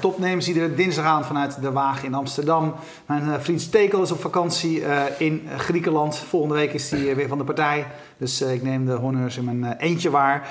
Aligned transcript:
Topnames, 0.00 0.48
iedere 0.48 0.74
dinsdagavond 0.74 1.26
vanuit 1.26 1.60
De 1.60 1.72
Waag 1.72 2.04
in 2.04 2.14
Amsterdam. 2.14 2.74
Mijn 3.06 3.26
uh, 3.26 3.34
vriend 3.38 3.60
Stekel 3.60 4.02
is 4.02 4.10
op 4.10 4.20
vakantie 4.20 4.80
uh, 4.80 5.02
in 5.18 5.48
Griekenland. 5.56 6.16
Volgende 6.16 6.54
week 6.54 6.72
is 6.72 6.90
hij 6.90 7.00
uh, 7.00 7.14
weer 7.14 7.28
van 7.28 7.38
de 7.38 7.44
partij. 7.44 7.86
Dus 8.16 8.40
ik 8.40 8.62
neem 8.62 8.86
de 8.86 8.92
honneurs 8.92 9.36
in 9.36 9.44
mijn 9.44 9.76
eentje 9.76 10.10
waar. 10.10 10.48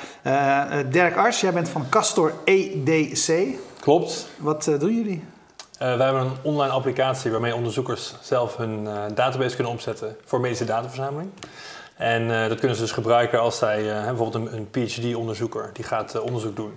Dirk 0.89 1.15
Ars, 1.15 1.41
jij 1.41 1.53
bent 1.53 1.69
van 1.69 1.89
Castor 1.89 2.33
EDC. 2.43 3.45
Klopt. 3.79 4.27
Wat 4.37 4.63
doen 4.79 4.95
jullie? 4.95 5.23
wij 5.77 5.89
hebben 5.89 6.21
een 6.21 6.37
online 6.41 6.73
applicatie 6.73 7.31
waarmee 7.31 7.55
onderzoekers 7.55 8.15
zelf 8.21 8.57
hun 8.57 8.83
database 9.13 9.55
kunnen 9.55 9.73
opzetten 9.73 10.15
voor 10.25 10.39
medische 10.39 10.65
dataverzameling. 10.65 11.29
En 11.95 12.49
dat 12.49 12.59
kunnen 12.59 12.77
ze 12.77 12.83
dus 12.83 12.91
gebruiken 12.91 13.39
als 13.39 13.57
zij, 13.57 13.83
bijvoorbeeld 13.83 14.51
een, 14.51 14.57
een 14.57 14.69
PhD-onderzoeker, 14.69 15.69
die 15.73 15.83
gaat 15.83 16.19
onderzoek 16.19 16.55
doen. 16.55 16.73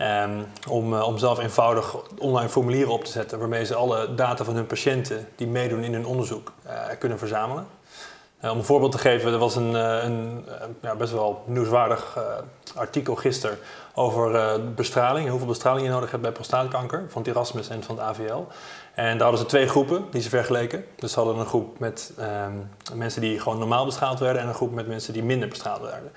Um, 0.00 0.46
om, 0.68 0.92
uh, 0.92 1.06
om 1.06 1.18
zelf 1.18 1.38
eenvoudig 1.38 1.96
online 2.18 2.48
formulieren 2.48 2.92
op 2.92 3.04
te 3.04 3.10
zetten 3.10 3.38
waarmee 3.38 3.64
ze 3.64 3.74
alle 3.74 4.14
data 4.14 4.44
van 4.44 4.54
hun 4.54 4.66
patiënten 4.66 5.28
die 5.36 5.46
meedoen 5.46 5.82
in 5.82 5.92
hun 5.92 6.06
onderzoek 6.06 6.52
uh, 6.66 6.72
kunnen 6.98 7.18
verzamelen. 7.18 7.66
Uh, 8.44 8.50
om 8.50 8.58
een 8.58 8.64
voorbeeld 8.64 8.92
te 8.92 8.98
geven, 8.98 9.32
er 9.32 9.38
was 9.38 9.56
een, 9.56 9.74
een 9.74 10.44
ja, 10.82 10.94
best 10.94 11.12
wel 11.12 11.42
nieuwswaardig 11.46 12.18
artikel 12.74 13.14
gisteren 13.14 13.58
over 13.94 14.60
bestraling, 14.74 15.28
hoeveel 15.28 15.46
bestraling 15.48 15.86
je 15.86 15.92
nodig 15.92 16.10
hebt 16.10 16.22
bij 16.22 16.32
prostaatkanker 16.32 17.04
van 17.08 17.22
het 17.22 17.30
Erasmus 17.30 17.68
en 17.68 17.82
van 17.82 17.96
het 17.96 18.04
AVL. 18.04 18.44
En 18.94 19.18
daar 19.18 19.28
hadden 19.28 19.40
ze 19.40 19.46
twee 19.46 19.68
groepen 19.68 20.04
die 20.10 20.22
ze 20.22 20.28
vergeleken. 20.28 20.84
Dus 20.96 21.12
ze 21.12 21.18
hadden 21.18 21.38
een 21.38 21.46
groep 21.46 21.78
met 21.78 22.12
um, 22.46 22.70
mensen 22.94 23.20
die 23.20 23.40
gewoon 23.40 23.58
normaal 23.58 23.84
bestraald 23.84 24.18
werden 24.18 24.42
en 24.42 24.48
een 24.48 24.54
groep 24.54 24.72
met 24.72 24.86
mensen 24.86 25.12
die 25.12 25.22
minder 25.22 25.48
bestraald 25.48 25.80
werden. 25.80 26.12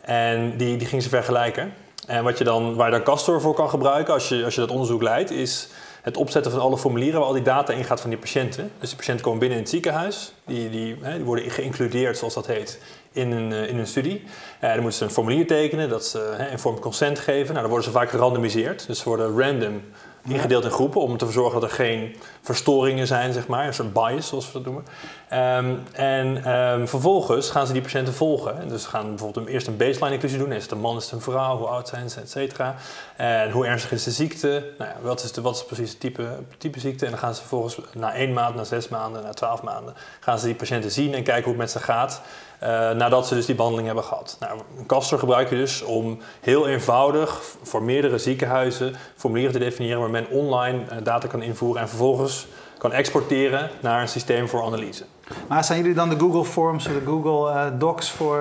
En 0.00 0.56
die, 0.56 0.76
die 0.76 0.86
gingen 0.86 1.04
ze 1.04 1.08
vergelijken. 1.08 1.72
En 2.06 2.24
wat 2.24 2.38
je 2.38 2.44
dan, 2.44 2.74
waar 2.74 2.86
je 2.86 2.96
dan 2.96 3.04
Castor 3.04 3.40
voor 3.40 3.54
kan 3.54 3.68
gebruiken 3.68 4.14
als 4.14 4.28
je, 4.28 4.44
als 4.44 4.54
je 4.54 4.60
dat 4.60 4.70
onderzoek 4.70 5.02
leidt, 5.02 5.30
is 5.30 5.68
het 6.02 6.16
opzetten 6.16 6.52
van 6.52 6.60
alle 6.60 6.78
formulieren 6.78 7.18
waar 7.18 7.28
al 7.28 7.34
die 7.34 7.42
data 7.42 7.72
in 7.72 7.84
gaat 7.84 8.00
van 8.00 8.10
die 8.10 8.18
patiënten. 8.18 8.70
Dus 8.78 8.90
de 8.90 8.96
patiënten 8.96 9.24
komen 9.24 9.38
binnen 9.38 9.58
in 9.58 9.64
het 9.64 9.72
ziekenhuis, 9.72 10.32
die, 10.46 10.70
die, 10.70 10.96
hè, 11.00 11.14
die 11.14 11.24
worden 11.24 11.50
geïncludeerd, 11.50 12.18
zoals 12.18 12.34
dat 12.34 12.46
heet, 12.46 12.78
in 13.12 13.32
een, 13.32 13.52
eh, 13.52 13.68
in 13.68 13.78
een 13.78 13.86
studie. 13.86 14.22
Uh, 14.24 14.60
dan 14.60 14.80
moeten 14.80 14.98
ze 14.98 15.04
een 15.04 15.10
formulier 15.10 15.46
tekenen, 15.46 15.88
dat 15.88 16.06
ze 16.06 16.46
informed 16.50 16.80
consent 16.80 17.18
geven. 17.18 17.46
Nou, 17.46 17.60
dan 17.60 17.68
worden 17.68 17.84
ze 17.84 17.90
vaak 17.90 18.10
gerandomiseerd, 18.10 18.86
dus 18.86 18.98
ze 18.98 19.08
worden 19.08 19.40
random 19.40 19.82
ingedeeld 20.28 20.64
in 20.64 20.70
groepen 20.70 21.00
om 21.00 21.16
te 21.16 21.30
zorgen 21.30 21.60
dat 21.60 21.70
er 21.70 21.76
geen 21.76 22.16
verstoringen 22.42 23.06
zijn, 23.06 23.32
zeg 23.32 23.46
maar, 23.46 23.66
een 23.66 23.74
soort 23.74 23.92
bias 23.92 24.28
zoals 24.28 24.46
we 24.46 24.52
dat 24.52 24.64
noemen. 24.64 24.84
Um, 25.32 25.82
en 25.92 26.56
um, 26.56 26.88
vervolgens 26.88 27.50
gaan 27.50 27.66
ze 27.66 27.72
die 27.72 27.82
patiënten 27.82 28.14
volgen. 28.14 28.60
En 28.60 28.68
dus 28.68 28.82
ze 28.82 28.88
gaan 28.88 29.08
bijvoorbeeld 29.08 29.46
eerst 29.46 29.66
een 29.66 29.76
baseline-inclusie 29.76 30.38
doen. 30.38 30.52
Is 30.52 30.62
het 30.62 30.72
een 30.72 30.80
man, 30.80 30.96
is 30.96 31.04
het 31.04 31.12
een 31.12 31.20
vrouw, 31.20 31.56
hoe 31.56 31.66
oud 31.66 31.88
zijn 31.88 32.10
ze, 32.10 32.20
et 32.20 32.30
cetera. 32.30 32.74
En 33.16 33.50
hoe 33.50 33.66
ernstig 33.66 33.92
is 33.92 34.04
de 34.04 34.10
ziekte? 34.10 34.72
Nou 34.78 34.90
ja, 34.90 34.96
wat, 35.02 35.22
is 35.22 35.32
de, 35.32 35.40
wat 35.40 35.54
is 35.54 35.64
precies 35.64 35.90
het 35.90 36.00
type, 36.00 36.38
type 36.58 36.80
ziekte? 36.80 37.04
En 37.04 37.10
dan 37.10 37.20
gaan 37.20 37.34
ze 37.34 37.40
vervolgens 37.40 37.78
na 37.92 38.14
één 38.14 38.32
maand, 38.32 38.54
na 38.54 38.64
zes 38.64 38.88
maanden, 38.88 39.22
na 39.22 39.32
twaalf 39.32 39.62
maanden... 39.62 39.94
gaan 40.20 40.38
ze 40.38 40.46
die 40.46 40.54
patiënten 40.54 40.90
zien 40.90 41.14
en 41.14 41.22
kijken 41.22 41.42
hoe 41.42 41.52
het 41.52 41.60
met 41.60 41.70
ze 41.70 41.78
gaat... 41.78 42.20
Uh, 42.64 42.90
nadat 42.90 43.26
ze 43.26 43.34
dus 43.34 43.46
die 43.46 43.54
behandeling 43.54 43.86
hebben 43.86 44.04
gehad. 44.04 44.36
Nou, 44.40 44.60
een 44.78 44.86
Castor 44.86 45.18
gebruik 45.18 45.50
je 45.50 45.56
dus 45.56 45.82
om 45.82 46.18
heel 46.40 46.68
eenvoudig 46.68 47.40
voor 47.62 47.82
meerdere 47.82 48.18
ziekenhuizen 48.18 48.94
formulieren 49.16 49.52
te 49.52 49.58
definiëren 49.58 50.00
waar 50.00 50.10
men 50.10 50.28
online 50.30 50.78
uh, 50.78 50.96
data 51.02 51.28
kan 51.28 51.42
invoeren 51.42 51.82
en 51.82 51.88
vervolgens 51.88 52.46
kan 52.78 52.92
exporteren 52.92 53.70
naar 53.80 54.00
een 54.00 54.08
systeem 54.08 54.48
voor 54.48 54.62
analyse. 54.62 55.04
Maar 55.48 55.64
zijn 55.64 55.78
jullie 55.78 55.94
dan 55.94 56.08
de 56.08 56.18
Google 56.18 56.44
Forms 56.44 56.86
of 56.86 56.92
de 56.92 57.02
Google 57.04 57.50
uh, 57.50 57.66
Docs 57.78 58.10
voor, 58.10 58.36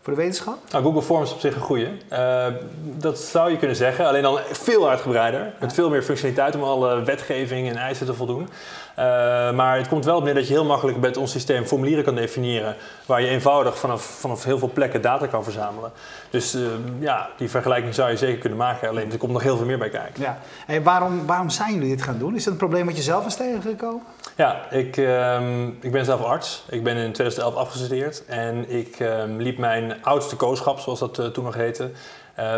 voor 0.00 0.12
de 0.12 0.18
wetenschap? 0.20 0.58
Nou, 0.70 0.84
Google 0.84 1.02
Forms 1.02 1.28
is 1.28 1.34
op 1.34 1.40
zich 1.40 1.54
een 1.54 1.60
goede. 1.60 1.90
dat 2.82 3.18
zou 3.18 3.50
je 3.50 3.56
kunnen 3.56 3.76
zeggen, 3.76 4.06
alleen 4.06 4.22
dan 4.22 4.38
veel 4.52 4.88
uitgebreider. 4.88 5.52
Met 5.60 5.72
veel 5.72 5.90
meer 5.90 6.02
functionaliteit 6.02 6.54
om 6.54 6.62
alle 6.62 7.02
wetgeving 7.02 7.68
en 7.68 7.76
eisen 7.76 8.06
te 8.06 8.14
voldoen. 8.14 8.48
Uh, 8.98 9.04
maar 9.52 9.76
het 9.76 9.88
komt 9.88 10.04
wel 10.04 10.16
op 10.16 10.24
neer 10.24 10.34
dat 10.34 10.46
je 10.46 10.52
heel 10.52 10.64
makkelijk 10.64 10.98
met 10.98 11.16
ons 11.16 11.30
systeem 11.30 11.64
formulieren 11.64 12.04
kan 12.04 12.14
definiëren. 12.14 12.76
Waar 13.06 13.22
je 13.22 13.28
eenvoudig 13.28 13.78
vanaf, 13.78 14.02
vanaf 14.02 14.44
heel 14.44 14.58
veel 14.58 14.70
plekken 14.72 15.02
data 15.02 15.26
kan 15.26 15.44
verzamelen. 15.44 15.92
Dus 16.30 16.54
uh, 16.54 16.62
ja, 16.98 17.28
die 17.36 17.50
vergelijking 17.50 17.94
zou 17.94 18.10
je 18.10 18.16
zeker 18.16 18.38
kunnen 18.38 18.58
maken. 18.58 18.88
Alleen 18.88 19.12
er 19.12 19.18
komt 19.18 19.32
nog 19.32 19.42
heel 19.42 19.56
veel 19.56 19.66
meer 19.66 19.78
bij 19.78 19.88
kijken. 19.88 20.22
Ja. 20.22 20.38
En 20.66 20.82
waarom, 20.82 21.26
waarom 21.26 21.50
zijn 21.50 21.74
jullie 21.74 21.88
dit 21.88 22.02
gaan 22.02 22.18
doen? 22.18 22.34
Is 22.34 22.44
dat 22.44 22.52
een 22.52 22.58
probleem 22.58 22.86
wat 22.86 22.96
je 22.96 23.02
zelf 23.02 23.26
is 23.26 23.34
tegengekomen? 23.36 24.02
Ja, 24.36 24.70
ik, 24.70 24.96
um, 24.96 25.78
ik 25.80 25.92
ben 25.92 26.04
zelf 26.04 26.22
arts. 26.22 26.64
Ik 26.68 26.84
ben 26.84 26.96
in 26.96 27.12
2011 27.12 27.54
afgestudeerd. 27.54 28.24
En 28.26 28.70
ik 28.70 29.00
um, 29.00 29.40
liep 29.40 29.58
mijn 29.58 30.02
oudste 30.02 30.36
kooschap, 30.36 30.78
zoals 30.78 30.98
dat 30.98 31.18
uh, 31.18 31.26
toen 31.26 31.44
nog 31.44 31.54
heette, 31.54 31.90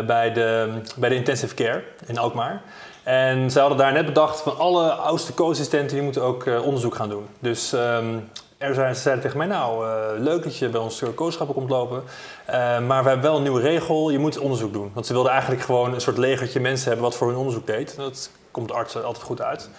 bij, 0.05 0.33
de, 0.33 0.81
bij 0.95 1.09
de 1.09 1.15
intensive 1.15 1.55
care 1.55 1.83
in 2.05 2.17
Alkmaar. 2.17 2.61
En 3.03 3.51
ze 3.51 3.59
hadden 3.59 3.77
daar 3.77 3.93
net 3.93 4.05
bedacht 4.05 4.41
van 4.41 4.57
alle 4.57 4.91
oudste 4.91 5.33
co-assistenten 5.33 5.95
die 5.95 6.03
moeten 6.03 6.21
ook 6.21 6.45
uh, 6.45 6.65
onderzoek 6.65 6.95
gaan 6.95 7.09
doen. 7.09 7.27
Dus 7.39 7.73
um, 7.73 8.29
er 8.57 8.73
zijn, 8.73 8.95
ze 8.95 9.01
zeiden 9.01 9.23
tegen 9.23 9.37
mij, 9.37 9.47
nou 9.47 9.85
uh, 9.85 9.93
leuk 10.17 10.43
dat 10.43 10.57
je 10.57 10.69
bij 10.69 10.81
ons 10.81 11.03
kooschappen 11.15 11.55
komt 11.55 11.69
lopen. 11.69 12.03
Maar 12.87 13.03
we 13.03 13.09
hebben 13.09 13.21
wel 13.21 13.35
een 13.35 13.41
nieuwe 13.41 13.61
regel, 13.61 14.09
je 14.09 14.19
moet 14.19 14.37
onderzoek 14.37 14.73
doen. 14.73 14.91
Want 14.93 15.05
ze 15.05 15.13
wilden 15.13 15.31
eigenlijk 15.31 15.61
gewoon 15.61 15.93
een 15.93 16.01
soort 16.01 16.17
legertje 16.17 16.59
mensen 16.59 16.87
hebben 16.87 17.05
wat 17.05 17.15
voor 17.15 17.27
hun 17.27 17.37
onderzoek 17.37 17.67
deed. 17.67 17.95
Dat 17.95 18.29
komt 18.51 18.71
artsen 18.71 19.05
altijd 19.05 19.23
goed 19.23 19.41
uit. 19.41 19.69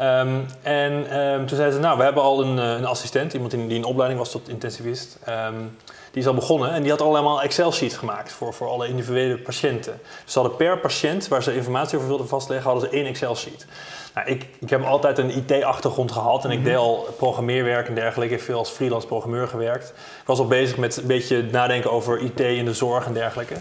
Um, 0.00 0.46
en 0.62 1.18
um, 1.18 1.46
toen 1.46 1.56
zeiden 1.56 1.72
ze, 1.76 1.80
nou 1.80 1.98
we 1.98 2.04
hebben 2.04 2.22
al 2.22 2.42
een, 2.42 2.56
een 2.56 2.86
assistent, 2.86 3.32
iemand 3.32 3.50
die, 3.50 3.66
die 3.66 3.76
in 3.76 3.84
opleiding 3.84 4.20
was 4.20 4.30
tot 4.30 4.48
intensivist 4.48 5.18
die 6.10 6.22
is 6.22 6.26
al 6.26 6.34
begonnen 6.34 6.70
en 6.70 6.82
die 6.82 6.90
had 6.90 7.00
allemaal 7.00 7.42
Excel-sheets 7.42 7.96
gemaakt 7.96 8.32
voor, 8.32 8.54
voor 8.54 8.68
alle 8.68 8.88
individuele 8.88 9.38
patiënten. 9.38 10.00
Dus 10.24 10.32
ze 10.32 10.38
hadden 10.38 10.56
per 10.56 10.78
patiënt 10.78 11.28
waar 11.28 11.42
ze 11.42 11.54
informatie 11.54 11.96
over 11.96 12.08
wilden 12.08 12.28
vastleggen, 12.28 12.70
hadden 12.70 12.90
ze 12.90 12.96
één 12.96 13.06
Excel-sheet. 13.06 13.66
Nou, 14.14 14.28
ik, 14.28 14.46
ik 14.58 14.70
heb 14.70 14.84
altijd 14.84 15.18
een 15.18 15.30
IT-achtergrond 15.30 16.12
gehad 16.12 16.44
en 16.44 16.50
ik 16.50 16.64
deed 16.64 16.76
al 16.76 17.08
programmeerwerk 17.16 17.88
en 17.88 17.94
dergelijke. 17.94 18.34
Ik 18.34 18.38
heb 18.38 18.48
veel 18.48 18.58
als 18.58 18.70
freelance 18.70 19.06
programmeur 19.06 19.48
gewerkt. 19.48 19.88
Ik 20.20 20.26
was 20.26 20.38
al 20.38 20.46
bezig 20.46 20.76
met 20.76 20.96
een 20.96 21.06
beetje 21.06 21.42
nadenken 21.42 21.90
over 21.90 22.18
IT 22.18 22.40
in 22.40 22.64
de 22.64 22.74
zorg 22.74 23.06
en 23.06 23.12
dergelijke. 23.12 23.54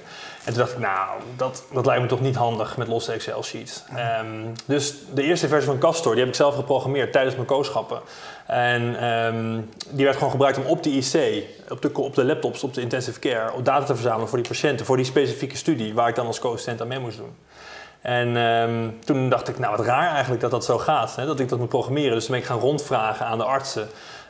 En 0.47 0.53
toen 0.53 0.61
dacht 0.61 0.73
ik, 0.73 0.79
nou, 0.79 1.19
dat, 1.35 1.63
dat 1.73 1.85
lijkt 1.85 2.01
me 2.01 2.07
toch 2.07 2.21
niet 2.21 2.35
handig 2.35 2.77
met 2.77 2.87
losse 2.87 3.11
Excel-sheets. 3.11 3.83
Um, 4.21 4.53
dus 4.65 4.95
de 5.13 5.23
eerste 5.23 5.47
versie 5.47 5.69
van 5.69 5.79
Castor, 5.79 6.11
die 6.11 6.19
heb 6.19 6.29
ik 6.29 6.35
zelf 6.35 6.55
geprogrammeerd 6.55 7.11
tijdens 7.11 7.35
mijn 7.35 7.47
kooschappen. 7.47 8.01
En 8.45 9.05
um, 9.05 9.69
die 9.89 10.05
werd 10.05 10.17
gewoon 10.17 10.31
gebruikt 10.31 10.57
om 10.57 10.65
op 10.65 10.83
de 10.83 10.89
IC, 10.89 11.43
op 11.69 11.81
de, 11.81 11.93
op 11.93 12.15
de 12.15 12.25
laptops, 12.25 12.63
op 12.63 12.73
de 12.73 12.81
intensive 12.81 13.19
care, 13.19 13.53
op 13.53 13.65
data 13.65 13.85
te 13.85 13.93
verzamelen 13.93 14.27
voor 14.27 14.37
die 14.37 14.47
patiënten, 14.47 14.85
voor 14.85 14.95
die 14.95 15.05
specifieke 15.05 15.57
studie 15.57 15.93
waar 15.93 16.09
ik 16.09 16.15
dan 16.15 16.27
als 16.27 16.39
co-assistent 16.39 16.81
aan 16.81 16.87
mee 16.87 16.99
moest 16.99 17.17
doen. 17.17 17.35
En 18.01 18.35
um, 18.35 18.97
toen 19.05 19.29
dacht 19.29 19.47
ik, 19.47 19.59
nou 19.59 19.75
wat 19.77 19.85
raar 19.85 20.11
eigenlijk 20.11 20.41
dat 20.41 20.51
dat 20.51 20.65
zo 20.65 20.77
gaat, 20.77 21.15
hè, 21.15 21.25
dat 21.25 21.39
ik 21.39 21.49
dat 21.49 21.59
moet 21.59 21.69
programmeren. 21.69 22.13
Dus 22.13 22.25
toen 22.25 22.33
ben 22.33 22.41
ik 22.41 22.49
gaan 22.49 22.59
rondvragen 22.59 23.25
aan 23.25 23.37
de 23.37 23.43
artsen 23.43 23.87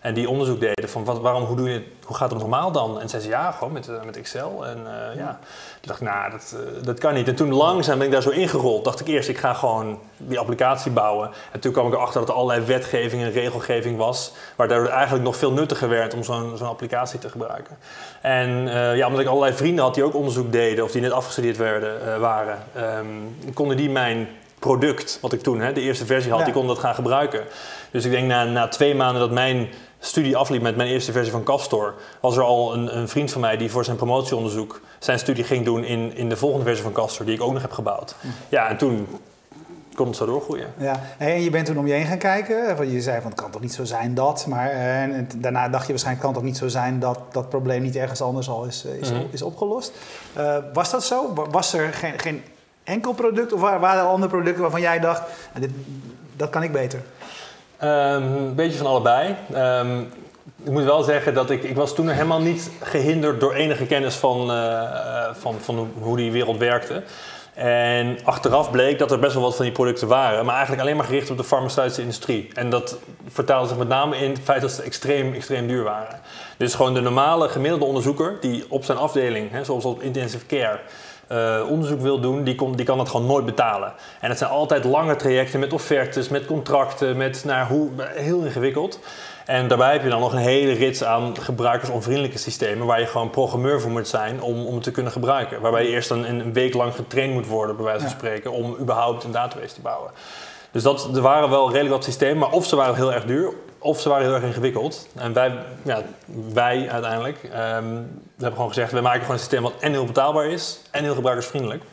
en 0.08 0.14
die 0.14 0.30
onderzoek 0.30 0.60
deden 0.60 0.90
van 0.90 1.04
wat, 1.04 1.20
waarom, 1.20 1.44
hoe, 1.44 1.56
doe 1.56 1.70
je, 1.70 1.84
hoe 2.06 2.16
gaat 2.16 2.30
het 2.30 2.40
normaal 2.40 2.72
dan? 2.72 3.02
En 3.02 3.10
zeiden 3.10 3.32
ze 3.32 3.38
ja, 3.38 3.52
gewoon 3.52 3.74
met, 3.74 3.88
uh, 3.88 4.04
met 4.06 4.18
Excel. 4.18 4.66
En 4.66 4.78
uh, 4.78 5.18
ja, 5.18 5.40
toen 5.80 5.82
dacht 5.82 6.02
ik, 6.02 6.08
nou, 6.08 6.32
dat, 6.32 6.56
uh, 6.56 6.86
dat 6.86 7.00
kan 7.00 7.14
niet. 7.14 7.28
En 7.28 7.36
toen 7.36 7.54
langzaam 7.54 7.98
ben 7.98 8.08
ik 8.08 8.14
daar 8.14 8.22
zo 8.22 8.30
ingerold. 8.30 8.84
Dacht 8.84 9.00
ik 9.00 9.08
eerst, 9.08 9.30
ik 9.30 9.38
ga 9.38 9.54
gewoon 9.54 10.00
die 10.18 10.40
applicatie 10.40 10.92
bouwen. 10.92 11.30
En 11.52 11.60
toen 11.60 11.72
kwam 11.72 11.88
ik 11.88 11.94
erachter 11.94 12.20
dat 12.20 12.30
er 12.30 12.36
allerlei 12.36 12.66
wetgeving 12.66 13.22
en 13.22 13.32
regelgeving 13.32 13.98
was. 13.98 14.32
Waardoor 14.56 14.82
het 14.82 14.90
eigenlijk 14.90 15.24
nog 15.24 15.36
veel 15.36 15.52
nuttiger 15.52 15.90
werd 15.90 16.14
om 16.14 16.24
zo'n 16.24 16.58
zo'n 16.58 16.68
applicatie 16.68 17.20
te 17.20 17.30
gebruiken. 17.30 17.78
En 18.22 18.50
ja, 18.96 19.06
omdat 19.06 19.22
ik 19.22 19.28
allerlei 19.28 19.54
vrienden 19.54 19.84
had 19.84 19.94
die 19.94 20.04
ook 20.04 20.16
onderzoek 20.16 20.52
deden 20.52 20.84
of 20.84 20.92
die 20.92 21.02
net 21.02 21.12
afgestudeerd 21.12 21.58
werden, 21.58 22.20
waren, 22.20 22.58
um, 22.78 23.54
konden 23.54 23.78
die 23.78 23.90
mijn 23.90 24.28
product, 24.60 25.18
wat 25.22 25.34
ik 25.34 25.42
toen, 25.42 25.60
hè, 25.60 25.74
de 25.74 25.82
eerste 25.82 26.06
versie 26.06 26.30
had, 26.30 26.40
ja. 26.40 26.46
die 26.46 26.54
konden 26.54 26.76
dat 26.76 26.84
gaan 26.84 26.96
gebruiken. 26.96 27.44
Dus 27.92 28.06
ik 28.06 28.12
denk 28.12 28.28
na, 28.28 28.44
na 28.44 28.68
twee 28.68 28.96
maanden 28.96 29.22
dat 29.22 29.32
mijn 29.32 29.68
studie 30.00 30.38
afliep 30.38 30.62
met 30.62 30.76
mijn 30.76 30.90
eerste 30.90 31.12
versie 31.12 31.32
van 31.32 31.44
Castor, 31.44 31.94
was 32.20 32.38
er 32.38 32.44
al 32.44 32.74
een, 32.74 32.98
een, 32.98 33.08
vriend 33.08 33.32
van 33.32 33.42
mij 33.42 33.58
die 33.58 33.72
voor 33.72 33.86
zijn 33.86 33.98
promotieonderzoek 33.98 34.82
zijn 35.00 35.20
studie 35.20 35.44
ging 35.44 35.66
doen 35.66 35.84
in, 35.84 36.16
in 36.16 36.30
de 36.30 36.38
volgende 36.38 36.66
versie 36.66 36.84
van 36.84 36.94
Castor, 36.94 37.26
die 37.26 37.36
ik 37.36 37.42
ook 37.42 37.54
nog 37.54 37.62
heb 37.62 37.72
gebouwd. 37.72 38.16
Ja, 38.50 38.70
en 38.70 38.78
toen 38.78 39.08
kon 39.98 40.08
het 40.08 40.16
zo 40.16 40.26
doorgroeien. 40.26 40.74
Ja, 40.78 41.02
en 41.18 41.42
je 41.42 41.50
bent 41.50 41.66
toen 41.66 41.78
om 41.78 41.88
je 41.88 41.94
heen 41.94 42.06
gaan 42.06 42.18
kijken. 42.18 42.92
Je 42.92 43.02
zei 43.02 43.22
van 43.22 43.32
het 43.32 43.42
kan 43.42 43.52
toch 43.52 43.62
niet 43.62 43.74
zo 43.74 43.84
zijn 43.84 44.14
dat, 44.14 44.46
maar 44.48 44.70
eh, 44.70 45.02
en 45.02 45.30
daarna 45.38 45.70
dacht 45.70 45.84
je 45.86 45.90
waarschijnlijk 45.90 46.26
kan 46.26 46.34
het 46.34 46.40
toch 46.40 46.50
niet 46.50 46.58
zo 46.58 46.68
zijn 46.68 47.00
dat 47.00 47.20
dat 47.32 47.50
probleem 47.50 47.82
niet 47.82 47.96
ergens 47.96 48.22
anders 48.22 48.50
al 48.50 48.66
is, 48.66 48.86
is, 48.86 49.10
mm-hmm. 49.10 49.28
is 49.32 49.42
opgelost. 49.42 49.92
Uh, 50.38 50.58
was 50.74 50.92
dat 50.92 51.04
zo? 51.04 51.34
Was 51.50 51.74
er 51.74 51.94
geen, 51.94 52.20
geen 52.20 52.44
enkel 52.84 53.14
product 53.14 53.54
of 53.54 53.62
waren 53.62 54.00
er 54.00 54.08
andere 54.08 54.32
producten 54.32 54.62
waarvan 54.62 54.82
jij 54.82 55.00
dacht, 55.00 55.22
nou, 55.54 55.68
dit, 55.68 55.76
dat 56.36 56.50
kan 56.50 56.64
ik 56.64 56.72
beter? 56.72 57.02
Um, 57.84 57.90
een 57.90 58.56
beetje 58.56 58.78
van 58.78 58.88
allebei. 58.88 59.36
Um, 59.56 60.12
ik 60.64 60.72
moet 60.72 60.84
wel 60.84 61.04
zeggen 61.04 61.34
dat 61.34 61.50
ik, 61.50 61.64
ik 61.64 61.76
was 61.76 61.96
toen 61.96 62.10
helemaal 62.10 62.42
niet 62.42 62.72
gehinderd 62.82 63.40
door 63.40 63.54
enige 63.54 63.86
kennis 63.86 64.16
van, 64.16 64.52
uh, 64.52 64.82
van, 65.34 65.56
van 65.60 65.92
hoe 66.00 66.18
die 66.18 66.32
wereld 66.32 66.58
werkte. 66.58 67.04
En 67.54 68.18
achteraf 68.24 68.72
bleek 68.72 69.00
dat 69.00 69.12
er 69.12 69.20
best 69.20 69.34
wel 69.34 69.44
wat 69.44 69.56
van 69.56 69.66
die 69.66 69.74
producten 69.74 70.08
waren, 70.08 70.46
maar 70.46 70.54
eigenlijk 70.54 70.84
alleen 70.84 70.96
maar 70.96 71.06
gericht 71.06 71.30
op 71.30 71.38
de 71.38 71.44
farmaceutische 71.44 72.02
industrie. 72.02 72.50
En 72.54 72.70
dat 72.70 72.98
vertaalde 73.28 73.68
zich 73.68 73.78
met 73.78 73.88
name 73.88 74.18
in 74.18 74.30
het 74.30 74.40
feit 74.44 74.62
dat 74.62 74.72
ze 74.72 74.82
extreem, 74.82 75.34
extreem 75.34 75.68
duur 75.68 75.84
waren. 75.84 76.20
Dus 76.58 76.76
gewoon 76.76 76.94
de 76.94 77.02
normale 77.02 77.50
gemiddelde 77.50 77.86
onderzoeker 77.86 78.38
die 78.40 78.66
op 78.70 78.84
zijn 78.84 78.98
afdeling, 78.98 79.52
hè, 79.52 79.64
zoals 79.64 79.86
op 79.86 80.02
intensive 80.02 80.46
care, 80.46 80.80
eh, 81.28 81.62
onderzoek 81.70 82.02
wil 82.02 82.20
doen, 82.20 82.44
die, 82.44 82.76
die 82.76 82.86
kan 82.86 82.98
dat 82.98 83.10
gewoon 83.10 83.26
nooit 83.26 83.46
betalen. 83.46 83.94
En 84.20 84.30
het 84.30 84.38
zijn 84.38 84.50
altijd 84.50 84.84
lange 84.84 85.16
trajecten 85.16 85.60
met 85.60 85.74
offertes, 85.74 86.30
met 86.30 86.46
contracten, 86.46 87.18
met 87.18 87.44
nou, 87.46 87.68
hoe, 87.68 87.90
heel 88.16 88.44
ingewikkeld. 88.44 89.00
En 89.46 89.68
daarbij 89.68 89.92
heb 89.92 90.04
je 90.04 90.10
dan 90.10 90.20
nog 90.20 90.32
een 90.32 90.38
hele 90.38 90.74
rits 90.74 91.04
aan 91.04 91.38
gebruikersonvriendelijke 91.40 92.38
systemen 92.38 92.88
waar 92.88 93.00
je 93.00 93.06
gewoon 93.06 93.30
programmeur 93.30 93.82
voor 93.82 93.92
moet 93.92 94.08
zijn 94.08 94.42
om, 94.42 94.66
om 94.66 94.74
het 94.74 94.84
te 94.84 94.92
kunnen 94.92 95.12
gebruiken. 95.12 95.62
Waarbij 95.62 95.84
je 95.84 95.90
eerst 95.90 96.10
een, 96.10 96.30
een 96.30 96.54
week 96.54 96.74
lang 96.74 96.96
getraind 96.96 97.34
moet 97.34 97.48
worden, 97.48 97.76
bij 97.76 97.86
wijze 97.86 98.02
van 98.02 98.10
spreken, 98.10 98.52
om 98.52 98.76
überhaupt 98.80 99.24
een 99.24 99.32
database 99.32 99.74
te 99.74 99.82
bouwen. 99.82 100.12
Dus 100.78 100.86
dat, 100.86 101.16
er 101.16 101.22
waren 101.22 101.50
wel 101.50 101.68
redelijk 101.68 101.94
wat 101.94 102.04
systemen, 102.04 102.38
maar 102.38 102.52
of 102.52 102.66
ze 102.66 102.76
waren 102.76 102.96
heel 102.96 103.14
erg 103.14 103.26
duur, 103.26 103.54
of 103.80 104.00
ze 104.00 104.10
waren 104.10 104.26
heel 104.26 104.36
erg 104.36 104.44
ingewikkeld. 104.44 105.08
En 105.16 105.34
wij, 105.34 105.60
ja, 105.84 106.02
wij 106.54 106.90
uiteindelijk, 106.90 107.38
we 107.42 107.50
hebben 108.38 108.54
gewoon 108.54 108.68
gezegd, 108.68 108.92
we 108.92 109.02
maken 109.02 109.20
gewoon 109.20 109.34
een 109.36 109.40
systeem 109.40 109.62
wat 109.62 109.74
en 109.80 109.92
heel 109.92 110.06
betaalbaar 110.06 110.46
is 110.46 110.82
en 110.92 111.04
heel 111.04 111.16
gebruikersvriendelijk 111.16 111.84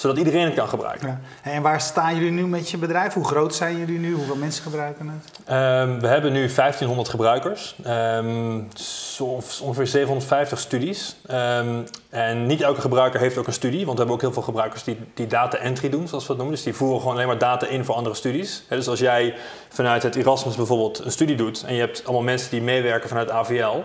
zodat 0.00 0.18
iedereen 0.18 0.44
het 0.44 0.54
kan 0.54 0.68
gebruiken. 0.68 1.08
Ja. 1.08 1.50
En 1.50 1.62
waar 1.62 1.80
staan 1.80 2.14
jullie 2.14 2.30
nu 2.30 2.46
met 2.46 2.70
je 2.70 2.76
bedrijf? 2.76 3.14
Hoe 3.14 3.24
groot 3.24 3.54
zijn 3.54 3.78
jullie 3.78 3.98
nu? 3.98 4.12
Hoeveel 4.12 4.36
mensen 4.36 4.62
gebruiken 4.62 5.08
het? 5.08 5.38
Um, 5.38 6.00
we 6.00 6.06
hebben 6.06 6.32
nu 6.32 6.38
1500 6.38 7.08
gebruikers, 7.08 7.76
um, 7.86 8.68
ongeveer 9.62 9.86
750 9.86 10.58
studies. 10.58 11.16
Um, 11.30 11.84
en 12.10 12.46
niet 12.46 12.60
elke 12.60 12.80
gebruiker 12.80 13.20
heeft 13.20 13.36
ook 13.36 13.46
een 13.46 13.52
studie, 13.52 13.86
want 13.86 13.92
we 13.92 13.96
hebben 13.96 14.14
ook 14.14 14.20
heel 14.20 14.32
veel 14.32 14.42
gebruikers 14.42 14.84
die, 14.84 14.96
die 15.14 15.26
data 15.26 15.58
entry 15.58 15.88
doen, 15.88 16.08
zoals 16.08 16.22
we 16.22 16.28
dat 16.28 16.36
noemen. 16.36 16.54
Dus 16.54 16.64
die 16.64 16.74
voeren 16.74 17.00
gewoon 17.00 17.14
alleen 17.14 17.26
maar 17.26 17.38
data 17.38 17.66
in 17.66 17.84
voor 17.84 17.94
andere 17.94 18.14
studies. 18.14 18.62
dus 18.68 18.88
als 18.88 18.98
jij 18.98 19.34
vanuit 19.68 20.02
het 20.02 20.16
Erasmus 20.16 20.56
bijvoorbeeld 20.56 20.98
een 21.04 21.12
studie 21.12 21.36
doet 21.36 21.64
en 21.66 21.74
je 21.74 21.80
hebt 21.80 22.04
allemaal 22.04 22.22
mensen 22.22 22.50
die 22.50 22.62
meewerken 22.62 23.08
vanuit 23.08 23.30
AVL, 23.30 23.82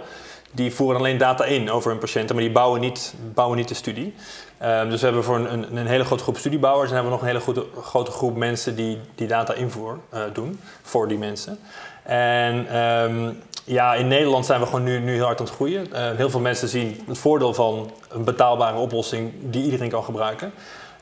die 0.56 0.74
voeren 0.74 0.98
alleen 0.98 1.18
data 1.18 1.44
in 1.44 1.72
over 1.72 1.92
hun 1.92 2.00
patiënten, 2.00 2.36
maar 2.36 2.44
die 2.44 2.54
bouwen 2.54 2.82
niet, 2.82 3.14
bouwen 3.34 3.58
niet 3.58 3.68
de 3.68 3.74
studie. 3.74 4.16
Um, 4.64 4.90
dus 4.90 5.00
we 5.00 5.06
hebben 5.06 5.24
voor 5.24 5.36
een, 5.36 5.54
een, 5.54 5.78
een, 5.78 5.88
hele 5.88 6.06
grote 6.06 6.24
groep 6.24 6.38
studiebouwers 6.38 6.90
en 6.90 6.96
hebben 6.96 7.12
we 7.12 7.18
nog 7.18 7.28
een 7.28 7.34
hele 7.36 7.44
grote, 7.44 7.66
grote 7.82 8.12
groep 8.12 8.36
mensen 8.36 8.76
die, 8.76 9.00
die 9.16 9.28
data 9.28 9.54
invoer 9.54 10.00
uh, 10.14 10.20
doen 10.34 10.60
voor 10.82 11.08
die 11.08 11.18
mensen. 11.18 11.60
En 12.04 12.78
um, 12.78 13.42
ja, 13.64 13.94
in 13.94 14.08
Nederland 14.08 14.46
zijn 14.46 14.60
we 14.60 14.66
gewoon 14.66 14.84
nu, 14.84 15.00
nu 15.00 15.14
heel 15.14 15.26
hard 15.26 15.40
aan 15.40 15.46
het 15.46 15.56
groeien. 15.56 15.88
Uh, 15.94 16.12
heel 16.16 16.30
veel 16.30 16.40
mensen 16.40 16.68
zien 16.68 17.04
het 17.08 17.18
voordeel 17.18 17.54
van 17.54 17.92
een 18.10 18.24
betaalbare 18.24 18.78
oplossing 18.78 19.34
die 19.42 19.64
iedereen 19.64 19.90
kan 19.90 20.04
gebruiken. 20.04 20.52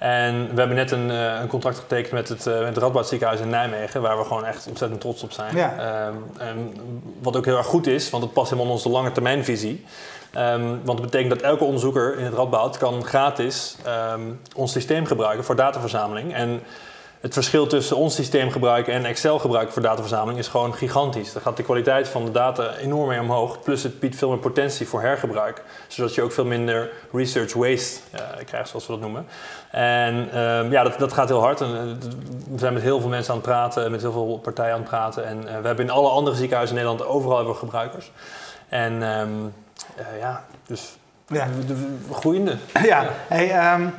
En 0.04 0.50
we 0.54 0.60
hebben 0.60 0.76
net 0.76 0.92
een, 0.92 1.10
uh, 1.10 1.40
een 1.42 1.48
contract 1.48 1.78
getekend 1.78 2.12
met 2.12 2.30
het, 2.30 2.46
uh, 2.46 2.58
met 2.58 2.68
het 2.68 2.78
Radboud 2.78 3.08
ziekenhuis 3.08 3.40
in 3.40 3.50
Nijmegen, 3.50 4.02
waar 4.02 4.18
we 4.18 4.24
gewoon 4.24 4.46
echt 4.46 4.68
ontzettend 4.68 5.02
trots 5.02 5.24
op 5.24 5.32
zijn. 5.32 5.56
Ja. 5.56 6.08
Um, 6.08 6.24
en 6.38 6.74
wat 7.22 7.36
ook 7.38 7.46
heel 7.46 7.58
erg 7.58 7.66
goed 7.66 7.88
is, 7.88 8.10
want 8.10 8.24
het 8.24 8.34
past 8.34 8.50
helemaal 8.50 8.70
in 8.72 8.78
onze 8.78 8.90
lange 8.90 9.12
termijnvisie. 9.12 9.86
Um, 10.38 10.82
want 10.84 11.00
het 11.00 11.12
betekent 11.12 11.30
dat 11.30 11.42
elke 11.42 11.64
onderzoeker 11.64 12.18
in 12.18 12.26
het 12.26 12.34
Radboud 12.34 12.78
kan 12.78 13.06
gratis 13.06 13.76
um, 14.14 14.40
ons 14.56 14.72
systeem 14.72 15.06
gebruiken 15.06 15.44
voor 15.44 15.56
dataverzameling. 15.56 16.34
En 16.34 16.62
het 17.24 17.34
verschil 17.34 17.68
tussen 17.68 17.98
ons 17.98 18.16
systeem 18.16 18.52
gebruiken 18.52 18.94
en 18.94 19.06
Excel 19.06 19.40
gebruiken 19.40 19.74
voor 19.74 19.82
dataverzameling 19.82 20.40
is 20.40 20.48
gewoon 20.48 20.76
gigantisch. 20.76 21.34
Daar 21.34 21.42
gaat 21.42 21.58
de 21.58 21.64
kwaliteit 21.64 22.08
van 22.08 22.26
de 22.26 22.32
data 22.32 22.76
enorm 22.76 23.08
mee 23.08 23.20
omhoog. 23.20 23.62
Plus 23.62 23.84
het 23.84 24.00
biedt 24.00 24.16
veel 24.16 24.30
meer 24.30 24.38
potentie 24.38 24.88
voor 24.88 25.02
hergebruik. 25.02 25.64
Zodat 25.88 26.16
je 26.16 26.22
ook 26.22 26.32
veel 26.32 26.46
minder 26.46 26.92
research 27.12 27.54
waste 27.54 28.00
uh, 28.14 28.20
krijgt, 28.46 28.70
zoals 28.70 28.86
we 28.86 28.92
dat 28.92 29.02
noemen. 29.02 29.26
En 29.72 30.40
um, 30.40 30.72
ja, 30.72 30.84
dat, 30.84 31.00
dat 31.00 31.14
gaat 31.14 31.30
heel 31.30 31.42
hard. 31.42 31.62
En, 31.62 31.70
uh, 31.70 32.10
we 32.52 32.60
zijn 32.60 32.74
met 32.74 32.82
heel 32.82 33.00
veel 33.00 33.10
mensen 33.10 33.34
aan 33.34 33.40
het 33.40 33.48
praten, 33.48 33.92
met 33.92 34.02
heel 34.02 34.12
veel 34.12 34.40
partijen 34.44 34.74
aan 34.74 34.80
het 34.80 34.90
praten. 34.90 35.26
En 35.26 35.38
uh, 35.38 35.44
we 35.44 35.68
hebben 35.68 35.86
in 35.86 35.92
alle 35.92 36.10
andere 36.10 36.36
ziekenhuizen 36.36 36.78
in 36.78 36.84
Nederland 36.84 37.12
overal 37.12 37.36
hebben 37.36 37.54
we 37.54 37.60
gebruikers. 37.60 38.12
En 38.70 39.02
um, 39.02 39.54
uh, 40.00 40.20
ja, 40.20 40.46
dus 40.66 40.98
ja. 41.28 41.48
De, 41.68 41.74
de, 41.74 41.98
groeiende. 42.12 42.58
Ja, 42.84 43.06
hey, 43.28 43.74
um, 43.74 43.94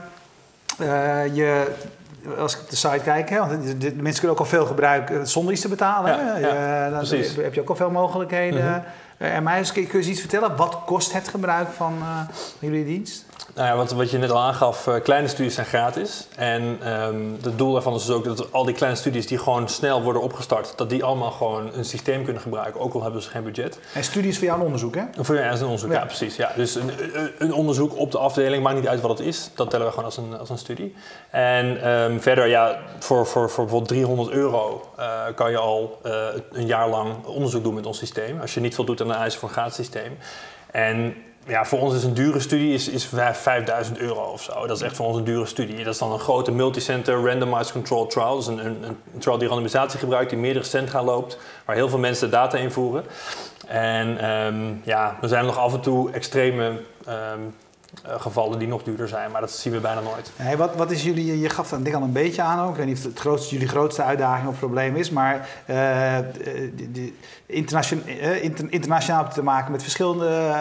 uh, 0.81 1.35
je, 1.35 1.73
als 2.39 2.55
ik 2.55 2.61
op 2.61 2.71
de 2.71 2.77
site 2.77 3.01
kijk, 3.05 3.29
hè, 3.29 3.39
want 3.39 3.51
de, 3.51 3.79
de, 3.79 3.95
mensen 3.95 4.21
kunnen 4.21 4.31
ook 4.31 4.39
al 4.39 4.45
veel 4.45 4.67
gebruiken 4.67 5.29
zonder 5.29 5.53
iets 5.53 5.63
te 5.63 5.69
betalen. 5.69 6.17
Ja, 6.17 6.37
ja, 6.37 6.91
dan 6.91 6.99
precies. 6.99 7.37
heb 7.37 7.55
je 7.55 7.61
ook 7.61 7.69
al 7.69 7.77
veel 7.77 7.91
mogelijkheden. 7.91 8.65
Mm 8.65 8.73
-hmm. 8.73 8.83
En 9.19 9.43
mij 9.43 9.63
kun 9.73 9.83
je 9.83 9.93
eens 9.93 10.07
iets 10.07 10.21
vertellen? 10.21 10.57
Wat 10.57 10.79
kost 10.87 11.13
het 11.13 11.29
gebruik 11.29 11.69
van 11.69 11.95
jullie 12.59 12.85
dienst? 12.85 13.25
Nou 13.55 13.69
ja, 13.69 13.77
wat, 13.77 13.93
wat 13.93 14.11
je 14.11 14.19
net 14.19 14.31
al 14.31 14.41
aangaf, 14.41 14.87
uh, 14.87 14.95
kleine 15.03 15.29
studies 15.29 15.55
zijn 15.55 15.67
gratis. 15.67 16.29
En 16.37 16.93
um, 16.93 17.39
het 17.43 17.59
doel 17.59 17.73
daarvan 17.73 17.95
is 17.95 18.07
dus 18.07 18.17
ook 18.17 18.25
dat 18.25 18.53
al 18.53 18.65
die 18.65 18.75
kleine 18.75 18.99
studies 18.99 19.27
die 19.27 19.39
gewoon 19.39 19.69
snel 19.69 20.03
worden 20.03 20.23
opgestart, 20.23 20.73
dat 20.77 20.91
die 20.91 21.05
allemaal 21.05 21.31
gewoon 21.31 21.75
een 21.75 21.85
systeem 21.85 22.25
kunnen 22.25 22.43
gebruiken, 22.43 22.81
ook 22.81 22.95
al 22.95 23.03
hebben 23.03 23.23
ze 23.23 23.31
geen 23.31 23.45
budget. 23.45 23.79
En 23.95 24.05
studies 24.05 24.39
voor 24.39 24.47
jou 24.47 24.59
een 24.59 24.65
onderzoek, 24.65 24.95
hè? 24.95 25.03
Voor 25.19 25.35
jou 25.35 25.53
is 25.53 25.59
een 25.59 25.65
onderzoek, 25.65 25.93
ja, 25.93 25.99
ja 25.99 26.05
precies. 26.05 26.37
Ja. 26.37 26.53
Dus 26.57 26.75
een, 26.75 26.91
een, 27.39 27.53
onderzoek 27.53 27.99
op 27.99 28.11
de 28.11 28.19
afdeling, 28.19 28.63
maakt 28.63 28.77
niet 28.77 28.89
uit 28.89 29.01
wat 29.01 29.19
het 29.19 29.27
is, 29.27 29.51
dat 29.55 29.71
tellen 29.71 29.87
we 29.87 29.93
gewoon 29.93 30.05
als 30.05 30.17
een, 30.17 30.39
als 30.39 30.51
een 30.51 30.59
studie. 30.59 30.95
En 31.31 31.91
um, 31.91 32.21
verder, 32.21 32.47
ja, 32.47 32.79
voor, 32.99 33.27
voor, 33.27 33.51
voor 33.51 33.65
bijvoorbeeld 33.65 33.89
300 33.89 34.31
euro 34.31 34.91
uh, 34.99 35.23
kan 35.35 35.51
je 35.51 35.59
al 35.59 36.01
uh, 36.07 36.13
een 36.53 36.67
jaar 36.67 36.89
lang 36.89 37.25
onderzoek 37.25 37.63
doen 37.63 37.75
met 37.75 37.87
ons 37.87 37.99
systeem. 37.99 38.41
Als 38.41 38.55
je 38.55 38.61
niet 38.61 38.75
voldoet 38.75 39.01
aan 39.01 39.09
de 39.09 39.15
eisen 39.15 39.41
voor 39.41 39.49
een 39.49 39.55
gratis 39.55 39.75
systeem. 39.75 40.19
En 40.71 41.15
ja, 41.47 41.65
voor 41.65 41.79
ons 41.79 41.95
is 41.95 42.05
een 42.05 42.15
dure 42.15 42.41
studie 42.41 42.75
is, 42.75 42.89
is 42.89 43.09
5000 43.33 43.99
euro 43.99 44.23
of 44.23 44.43
zo. 44.43 44.67
Dat 44.67 44.77
is 44.77 44.83
echt 44.83 44.97
voor 44.97 45.07
ons 45.07 45.17
een 45.17 45.25
dure 45.25 45.47
studie. 45.47 45.85
Dat 45.85 45.93
is 45.95 45.99
dan 45.99 46.13
een 46.13 46.19
grote 46.19 46.53
multicenter 46.53 47.25
randomized 47.27 47.73
control 47.73 48.07
trial. 48.07 48.37
Dus 48.37 48.47
een, 48.47 48.67
een, 48.67 48.99
trial 49.19 49.39
die 49.39 49.49
randomisatie 49.49 49.99
gebruikt, 49.99 50.31
die 50.31 50.39
meerdere 50.39 50.65
centra 50.65 51.03
loopt, 51.03 51.39
waar 51.65 51.77
heel 51.77 51.89
veel 51.89 51.99
mensen 51.99 52.31
data 52.31 52.59
invoeren. 52.59 53.05
En 53.67 54.31
um, 54.31 54.81
ja, 54.85 55.17
er 55.23 55.29
zijn 55.29 55.45
nog 55.45 55.59
af 55.59 55.73
en 55.73 55.81
toe 55.81 56.11
extreme 56.11 56.81
um, 57.09 57.55
uh, 58.07 58.21
gevallen 58.21 58.59
die 58.59 58.69
nog 58.69 58.83
duurder 58.83 59.09
zijn, 59.09 59.31
maar 59.31 59.41
dat 59.41 59.51
zien 59.51 59.73
we 59.73 59.81
bijna 59.81 60.01
nooit. 60.01 60.31
Hey, 60.37 60.57
wat, 60.57 60.75
wat 60.77 60.91
is 60.91 61.03
jullie, 61.03 61.41
je 61.41 61.49
gaf 61.49 61.69
dat 61.69 61.85
ding 61.85 61.97
al 61.97 62.03
een 62.03 62.13
beetje 62.13 62.43
aan 62.43 62.65
ook. 62.65 62.71
Ik 62.71 62.77
weet 62.77 62.87
niet 62.87 62.99
of 62.99 63.05
het 63.05 63.19
grootste, 63.19 63.55
jullie 63.55 63.69
grootste 63.69 64.03
uitdaging 64.03 64.49
of 64.49 64.59
probleem 64.59 64.97
is, 64.97 65.11
maar 65.11 65.49
uh, 65.67 66.19
die, 66.75 66.91
die 66.91 67.17
internation, 67.47 68.03
uh, 68.07 68.43
inter, 68.43 68.67
internationaal 68.71 69.29
te 69.29 69.43
maken 69.43 69.73
met 69.73 69.83
verschillende 69.83 70.53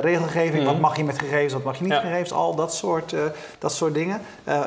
regelgeving. 0.00 0.60
Mm. 0.60 0.66
Wat 0.66 0.80
mag 0.80 0.96
je 0.96 1.04
met 1.04 1.18
gegevens, 1.18 1.52
wat 1.52 1.64
mag 1.64 1.76
je 1.76 1.82
niet 1.82 1.92
ja. 1.92 2.00
gegevens, 2.00 2.32
al 2.32 2.54
dat 2.54 2.74
soort, 2.74 3.14
dat 3.58 3.72
soort 3.72 3.94
dingen. 3.94 4.20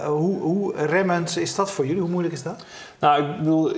hoe, 0.06 0.42
hoe 0.42 0.76
remmend 0.76 1.38
is 1.38 1.56
dat 1.56 1.72
voor 1.72 1.86
jullie? 1.86 2.02
Hoe 2.02 2.10
moeilijk 2.10 2.34
is 2.34 2.44
dat? 2.44 2.64
Nou, 3.00 3.24
ik 3.24 3.38
bedoel 3.38 3.72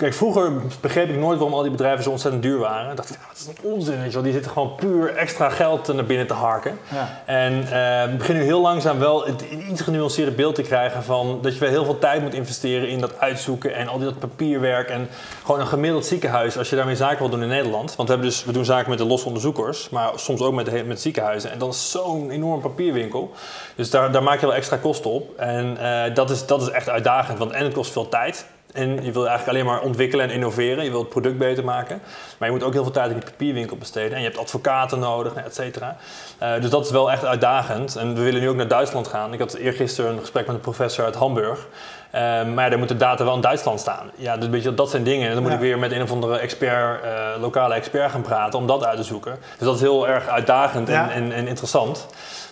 Kijk, 0.00 0.14
vroeger 0.14 0.52
begreep 0.80 1.08
ik 1.08 1.16
nooit 1.16 1.38
waarom 1.38 1.56
al 1.56 1.62
die 1.62 1.70
bedrijven 1.70 2.02
zo 2.02 2.10
ontzettend 2.10 2.42
duur 2.42 2.58
waren. 2.58 2.90
Ik 2.90 2.96
dacht, 2.96 3.08
ja, 3.08 3.14
dat 3.28 3.36
is 3.36 3.46
een 3.46 3.70
onzin, 3.70 3.98
weet 3.98 4.06
je 4.06 4.12
wel. 4.12 4.22
Die 4.22 4.32
zitten 4.32 4.50
gewoon 4.50 4.74
puur 4.74 5.16
extra 5.16 5.48
geld 5.48 5.94
naar 5.94 6.04
binnen 6.04 6.26
te 6.26 6.34
harken. 6.34 6.78
Ja. 6.88 7.22
En 7.26 7.52
uh, 7.52 7.68
we 8.10 8.16
beginnen 8.18 8.42
nu 8.42 8.48
heel 8.48 8.60
langzaam 8.60 8.98
wel 8.98 9.28
een 9.28 9.36
iets 9.70 9.80
genuanceerde 9.80 10.30
beeld 10.30 10.54
te 10.54 10.62
krijgen 10.62 11.02
van 11.02 11.38
dat 11.42 11.54
je 11.54 11.60
wel 11.60 11.68
heel 11.68 11.84
veel 11.84 11.98
tijd 11.98 12.22
moet 12.22 12.34
investeren 12.34 12.88
in 12.88 13.00
dat 13.00 13.18
uitzoeken 13.18 13.74
en 13.74 13.88
al 13.88 13.98
die 13.98 14.06
dat 14.06 14.18
papierwerk. 14.18 14.88
En 14.88 15.08
gewoon 15.44 15.60
een 15.60 15.66
gemiddeld 15.66 16.06
ziekenhuis, 16.06 16.58
als 16.58 16.70
je 16.70 16.76
daarmee 16.76 16.96
zaken 16.96 17.18
wil 17.18 17.28
doen 17.28 17.42
in 17.42 17.48
Nederland. 17.48 17.96
Want 17.96 18.08
we, 18.08 18.14
hebben 18.14 18.30
dus, 18.30 18.44
we 18.44 18.52
doen 18.52 18.64
zaken 18.64 18.90
met 18.90 18.98
de 18.98 19.06
losse 19.06 19.26
onderzoekers, 19.26 19.88
maar 19.88 20.10
soms 20.16 20.40
ook 20.40 20.54
met, 20.54 20.66
de, 20.66 20.84
met 20.84 21.00
ziekenhuizen. 21.00 21.50
En 21.50 21.58
dan 21.58 21.68
is 21.68 21.90
zo'n 21.90 22.30
enorm 22.30 22.60
papierwinkel. 22.60 23.32
Dus 23.74 23.90
daar, 23.90 24.12
daar 24.12 24.22
maak 24.22 24.40
je 24.40 24.46
wel 24.46 24.54
extra 24.54 24.76
kosten 24.76 25.10
op. 25.10 25.38
En 25.38 25.76
uh, 25.80 26.14
dat, 26.14 26.30
is, 26.30 26.46
dat 26.46 26.62
is 26.62 26.70
echt 26.70 26.88
uitdagend, 26.88 27.38
want 27.38 27.50
en 27.50 27.64
het 27.64 27.74
kost 27.74 27.92
veel 27.92 28.08
tijd. 28.08 28.46
En 28.72 29.04
je 29.04 29.12
wil 29.12 29.28
eigenlijk 29.28 29.48
alleen 29.48 29.72
maar 29.72 29.80
ontwikkelen 29.80 30.28
en 30.28 30.34
innoveren. 30.34 30.84
Je 30.84 30.90
wilt 30.90 31.02
het 31.02 31.10
product 31.10 31.38
beter 31.38 31.64
maken. 31.64 32.02
Maar 32.38 32.48
je 32.48 32.54
moet 32.54 32.64
ook 32.64 32.72
heel 32.72 32.82
veel 32.82 32.92
tijd 32.92 33.10
in 33.10 33.18
die 33.18 33.30
papierwinkel 33.30 33.76
besteden. 33.76 34.12
En 34.12 34.18
je 34.18 34.26
hebt 34.26 34.38
advocaten 34.38 34.98
nodig, 34.98 35.34
et 35.34 35.54
cetera. 35.54 35.96
Uh, 36.42 36.60
dus 36.60 36.70
dat 36.70 36.84
is 36.84 36.90
wel 36.90 37.12
echt 37.12 37.24
uitdagend. 37.24 37.96
En 37.96 38.14
we 38.14 38.22
willen 38.22 38.40
nu 38.40 38.48
ook 38.48 38.56
naar 38.56 38.68
Duitsland 38.68 39.08
gaan. 39.08 39.32
Ik 39.32 39.38
had 39.38 39.54
eergisteren 39.54 40.12
een 40.12 40.20
gesprek 40.20 40.46
met 40.46 40.54
een 40.54 40.60
professor 40.60 41.04
uit 41.04 41.14
Hamburg. 41.14 41.58
Uh, 41.58 42.20
maar 42.20 42.64
ja, 42.64 42.68
daar 42.68 42.78
moet 42.78 42.88
de 42.88 42.96
data 42.96 43.24
wel 43.24 43.34
in 43.34 43.40
Duitsland 43.40 43.80
staan. 43.80 44.10
Ja, 44.14 44.36
dus 44.36 44.64
dat 44.74 44.90
zijn 44.90 45.02
dingen. 45.02 45.28
En 45.28 45.32
dan 45.32 45.42
moet 45.42 45.50
ja. 45.50 45.56
ik 45.56 45.62
weer 45.62 45.78
met 45.78 45.92
een 45.92 46.02
of 46.02 46.10
andere 46.10 46.38
expert, 46.38 47.04
uh, 47.04 47.40
lokale 47.40 47.74
expert 47.74 48.10
gaan 48.10 48.22
praten 48.22 48.58
om 48.58 48.66
dat 48.66 48.84
uit 48.84 48.96
te 48.96 49.02
zoeken. 49.02 49.38
Dus 49.58 49.66
dat 49.66 49.74
is 49.74 49.80
heel 49.80 50.08
erg 50.08 50.28
uitdagend 50.28 50.88
en, 50.88 50.94
ja. 50.94 51.10
en, 51.10 51.32
en 51.32 51.46
interessant. 51.46 52.06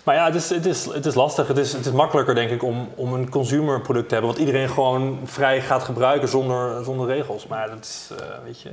Maar 0.09 0.17
ja, 0.17 0.25
het 0.25 0.35
is, 0.35 0.51
het 0.51 0.67
is, 0.67 0.85
het 0.85 1.07
is 1.07 1.15
lastig. 1.15 1.49
Het 1.49 1.59
is, 1.59 1.73
het 1.73 1.87
is 1.87 1.93
makkelijker, 1.93 2.35
denk 2.35 2.51
ik, 2.51 2.63
om, 2.63 2.89
om 2.95 3.13
een 3.13 3.31
consumer 3.31 3.81
product 3.81 4.09
te 4.09 4.15
hebben. 4.15 4.33
Wat 4.33 4.41
iedereen 4.41 4.69
gewoon 4.69 5.19
vrij 5.25 5.61
gaat 5.61 5.83
gebruiken 5.83 6.29
zonder, 6.29 6.85
zonder 6.85 7.07
regels. 7.07 7.47
Maar 7.47 7.69
dat 7.69 7.79
is, 7.81 8.09
uh, 8.13 8.19
weet 8.45 8.61
je... 8.61 8.71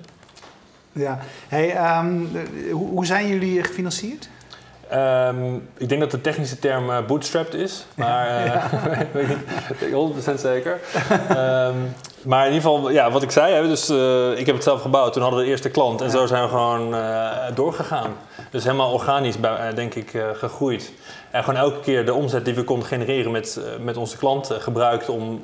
Ja. 0.92 1.20
Hey, 1.48 1.98
um, 2.00 2.30
hoe, 2.72 2.90
hoe 2.90 3.06
zijn 3.06 3.28
jullie 3.28 3.64
gefinancierd? 3.64 4.30
Um, 4.94 5.70
ik 5.78 5.90
denk 5.90 6.02
dat 6.02 6.12
de 6.12 6.22
technische 6.22 6.60
term 6.60 6.90
uh, 6.90 7.06
bootstrapped 7.06 7.54
is, 7.54 7.86
maar 7.96 8.28
uh, 8.28 8.46
ja. 8.46 8.70
weet 9.14 9.28
niet, 9.28 10.36
100% 10.38 10.40
zeker. 10.40 10.80
um, 11.32 11.94
maar 12.26 12.48
in 12.48 12.54
ieder 12.54 12.70
geval, 12.70 12.90
ja, 12.90 13.12
wat 13.12 13.22
ik 13.22 13.32
zei, 13.32 13.54
hè, 13.54 13.68
dus, 13.68 13.90
uh, 13.90 14.40
ik 14.40 14.46
heb 14.46 14.56
het 14.56 14.64
zelf 14.64 14.82
gebouwd, 14.82 15.14
toen 15.14 15.22
hadden 15.22 15.40
we 15.40 15.46
de 15.46 15.52
eerste 15.52 15.70
klant 15.70 16.02
en 16.02 16.06
ja. 16.06 16.12
zo 16.12 16.26
zijn 16.26 16.44
we 16.44 16.50
gewoon 16.50 16.96
doorgegaan. 17.56 18.16
Dus 18.52 18.64
helemaal 18.64 18.92
organisch, 18.92 19.40
bij, 19.40 19.74
denk 19.74 19.96
ik, 19.96 20.24
gegroeid. 20.34 20.92
En 21.32 21.44
gewoon 21.44 21.60
elke 21.60 21.80
keer 21.80 22.06
de 22.06 22.14
omzet 22.14 22.46
die 22.46 22.54
we 22.54 22.64
konden 22.64 22.88
genereren 22.88 23.32
met, 23.32 23.60
met 23.80 23.98
onze 23.98 24.18
klanten 24.18 24.62
gebruikt 24.62 25.10
om 25.10 25.42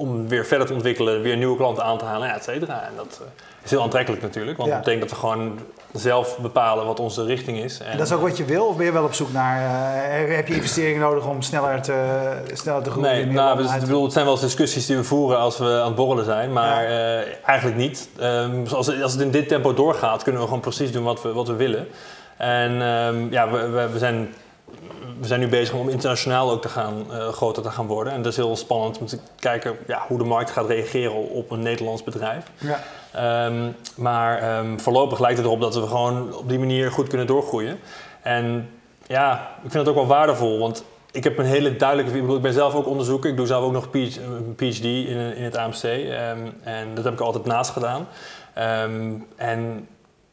om 0.00 0.28
weer 0.28 0.46
verder 0.46 0.66
te 0.66 0.72
ontwikkelen, 0.72 1.22
weer 1.22 1.36
nieuwe 1.36 1.56
klanten 1.56 1.84
aan 1.84 1.98
te 1.98 2.04
halen, 2.04 2.28
ja, 2.28 2.34
et 2.34 2.44
cetera. 2.44 2.82
En 2.82 2.92
dat 2.96 3.20
is 3.64 3.70
heel 3.70 3.82
aantrekkelijk 3.82 4.22
natuurlijk, 4.22 4.56
want 4.56 4.68
Ja. 4.68 4.74
dat 4.74 4.84
betekent 4.84 5.10
dat 5.10 5.18
we 5.20 5.26
gewoon 5.26 5.58
zelf 5.92 6.38
bepalen 6.38 6.86
wat 6.86 7.00
onze 7.00 7.24
richting 7.24 7.58
is. 7.58 7.80
En 7.80 7.96
dat 7.98 8.06
is 8.06 8.12
ook 8.12 8.20
wat 8.20 8.36
je 8.36 8.44
wil, 8.44 8.66
of 8.66 8.76
ben 8.76 8.86
je 8.86 8.92
wel 8.92 9.04
op 9.04 9.14
zoek 9.14 9.32
naar, 9.32 9.64
eh, 10.28 10.36
heb 10.36 10.48
je 10.48 10.54
investeringen 10.54 11.00
nodig 11.00 11.26
om 11.26 11.42
sneller 11.42 11.82
te, 11.82 11.94
sneller 12.52 12.82
te 12.82 12.90
groeien? 12.90 13.10
Nee, 13.10 13.26
nou, 13.26 13.66
uit 13.66 13.80
bedoel, 13.80 14.02
het 14.02 14.12
zijn 14.12 14.24
wel 14.24 14.34
eens 14.34 14.42
discussies 14.42 14.86
die 14.86 14.96
we 14.96 15.04
voeren 15.04 15.38
als 15.38 15.58
we 15.58 15.64
aan 15.80 15.86
het 15.86 15.94
borrelen 15.94 16.24
zijn, 16.24 16.52
maar 16.52 16.84
eh, 16.84 17.20
eigenlijk 17.48 17.76
niet. 17.78 18.08
Ehm, 18.18 18.66
als, 18.74 18.86
het- 18.86 19.02
als 19.02 19.12
het 19.12 19.20
in 19.20 19.30
dit 19.30 19.48
tempo 19.48 19.74
doorgaat, 19.74 20.22
kunnen 20.22 20.40
we 20.40 20.46
gewoon 20.46 20.62
precies 20.62 20.92
doen 20.92 21.04
wat 21.04 21.22
we, 21.22 21.32
wat 21.32 21.46
we 21.48 21.54
willen. 21.54 21.88
En 22.36 22.82
ehm, 22.82 23.30
ja, 23.32 23.50
we, 23.50 23.68
we, 23.68 23.88
we 23.88 23.98
zijn, 23.98 24.34
we 25.20 25.26
zijn 25.26 25.40
nu 25.40 25.48
bezig 25.48 25.74
om 25.74 25.88
internationaal 25.88 26.50
ook 26.50 26.62
te 26.62 26.68
gaan, 26.68 27.12
eh, 27.12 27.28
groter 27.28 27.62
te 27.62 27.70
gaan 27.70 27.86
worden. 27.86 28.12
En 28.12 28.22
dat 28.22 28.32
is 28.32 28.36
heel 28.36 28.56
spannend 28.56 28.98
om 28.98 29.06
te 29.06 29.18
kijken 29.38 29.76
ja, 29.86 30.04
hoe 30.08 30.18
de 30.18 30.24
markt 30.24 30.50
gaat 30.50 30.68
reageren 30.68 31.30
op 31.30 31.50
een 31.50 31.62
Nederlands 31.62 32.04
bedrijf. 32.04 32.44
Ja. 32.58 32.80
Ehm, 33.12 33.70
maar 33.96 34.38
ehm, 34.38 34.78
voorlopig 34.78 35.20
lijkt 35.20 35.36
het 35.36 35.46
erop 35.46 35.60
dat 35.60 35.74
we 35.74 35.86
gewoon 35.86 36.34
op 36.34 36.48
die 36.48 36.58
manier 36.58 36.90
goed 36.90 37.08
kunnen 37.08 37.26
doorgroeien. 37.26 37.78
En 38.22 38.70
ja, 39.06 39.50
ik 39.56 39.70
vind 39.70 39.86
het 39.86 39.88
ook 39.88 39.94
wel 39.94 40.06
waardevol, 40.06 40.58
want 40.58 40.84
ik 41.12 41.24
heb 41.24 41.38
een 41.38 41.44
hele 41.44 41.76
duidelijke... 41.76 42.14
Ik, 42.14 42.20
bedoel, 42.20 42.36
ik 42.36 42.42
ben 42.42 42.52
zelf 42.52 42.74
ook 42.74 42.86
onderzoeker, 42.86 43.30
ik 43.30 43.36
doe 43.36 43.46
zelf 43.46 43.64
ook 43.64 43.72
nog 43.72 43.90
PhD, 43.90 44.16
een 44.16 44.54
PhD 44.56 44.84
in, 44.84 45.36
in 45.36 45.44
het 45.44 45.56
AMC. 45.56 45.82
ehm, 45.82 46.38
en 46.62 46.94
dat 46.94 47.04
heb 47.04 47.12
ik 47.12 47.20
altijd 47.20 47.44
naast 47.44 47.70
gedaan. 47.70 48.06
En 49.36 49.88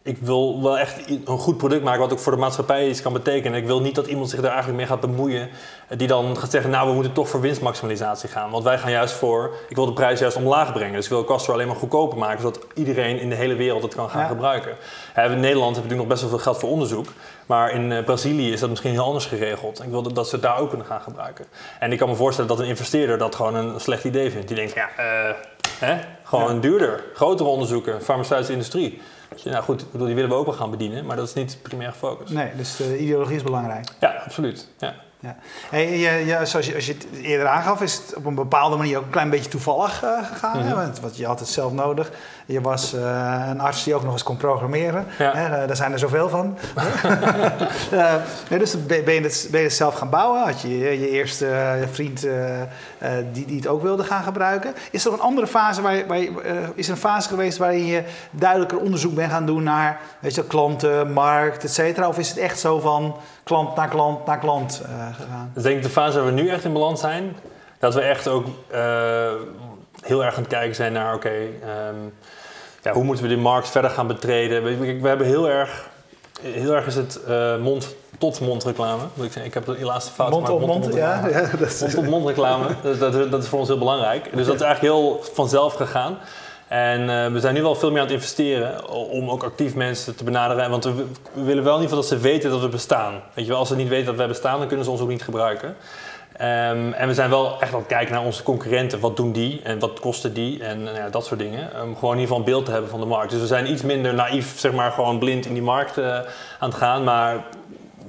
ik 0.08 0.18
wil 0.22 0.62
wel 0.64 0.80
echt 0.80 1.10
een 1.26 1.38
goed 1.40 1.58
product 1.58 1.84
maken 1.84 2.00
wat 2.00 2.12
ook 2.12 2.20
voor 2.20 2.32
de 2.32 2.38
maatschappij 2.38 2.90
iets 2.90 3.02
kan 3.02 3.14
betekenen. 3.14 3.60
Ik 3.60 3.66
wil 3.66 3.82
niet 3.82 3.96
dat 3.96 4.08
iemand 4.08 4.30
zich 4.30 4.40
daar 4.42 4.50
eigenlijk 4.52 4.78
mee 4.80 4.88
gaat 4.88 5.00
bemoeien. 5.00 5.50
eh, 5.88 5.98
Die 5.98 6.08
dan 6.08 6.38
gaat 6.38 6.52
zeggen, 6.52 6.72
nou 6.72 6.88
we 6.88 6.94
moeten 6.94 7.12
toch 7.14 7.30
voor 7.30 7.42
winstmaximalisatie 7.42 8.30
gaan. 8.30 8.52
Want 8.52 8.64
wij 8.64 8.78
gaan 8.78 8.92
juist 8.92 9.14
voor, 9.14 9.52
ik 9.70 9.76
wil 9.76 9.86
de 9.86 9.94
prijs 9.94 10.20
juist 10.20 10.38
omlaag 10.38 10.74
brengen. 10.74 10.94
Dus 10.94 11.04
ik 11.06 11.10
wil 11.12 11.24
Castro 11.24 11.54
alleen 11.54 11.68
maar 11.68 11.76
goedkoper 11.76 12.18
maken. 12.18 12.42
Zodat 12.42 12.60
iedereen 12.74 13.20
in 13.20 13.30
de 13.30 13.36
hele 13.36 13.56
wereld 13.56 13.84
het 13.84 13.96
kan 13.96 14.10
gaan 14.10 14.22
Ja. 14.22 14.28
gebruiken. 14.28 14.72
In 14.72 14.76
Nederland 15.16 15.42
hebben 15.46 15.62
we 15.64 15.74
natuurlijk 15.74 15.98
nog 15.98 16.08
best 16.08 16.22
wel 16.22 16.30
veel 16.30 16.40
geld 16.40 16.58
voor 16.60 16.70
onderzoek. 16.70 17.08
Maar 17.46 17.72
in 17.72 17.92
eh, 17.92 18.04
Brazilië 18.04 18.52
is 18.52 18.60
dat 18.60 18.70
misschien 18.70 18.92
heel 18.92 19.04
anders 19.04 19.26
geregeld. 19.26 19.84
Ik 19.84 19.90
wil 19.90 20.02
dat, 20.02 20.16
dat 20.16 20.28
ze 20.28 20.36
het 20.36 20.44
daar 20.44 20.60
ook 20.60 20.70
kunnen 20.70 20.88
gaan 20.88 21.02
gebruiken. 21.02 21.46
En 21.80 21.92
ik 21.92 21.98
kan 21.98 22.10
me 22.10 22.16
voorstellen 22.16 22.50
dat 22.50 22.60
een 22.60 22.66
investeerder 22.66 23.18
dat 23.18 23.36
gewoon 23.36 23.56
een 23.56 23.80
slecht 23.80 24.04
idee 24.04 24.32
vindt. 24.32 24.48
Die 24.48 24.56
denkt, 24.58 24.74
ja, 24.74 24.90
eh, 24.98 25.34
hè? 25.80 25.98
gewoon 26.24 26.60
duurder. 26.60 27.04
Grotere 27.14 27.50
onderzoeken, 27.50 28.02
farmaceutische 28.02 28.52
industrie. 28.54 29.02
Nou 29.44 29.64
goed, 29.64 29.82
ik 29.82 29.92
bedoel, 29.92 30.06
die 30.06 30.16
willen 30.16 30.30
we 30.30 30.36
ook 30.36 30.46
wel 30.46 30.56
gaan 30.56 30.72
bedienen. 30.72 31.06
Maar 31.06 31.16
dat 31.16 31.28
is 31.28 31.34
niet 31.34 31.58
primair 31.62 31.92
focus. 31.92 32.30
Nee, 32.30 32.56
dus 32.56 32.76
de 32.76 32.98
ideologie 32.98 33.36
is 33.36 33.44
belangrijk. 33.44 33.88
Ja, 34.00 34.10
absoluut. 34.26 34.68
Ja. 34.78 34.96
Ja. 35.20 35.36
Hey, 35.70 35.98
je, 36.00 36.26
je- 36.26 36.46
zoals 36.46 36.66
je, 36.66 36.76
als 36.76 36.86
je 36.86 36.94
het 36.94 37.08
eerder 37.22 37.48
aangaf, 37.48 37.82
is 37.82 37.94
het 37.96 38.16
op 38.16 38.26
een 38.26 38.36
bepaalde 38.36 38.76
manier 38.78 38.98
ook 38.98 39.04
een 39.04 39.10
klein 39.10 39.30
beetje 39.30 39.50
toevallig 39.50 40.04
eh, 40.04 40.10
gegaan. 40.28 40.58
hè? 40.60 40.68
Mhm. 40.68 40.76
Want, 40.76 41.00
want 41.00 41.18
je 41.18 41.26
had 41.26 41.40
het 41.40 41.50
zelf 41.50 41.72
nodig. 41.72 42.12
Je 42.46 42.62
was 42.62 42.94
eh, 42.94 43.44
een 43.50 43.60
arts 43.60 43.84
die 43.84 43.96
ook 43.96 44.04
nog 44.04 44.12
eens 44.14 44.24
kon 44.24 44.38
programmeren. 44.38 45.06
Ja. 45.18 45.34
Hè? 45.36 45.46
Eh, 45.62 45.68
daar 45.68 45.76
zijn 45.76 45.92
er 45.92 46.00
zoveel 46.00 46.30
van. 46.30 46.58
Nee, 48.50 48.60
dus 48.60 48.86
ben 48.86 49.14
je, 49.14 49.22
het, 49.22 49.48
ben 49.52 49.60
je 49.60 49.66
het 49.66 49.76
zelf 49.76 49.96
gaan 49.96 50.10
bouwen? 50.10 50.44
Had 50.44 50.62
je 50.62 50.78
je, 50.78 51.10
eerste 51.10 51.78
vriend 51.92 52.28
die, 53.32 53.46
die 53.46 53.56
het 53.56 53.68
ook 53.68 53.82
wilde 53.82 54.04
gaan 54.04 54.24
gebruiken? 54.24 54.74
Is 54.92 55.06
er 55.06 55.14
een 55.14 55.20
andere 55.20 55.48
fase 55.48 55.82
waar 55.82 55.96
je, 55.96 56.06
waar 56.06 56.18
is 56.76 56.86
er 56.88 56.92
een 56.94 56.98
fase 57.00 57.30
geweest 57.30 57.58
waarin 57.58 57.86
je 57.86 58.04
duidelijker 58.32 58.78
onderzoek 58.78 59.16
bent 59.16 59.32
gaan 59.32 59.46
doen 59.46 59.64
naar 59.64 60.00
weet 60.20 60.36
je, 60.36 60.44
klanten, 60.44 61.12
markt, 61.12 61.64
et 61.64 61.74
cetera? 61.74 62.08
Of 62.08 62.18
is 62.18 62.30
het 62.30 62.38
echt 62.38 62.60
zo 62.60 62.80
van 62.80 63.16
klant 63.48 63.76
naar 63.76 63.90
klant 63.90 64.26
naar 64.26 64.40
klant 64.40 64.82
eh, 64.86 65.16
gegaan? 65.16 65.52
Dus 65.54 65.64
denk 65.64 65.76
ik 65.76 65.84
de 65.84 65.90
fase 65.90 66.18
waar 66.18 66.26
we 66.26 66.42
nu 66.42 66.50
echt 66.50 66.64
in 66.64 66.74
balans 66.74 67.00
zijn, 67.00 67.36
dat 67.80 67.94
we 67.94 68.02
echt 68.02 68.28
ook 68.28 68.46
eh, 68.68 69.32
heel 70.02 70.24
erg 70.24 70.36
aan 70.36 70.42
het 70.42 70.52
kijken 70.52 70.76
zijn 70.76 70.94
naar, 70.94 71.14
oké, 71.14 71.30
ehm, 71.30 71.96
ja, 72.84 72.94
hoe 72.94 73.04
moeten 73.04 73.24
we 73.24 73.30
die 73.30 73.38
markt 73.38 73.70
verder 73.70 73.90
gaan 73.90 74.08
betreden? 74.08 74.64
We, 74.64 75.00
we, 75.02 75.08
hebben 75.08 75.28
heel 75.28 75.50
erg, 75.50 75.90
heel 76.42 76.74
erg 76.74 76.86
is 76.86 76.96
het 76.96 77.24
eh, 77.24 77.58
mond 77.58 77.96
tot 78.18 78.40
mond 78.40 78.64
reclame. 78.64 79.02
Moet 79.14 79.26
ik, 79.26 79.32
zeggen. 79.32 79.46
ik 79.46 79.54
heb 79.54 79.66
de 79.66 79.86
laatste 79.86 80.12
fout 80.12 80.30
Mond 80.30 80.46
gemaakt, 80.46 80.66
mond, 80.66 80.86
reclame. 80.86 81.30
ja. 81.30 81.42
ja 81.42 81.50
dat 81.58 81.68
is, 81.68 81.80
Mond 81.80 81.94
tot 81.94 82.08
mond 82.08 82.28
reclame, 82.28 82.68
dus 82.84 83.00
dat, 83.00 83.32
dat 83.32 83.44
is 83.44 83.50
voor 83.50 83.60
ons 83.60 83.68
heel 83.68 83.78
belangrijk. 83.78 84.24
Dus 84.24 84.46
dat 84.46 84.56
is 84.56 84.62
eigenlijk 84.62 84.94
heel 84.94 85.24
vanzelf 85.34 85.74
gegaan. 85.74 86.18
En 86.68 87.10
eh, 87.10 87.32
we 87.32 87.40
zijn 87.40 87.54
nu 87.54 87.62
wel 87.62 87.76
veel 87.76 87.90
meer 87.92 88.00
aan 88.00 88.06
het 88.06 88.16
investeren 88.16 88.90
om 88.90 89.30
ook 89.30 89.44
actief 89.44 89.76
mensen 89.76 90.16
te 90.16 90.24
benaderen. 90.24 90.70
Want 90.70 90.84
we, 90.84 90.94
we 91.34 91.44
willen 91.44 91.64
wel 91.64 91.76
in 91.76 91.82
ieder 91.82 91.98
geval 91.98 92.10
dat 92.10 92.20
ze 92.20 92.30
weten 92.30 92.50
dat 92.50 92.62
we 92.62 92.70
bestaan. 92.70 93.14
Weet 93.34 93.46
je 93.46 93.52
wel, 93.52 93.60
als 93.60 93.68
ze 93.68 93.76
niet 93.76 93.88
weten 93.88 94.06
dat 94.06 94.16
wij 94.16 94.28
bestaan, 94.28 94.58
dan 94.58 94.68
kunnen 94.68 94.86
ze 94.86 94.92
ons 94.92 95.02
ook 95.02 95.10
niet 95.10 95.24
gebruiken. 95.24 95.76
Ehm, 96.38 96.92
en 96.92 97.08
we 97.08 97.14
zijn 97.14 97.30
wel 97.30 97.62
echt 97.62 97.74
aan 97.74 97.80
het 97.80 97.88
kijken 97.88 98.14
naar 98.14 98.24
onze 98.24 98.44
concurrenten. 98.44 99.00
Wat 99.00 99.16
doen 99.16 99.32
die 99.32 99.62
en 99.64 99.80
wat 99.80 100.00
kosten 100.00 100.34
die 100.34 100.64
en 100.64 100.84
nou 100.84 100.98
ja, 100.98 101.10
dat 101.10 101.26
soort 101.26 101.40
dingen. 101.40 101.70
Om 101.84 101.96
gewoon 101.96 102.16
in 102.16 102.22
ieder 102.22 102.36
geval 102.36 102.38
een 102.38 102.44
beeld 102.44 102.66
te 102.66 102.72
hebben 102.72 102.90
van 102.90 103.00
de 103.00 103.06
markt. 103.06 103.32
Dus 103.32 103.40
we 103.40 103.48
zijn 103.48 103.72
iets 103.72 103.82
minder 103.82 104.14
naïef, 104.14 104.60
zeg 104.60 104.72
maar, 104.72 104.92
gewoon 104.92 105.20
blind 105.20 105.46
in 105.46 105.54
die 105.54 105.64
markt 105.64 105.98
eh, 105.98 106.16
aan 106.60 106.70
het 106.70 106.78
gaan. 106.78 107.04
Maar 107.04 107.46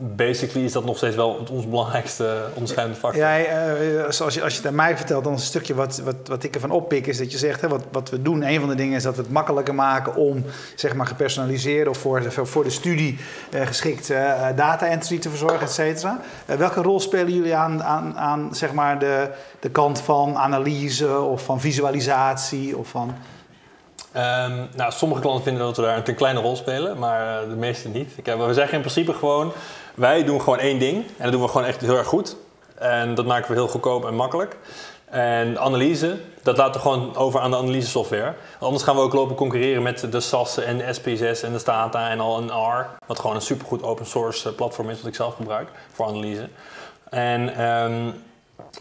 basically 0.00 0.64
is 0.66 0.72
dat 0.72 0.84
nog 0.84 0.96
steeds 0.96 1.16
wel 1.16 1.46
ons 1.52 1.68
belangrijkste 1.68 2.44
onderscheidende 2.54 3.00
factor. 3.00 3.22
Ja, 3.22 3.38
eh, 3.38 4.10
zoals 4.10 4.34
je, 4.34 4.42
als 4.42 4.52
je 4.52 4.58
het 4.58 4.68
aan 4.68 4.74
mij 4.74 4.96
vertelt, 4.96 5.24
dan 5.24 5.32
is 5.32 5.40
een 5.40 5.46
stukje 5.46 5.74
wat, 5.74 6.00
wat, 6.04 6.14
wat 6.24 6.42
ik 6.44 6.54
ervan 6.54 6.70
oppik, 6.70 7.06
is 7.06 7.18
dat 7.18 7.32
je 7.32 7.38
zegt, 7.38 7.60
hè, 7.60 7.68
wat, 7.68 7.82
wat 7.92 8.10
we 8.10 8.22
doen, 8.22 8.42
een 8.42 8.60
van 8.60 8.68
de 8.68 8.74
dingen 8.74 8.96
is 8.96 9.02
dat 9.02 9.16
we 9.16 9.22
het 9.22 9.30
makkelijker 9.30 9.74
maken 9.74 10.14
om, 10.14 10.44
zeg 10.74 10.94
maar, 10.94 11.06
gepersonaliseerd 11.06 11.88
of 11.88 11.98
voor 11.98 12.20
de, 12.20 12.30
voor 12.30 12.64
de 12.64 12.70
studie 12.70 13.18
eh, 13.50 13.66
geschikt 13.66 14.10
eh, 14.10 14.46
data 14.56 14.86
entry 14.86 15.18
te 15.18 15.28
verzorgen, 15.28 15.60
et 15.60 15.72
cetera. 15.72 16.20
Eh, 16.46 16.56
welke 16.56 16.82
rol 16.82 17.00
spelen 17.00 17.32
jullie 17.32 17.54
aan, 17.54 17.82
aan, 17.82 18.16
aan 18.18 18.48
zeg 18.54 18.72
maar, 18.72 18.98
de, 18.98 19.28
de 19.60 19.70
kant 19.70 20.00
van 20.00 20.36
analyse 20.36 21.18
of 21.20 21.42
van 21.42 21.60
visualisatie 21.60 22.76
of 22.76 22.88
van... 22.88 23.14
Ehm, 24.12 24.56
nou, 24.76 24.92
sommige 24.92 25.20
klanten 25.20 25.42
vinden 25.44 25.62
dat 25.62 25.76
we 25.76 25.82
daar 25.82 25.96
een 25.96 26.02
te 26.02 26.12
kleine 26.14 26.40
rol 26.40 26.56
spelen, 26.56 26.98
maar 26.98 27.42
eh, 27.42 27.48
de 27.48 27.56
meeste 27.56 27.88
niet. 27.88 28.10
Ik, 28.16 28.26
heb- 28.26 28.38
we 28.38 28.54
zeggen 28.54 28.74
in 28.74 28.80
principe 28.80 29.12
gewoon, 29.14 29.52
wij 29.98 30.24
doen 30.24 30.40
gewoon 30.40 30.58
één 30.58 30.78
ding 30.78 31.06
en 31.06 31.22
dat 31.22 31.32
doen 31.32 31.42
we 31.42 31.48
gewoon 31.48 31.66
echt 31.66 31.80
heel 31.80 31.96
erg 31.96 32.06
goed. 32.06 32.36
En 32.74 33.14
dat 33.14 33.26
maken 33.26 33.48
we 33.48 33.54
heel 33.54 33.68
goedkoop 33.68 34.04
en 34.06 34.14
makkelijk. 34.14 34.56
En 35.04 35.58
analyse, 35.58 36.18
dat 36.42 36.56
laten 36.56 36.74
we 36.74 36.80
gewoon 36.80 37.16
over 37.16 37.40
aan 37.40 37.50
de 37.50 37.56
analyse 37.56 37.88
software. 37.88 38.34
Anders 38.58 38.82
gaan 38.82 38.94
we 38.94 39.00
ook 39.00 39.12
lopen 39.12 39.36
concurreren 39.36 39.82
met 39.82 40.12
de 40.12 40.20
SAS 40.20 40.58
en 40.58 40.78
de 40.78 40.84
SP6 40.84 41.44
en 41.44 41.52
de 41.52 41.58
Stata 41.58 42.10
en 42.10 42.20
al 42.20 42.38
een 42.38 42.48
R. 42.48 42.86
Wat 43.06 43.18
gewoon 43.18 43.36
een 43.36 43.42
supergoed 43.42 43.82
open 43.82 44.06
source 44.06 44.48
eh, 44.48 44.54
platform 44.54 44.90
is 44.90 44.96
wat 44.96 45.06
ik 45.06 45.14
zelf 45.14 45.34
gebruik 45.34 45.68
voor 45.92 46.06
analyse. 46.06 46.48
En 47.10 47.54
ehm, 47.54 48.10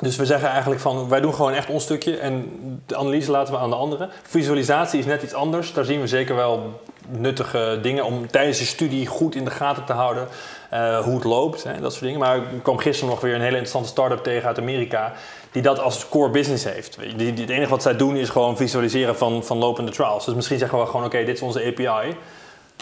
dus 0.02 0.16
we 0.16 0.26
zeggen 0.26 0.50
eigenlijk 0.50 0.82
van, 0.82 1.10
wij 1.10 1.22
doen 1.22 1.34
gewoon 1.34 1.54
echt 1.54 1.70
ons 1.70 1.84
stukje 1.84 2.18
en 2.18 2.50
de 2.86 2.96
analyse 2.96 3.32
laten 3.32 3.54
we 3.54 3.60
aan 3.60 3.70
de 3.70 3.76
anderen. 3.76 4.10
Visualisatie 4.24 5.00
is 5.00 5.06
net 5.06 5.24
iets 5.24 5.34
anders. 5.34 5.74
Daar 5.74 5.86
zien 5.86 6.02
we 6.02 6.08
zeker 6.08 6.36
wel 6.36 6.82
nuttige 7.10 7.80
dingen 7.82 8.06
om 8.06 8.28
tijdens 8.28 8.60
je 8.60 8.66
studie 8.66 9.08
goed 9.08 9.36
in 9.36 9.44
de 9.44 9.52
gaten 9.52 9.84
te 9.84 9.94
houden 9.94 10.28
eh, 10.70 11.00
hoe 11.00 11.16
het 11.16 11.24
loopt, 11.24 11.64
hè, 11.64 11.80
dat 11.80 11.92
soort 11.92 12.04
dingen. 12.04 12.20
Maar 12.20 12.38
ik 12.38 12.64
kwam 12.64 12.78
gisteren 12.78 13.10
nog 13.10 13.22
weer 13.22 13.34
een 13.34 13.40
hele 13.42 13.50
interessante 13.52 13.90
start-up 13.90 14.24
tegen 14.24 14.48
uit 14.48 14.60
Amerika 14.60 15.14
die 15.52 15.62
dat 15.62 15.80
als 15.80 16.10
core 16.10 16.30
business 16.30 16.64
heeft. 16.64 16.98
Die- 17.18 17.32
het 17.32 17.50
enige 17.50 17.70
wat 17.70 17.82
zij 17.82 17.96
doen 17.96 18.16
is 18.16 18.30
gewoon 18.30 18.58
visualiseren 18.58 19.18
van, 19.18 19.44
van 19.44 19.58
lopende 19.58 19.92
trials. 19.92 20.26
Dus 20.26 20.34
misschien 20.36 20.58
zeggen 20.58 20.80
we 20.80 20.86
gewoon, 20.86 21.06
oké, 21.06 21.24
dit 21.24 21.36
is 21.36 21.42
onze 21.42 21.66
API. 21.66 22.16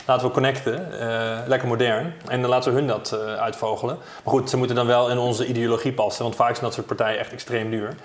Laten 0.05 0.27
we 0.27 0.33
connecten, 0.33 0.99
eh, 0.99 1.47
lekker 1.47 1.67
modern. 1.67 2.13
En 2.27 2.41
dan 2.41 2.49
laten 2.49 2.71
we 2.73 2.77
hun 2.77 2.87
dat 2.87 3.11
eh, 3.11 3.35
uitvogelen. 3.35 3.97
Maar 4.23 4.33
goed, 4.33 4.49
ze 4.49 4.57
moeten 4.57 4.75
dan 4.75 4.87
wel 4.87 5.09
in 5.09 5.17
onze 5.17 5.45
ideologie 5.45 5.93
passen. 5.93 6.23
Want 6.23 6.35
vaak 6.35 6.51
zijn 6.51 6.65
dat 6.65 6.73
soort 6.73 6.85
partijen 6.87 7.19
echt 7.19 7.31
extreem 7.31 7.69
duur. 7.69 7.95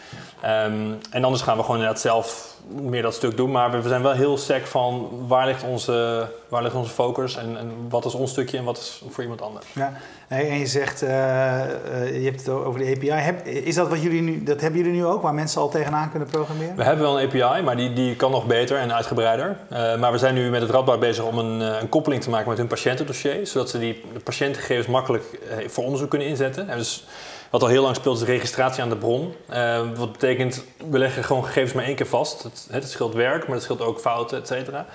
Ehm, 0.41 0.93
en 1.11 1.25
anders 1.25 1.43
gaan 1.43 1.57
we 1.57 1.63
gewoon 1.63 1.77
inderdaad 1.77 2.01
zelf 2.01 2.57
meer 2.69 3.03
dat 3.03 3.15
stuk 3.15 3.37
doen. 3.37 3.51
Maar 3.51 3.83
we 3.83 3.89
zijn 3.89 4.03
wel 4.03 4.13
heel 4.13 4.39
sec 4.39 4.67
van 4.67 5.09
waar 5.27 5.47
ligt 5.47 5.65
onze, 5.65 6.27
waar 6.49 6.63
ligt 6.63 6.75
onze 6.75 6.91
focus. 6.91 7.37
En, 7.37 7.59
en 7.59 7.73
wat 7.89 8.05
is 8.05 8.15
ons 8.15 8.31
stukje 8.31 8.59
en 8.59 8.65
wat 8.65 8.79
is 8.79 9.03
voor 9.09 9.23
iemand 9.23 9.43
anders. 9.43 9.67
Ja, 9.75 9.93
en 10.29 10.59
je 10.59 10.67
zegt, 10.67 11.03
eh, 11.03 11.63
eh, 11.63 11.71
je 12.17 12.25
hebt 12.25 12.39
het 12.39 12.49
over 12.49 12.81
de 12.81 12.95
API. 12.97 13.11
Heb, 13.11 13.47
is 13.47 13.75
dat 13.75 13.89
wat 13.89 14.03
jullie 14.03 14.23
nu, 14.23 14.43
dat 14.43 14.61
hebben 14.61 14.81
jullie 14.81 14.97
nu 14.97 15.05
ook, 15.05 15.23
waar 15.23 15.35
mensen 15.35 15.61
al 15.61 15.69
tegenaan 15.69 16.11
kunnen 16.11 16.29
programmeren? 16.29 16.77
We 16.77 16.85
hebben 16.85 17.05
wel 17.05 17.21
een 17.21 17.27
API, 17.27 17.63
maar 17.63 17.77
die, 17.77 17.93
die 17.93 18.17
kan 18.17 18.31
nog 18.31 18.47
beter 18.47 18.77
en 18.77 18.95
uitgebreider. 18.95 19.57
Eh, 19.69 19.99
maar 19.99 20.13
we 20.13 20.19
zijn 20.19 20.35
nu 20.35 20.51
met 20.51 20.63
het 20.63 20.71
Radboud 20.71 21.01
bezig 21.01 21.25
om 21.25 21.39
een, 21.39 21.61
een 21.61 21.89
koppeling 21.89 22.23
te 22.23 22.31
maken 22.31 22.49
met 22.49 22.59
hun 22.59 22.67
patiëntendossier. 22.67 23.47
Zodat 23.47 23.71
ze 23.71 23.79
die 23.79 24.03
patiëntengegevens 24.25 24.87
makkelijk 24.87 25.25
voor 25.67 25.85
onderzoek 25.85 26.11
kunnen 26.11 26.29
inzetten. 26.29 26.69
En 26.69 26.79
dus 26.79 27.05
wat 27.51 27.63
al 27.63 27.69
heel 27.69 27.83
lang 27.83 27.97
speelt 27.97 28.21
is 28.21 28.27
registratie 28.27 28.83
aan 28.83 28.89
de 28.89 28.97
bron. 28.97 29.35
Eh, 29.49 29.81
wat 29.95 30.13
betekent, 30.13 30.65
we 30.91 30.99
leggen 30.99 31.25
gewoon 31.25 31.45
gegevens 31.45 31.73
maar 31.73 31.85
één 31.85 31.97
keer 31.97 32.07
vast. 32.07 32.43
Het, 32.43 32.69
het 32.71 32.91
scheelt 32.91 33.15
werk, 33.15 33.47
maar 33.47 33.55
het 33.55 33.65
scheelt 33.65 33.81
ook 33.81 34.01
fouten, 34.01 34.39
et 34.39 34.47
cetera. 34.47 34.87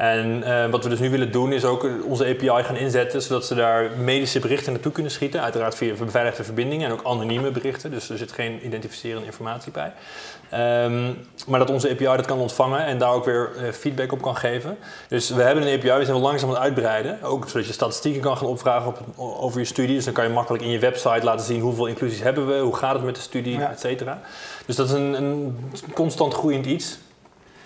En 0.00 0.42
eh, 0.42 0.70
wat 0.70 0.82
we 0.84 0.90
dus 0.90 0.98
nu 0.98 1.10
willen 1.10 1.32
doen 1.32 1.52
is 1.52 1.64
ook 1.64 1.86
onze 2.04 2.24
API 2.26 2.62
gaan 2.64 2.76
inzetten, 2.76 3.22
zodat 3.22 3.46
ze 3.46 3.54
daar 3.54 3.90
medische 3.98 4.38
berichten 4.38 4.72
naartoe 4.72 4.92
kunnen 4.92 5.12
schieten. 5.12 5.42
Uiteraard 5.42 5.74
via 5.74 5.94
beveiligde 5.94 6.44
verbindingen 6.44 6.86
en 6.86 6.92
ook 6.92 7.04
anonieme 7.04 7.50
berichten, 7.50 7.90
dus 7.90 8.10
er 8.10 8.18
zit 8.18 8.32
geen 8.32 8.66
identificerende 8.66 9.26
informatie 9.26 9.72
bij. 9.72 9.92
Ehm, 10.50 11.12
maar 11.46 11.58
dat 11.58 11.70
onze 11.70 11.90
API 11.90 12.04
dat 12.04 12.26
kan 12.26 12.38
ontvangen 12.38 12.84
en 12.84 12.98
daar 12.98 13.12
ook 13.12 13.24
weer 13.24 13.50
eh, 13.56 13.72
feedback 13.72 14.12
op 14.12 14.22
kan 14.22 14.36
geven. 14.36 14.78
Dus 15.08 15.30
we 15.30 15.42
hebben 15.42 15.66
een 15.66 15.78
API, 15.78 15.88
we 15.98 16.04
zijn 16.04 16.16
wel 16.16 16.20
langzaam 16.20 16.48
aan 16.48 16.54
het 16.54 16.64
uitbreiden. 16.64 17.22
Ook 17.22 17.48
zodat 17.48 17.66
je 17.66 17.72
statistieken 17.72 18.20
kan 18.20 18.36
gaan 18.36 18.46
opvragen 18.46 18.86
op, 18.88 18.98
over 19.16 19.58
je 19.60 19.66
studie. 19.66 19.94
Dus 19.94 20.04
dan 20.04 20.14
kan 20.14 20.24
je 20.24 20.30
makkelijk 20.30 20.62
in 20.62 20.70
je 20.70 20.78
website 20.78 21.24
laten 21.24 21.46
zien 21.46 21.60
hoeveel 21.60 21.86
inclusies 21.86 22.20
hebben 22.22 22.46
we, 22.46 22.58
hoe 22.58 22.76
gaat 22.76 22.94
het 22.94 23.04
met 23.04 23.14
de 23.14 23.20
studie, 23.20 23.58
Ja. 23.58 23.70
et 23.70 23.80
cetera. 23.80 24.20
Dus 24.66 24.76
dat 24.76 24.86
is 24.86 24.92
een, 24.92 25.14
een 25.14 25.58
constant 25.94 26.34
groeiend 26.34 26.66
iets. 26.66 26.98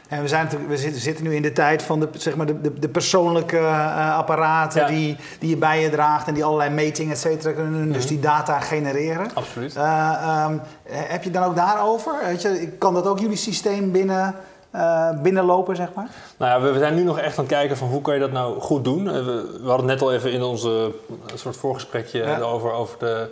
En 0.09 0.23
we, 0.23 0.29
zijn 0.29 0.49
we 0.69 0.77
zitten, 0.77 1.25
nu 1.25 1.35
in 1.35 1.43
de 1.43 1.53
tijd 1.53 1.83
van 1.83 2.01
de, 2.01 2.09
zeg 2.13 2.37
maar 2.37 2.47
de, 2.47 2.61
de, 2.61 2.79
de 2.79 2.89
persoonlijke 2.89 3.57
eh, 3.59 4.17
apparaten 4.17 4.81
Ja. 4.81 4.87
die, 4.87 5.17
die 5.39 5.49
je 5.51 5.57
bij 5.57 5.81
je 5.81 5.91
draagt 5.91 6.27
en 6.29 6.35
die 6.35 6.45
allerlei 6.45 6.71
metingen, 6.71 7.13
et 7.13 7.19
cetera, 7.19 7.53
kunnen 7.53 7.73
doen. 7.73 7.93
Dus 7.93 8.03
Mhm. 8.05 8.09
die 8.13 8.21
data 8.21 8.61
genereren. 8.61 9.27
Absoluut. 9.35 9.77
Eh, 9.77 10.13
ehm, 10.23 10.59
heb 10.87 11.23
je 11.23 11.31
het 11.31 11.33
dan 11.39 11.43
ook 11.45 11.57
daarover? 11.57 12.13
Weet 12.25 12.43
je, 12.43 12.69
kan 12.79 12.95
dat 12.95 13.07
ook 13.07 13.19
jullie 13.19 13.37
systeem 13.37 13.93
binnen, 13.93 14.35
eh, 14.71 15.11
binnenlopen, 15.23 15.77
zeg 15.77 15.89
maar? 15.95 16.07
Nou 16.37 16.51
ja, 16.61 16.67
we, 16.67 16.73
we 16.73 16.79
zijn 16.79 16.95
nu 16.95 17.03
nog 17.05 17.19
echt 17.19 17.39
aan 17.39 17.45
het 17.45 17.53
kijken 17.53 17.77
van 17.77 17.89
hoe 17.89 18.01
kan 18.03 18.15
je 18.15 18.21
dat 18.21 18.33
nou 18.33 18.61
goed 18.61 18.85
doen. 18.85 19.05
We, 19.05 19.23
we 19.63 19.69
hadden 19.69 19.89
het 19.89 19.99
net 19.99 20.03
al 20.03 20.13
even 20.15 20.33
in 20.33 20.43
onze 20.43 20.93
soort 21.35 21.57
voorgesprekje 21.57 22.19
Ja. 22.19 22.39
over, 22.41 22.73
over, 22.73 22.99
de, 22.99 23.29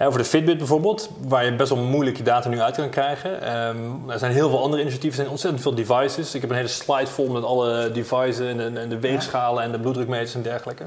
hè, 0.00 0.06
over 0.06 0.18
de 0.18 0.24
Fitbit 0.24 0.58
bijvoorbeeld, 0.58 1.10
waar 1.28 1.44
je 1.44 1.54
best 1.56 1.70
wel 1.72 1.78
moeilijk 1.82 2.16
je 2.16 2.22
data 2.22 2.48
nu 2.48 2.60
uit 2.60 2.76
kan 2.76 2.90
krijgen. 2.90 3.42
Ehm, 3.42 4.10
er 4.10 4.18
zijn 4.18 4.32
heel 4.32 4.48
veel 4.48 4.62
andere 4.62 4.82
initiatieven, 4.82 5.18
er 5.18 5.24
zijn 5.24 5.28
ontzettend 5.30 5.62
veel 5.62 5.74
devices. 5.74 6.34
Ik 6.34 6.40
heb 6.40 6.50
een 6.50 6.56
hele 6.56 6.68
slide 6.68 7.06
vol 7.06 7.28
met 7.28 7.44
alle 7.44 7.90
devices 7.92 8.38
en, 8.46 8.56
de- 8.56 8.80
en 8.80 8.88
de 8.88 8.98
weegschalen 8.98 9.62
en 9.62 9.72
de 9.72 9.78
bloeddrukmeters 9.78 10.34
en 10.34 10.42
dergelijke. 10.42 10.84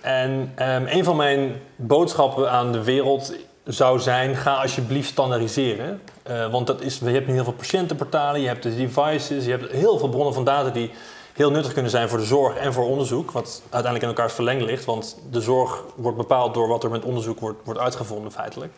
En 0.00 0.52
ehm, 0.54 0.84
een 0.86 1.04
van 1.04 1.16
mijn 1.16 1.60
boodschappen 1.76 2.50
aan 2.50 2.72
de 2.72 2.82
wereld 2.84 3.32
zou 3.64 3.98
zijn: 4.00 4.36
ga 4.36 4.54
alsjeblieft 4.54 5.08
standaardiseren. 5.08 6.00
Eh, 6.22 6.50
want 6.50 6.66
dat 6.66 6.80
is, 6.80 6.98
je 6.98 7.10
hebt 7.10 7.26
nu 7.26 7.32
heel 7.32 7.44
veel 7.44 7.52
patiëntenportalen, 7.52 8.40
je 8.40 8.46
hebt 8.46 8.62
de 8.62 8.76
devices, 8.76 9.44
je 9.44 9.50
hebt 9.50 9.70
heel 9.72 9.98
veel 9.98 10.08
bronnen 10.08 10.34
van 10.34 10.44
data 10.44 10.70
die 10.70 10.90
heel 11.34 11.50
nuttig 11.50 11.72
kunnen 11.72 11.90
zijn 11.90 12.08
voor 12.08 12.18
de 12.18 12.24
zorg 12.24 12.56
en 12.56 12.72
voor 12.72 12.84
onderzoek. 12.84 13.30
Wat 13.30 13.60
uiteindelijk 13.62 14.02
in 14.02 14.08
elkaars 14.08 14.32
verlengde 14.32 14.64
ligt, 14.64 14.84
want 14.84 15.18
de 15.30 15.40
zorg 15.40 15.82
wordt 15.94 16.16
bepaald 16.16 16.54
door 16.54 16.68
wat 16.68 16.84
er 16.84 16.90
met 16.90 17.04
onderzoek 17.04 17.40
wordt, 17.40 17.58
wordt 17.64 17.80
uitgevonden, 17.80 18.32
feitelijk. 18.32 18.72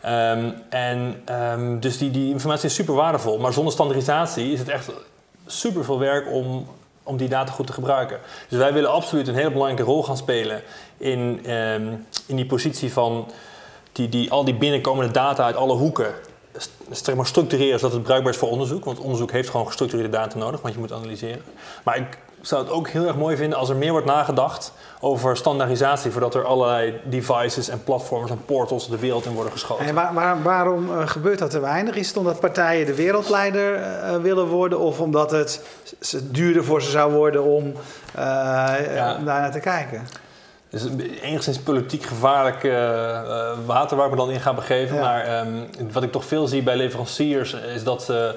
Ehm, 0.00 0.50
en 0.68 1.22
ehm, 1.24 1.78
dus 1.78 1.98
die, 1.98 2.10
die 2.10 2.30
informatie 2.30 2.68
is 2.68 2.74
super 2.74 2.94
waardevol, 2.94 3.38
maar 3.38 3.52
zonder 3.52 3.72
standaardisatie 3.72 4.52
is 4.52 4.58
het 4.58 4.68
echt 4.68 4.90
super 5.46 5.84
veel 5.84 5.98
werk 5.98 6.32
om, 6.32 6.66
om 7.02 7.16
die 7.16 7.28
data 7.28 7.52
goed 7.52 7.66
te 7.66 7.72
gebruiken. 7.72 8.18
Dus 8.48 8.58
wij 8.58 8.72
willen 8.72 8.90
absoluut 8.90 9.28
een 9.28 9.34
hele 9.34 9.50
belangrijke 9.50 9.90
rol 9.90 10.02
gaan 10.02 10.16
spelen 10.16 10.62
in, 10.96 11.40
ehm, 11.44 11.92
in 12.26 12.36
die 12.36 12.46
positie 12.46 12.92
van 12.92 13.28
die, 13.92 14.08
die, 14.08 14.30
al 14.30 14.44
die 14.44 14.54
binnenkomende 14.54 15.12
data 15.12 15.44
uit 15.44 15.56
alle 15.56 15.74
hoeken 15.74 16.14
zeg 16.90 17.14
maar 17.14 17.26
structureren 17.26 17.78
zodat 17.78 17.94
het 17.94 18.02
bruikbaar 18.02 18.32
is 18.32 18.38
voor 18.38 18.50
onderzoek. 18.50 18.84
Want 18.84 18.98
onderzoek 18.98 19.30
heeft 19.32 19.50
gewoon 19.50 19.66
gestructureerde 19.66 20.10
data 20.12 20.38
nodig, 20.38 20.60
want 20.60 20.74
je 20.74 20.80
moet 20.80 20.92
analyseren. 20.92 21.42
Maar 21.84 21.96
ik 21.96 22.18
zou 22.40 22.62
het 22.62 22.72
ook 22.72 22.88
heel 22.88 23.06
erg 23.06 23.16
mooi 23.16 23.36
vinden 23.36 23.58
als 23.58 23.68
er 23.68 23.76
meer 23.76 23.90
wordt 23.90 24.06
nagedacht 24.06 24.72
over 25.00 25.36
standaardisatie, 25.36 26.10
voordat 26.10 26.34
er 26.34 26.44
allerlei 26.44 27.00
devices 27.04 27.68
en 27.68 27.84
platforms 27.84 28.30
en 28.30 28.44
portals 28.44 28.88
de 28.88 28.98
wereld 28.98 29.24
in 29.24 29.32
worden 29.32 29.52
geschoten. 29.52 29.86
En 29.86 29.94
waar, 29.94 30.14
waar- 30.14 30.42
waarom 30.42 30.90
eh, 30.98 31.08
gebeurt 31.08 31.38
dat 31.38 31.50
te 31.50 31.60
weinig? 31.60 31.96
Is 31.96 32.08
het 32.08 32.16
omdat 32.16 32.40
partijen 32.40 32.86
de 32.86 32.94
wereldleider 32.94 33.74
eh, 33.74 34.16
willen 34.16 34.46
worden 34.46 34.78
of 34.78 35.00
omdat 35.00 35.30
het 35.30 35.60
duurder 36.22 36.64
voor 36.64 36.82
ze 36.82 36.90
zou 36.90 37.12
worden 37.12 37.42
om, 37.44 37.72
eh, 38.14 38.22
Ja. 38.94 39.16
om 39.18 39.24
daar 39.24 39.40
naar 39.40 39.52
te 39.52 39.60
kijken? 39.60 40.06
Dus 40.82 41.20
enigszins 41.20 41.58
politiek 41.58 42.02
gevaarlijk 42.02 42.64
eh, 42.64 43.18
eh, 43.18 43.58
water 43.66 43.96
waar 43.96 44.10
me 44.10 44.16
dan 44.16 44.30
in 44.30 44.40
ga 44.40 44.54
begeven. 44.54 44.96
Ja. 44.96 45.02
Maar 45.02 45.24
ehm, 45.24 45.92
wat 45.92 46.02
ik 46.02 46.12
toch 46.12 46.24
veel 46.24 46.46
zie 46.46 46.62
bij 46.62 46.76
leveranciers 46.76 47.52
is 47.52 47.84
dat 47.84 48.02
ze 48.02 48.34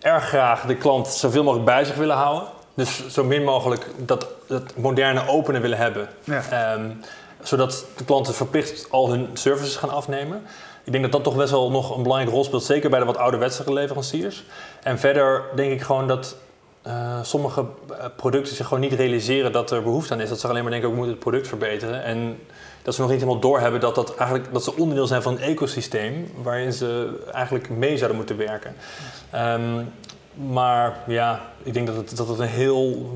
erg 0.00 0.24
graag 0.24 0.66
de 0.66 0.76
klant 0.76 1.08
zoveel 1.08 1.42
mogelijk 1.42 1.66
bij 1.66 1.84
zich 1.84 1.96
willen 1.96 2.16
houden. 2.16 2.48
Dus 2.74 3.08
zo 3.08 3.24
min 3.24 3.44
mogelijk 3.44 3.86
dat, 3.96 4.26
dat 4.46 4.76
moderne 4.76 5.28
openen 5.28 5.60
willen 5.60 5.78
hebben. 5.78 6.08
Ja. 6.24 6.42
Ehm, 6.50 6.90
zodat 7.42 7.84
de 7.96 8.04
klanten 8.04 8.34
verplicht 8.34 8.86
al 8.90 9.10
hun 9.10 9.28
services 9.32 9.76
gaan 9.76 9.90
afnemen. 9.90 10.42
Ik 10.84 10.92
denk 10.92 11.04
dat 11.04 11.12
dat 11.12 11.24
toch 11.24 11.36
best 11.36 11.50
wel 11.50 11.70
nog 11.70 11.96
een 11.96 12.02
belangrijke 12.02 12.34
rol 12.34 12.44
speelt, 12.44 12.64
zeker 12.64 12.90
bij 12.90 12.98
de 12.98 13.04
wat 13.04 13.16
ouderwetse 13.16 13.72
leveranciers. 13.72 14.44
En 14.82 14.98
verder 14.98 15.42
denk 15.54 15.72
ik 15.72 15.82
gewoon 15.82 16.08
dat 16.08 16.36
eh, 16.84 17.18
sommige 17.22 17.64
eh, 17.90 18.06
producten 18.16 18.56
zich 18.56 18.66
gewoon 18.66 18.82
niet 18.82 18.92
realiseren 18.92 19.52
dat 19.52 19.70
er 19.70 19.82
behoefte 19.82 20.12
aan 20.12 20.20
is. 20.20 20.28
Dat 20.28 20.40
ze 20.40 20.48
alleen 20.48 20.62
maar 20.62 20.72
denken, 20.72 20.88
we 20.88 20.94
moeten 20.94 21.14
het 21.14 21.22
product 21.22 21.48
verbeteren. 21.48 22.04
En 22.04 22.38
dat 22.82 22.94
ze 22.94 23.00
nog 23.00 23.10
niet 23.10 23.20
helemaal 23.20 23.40
doorhebben 23.40 23.80
dat, 23.80 23.94
dat, 23.94 24.14
eigenlijk, 24.16 24.52
dat 24.52 24.64
ze 24.64 24.76
onderdeel 24.76 25.06
zijn 25.06 25.22
van 25.22 25.32
een 25.32 25.40
ecosysteem 25.40 26.30
waarin 26.42 26.72
ze 26.72 27.20
eigenlijk 27.32 27.68
mee 27.68 27.96
zouden 27.96 28.16
moeten 28.16 28.36
werken. 28.36 28.74
Ehm, 29.30 29.82
maar 30.34 30.96
ja, 31.06 31.40
ik 31.62 31.74
denk 31.74 31.86
dat 31.86 31.96
het, 31.96 32.16
dat 32.16 32.28
het 32.28 32.38
een 32.38 32.46
heel 32.46 33.10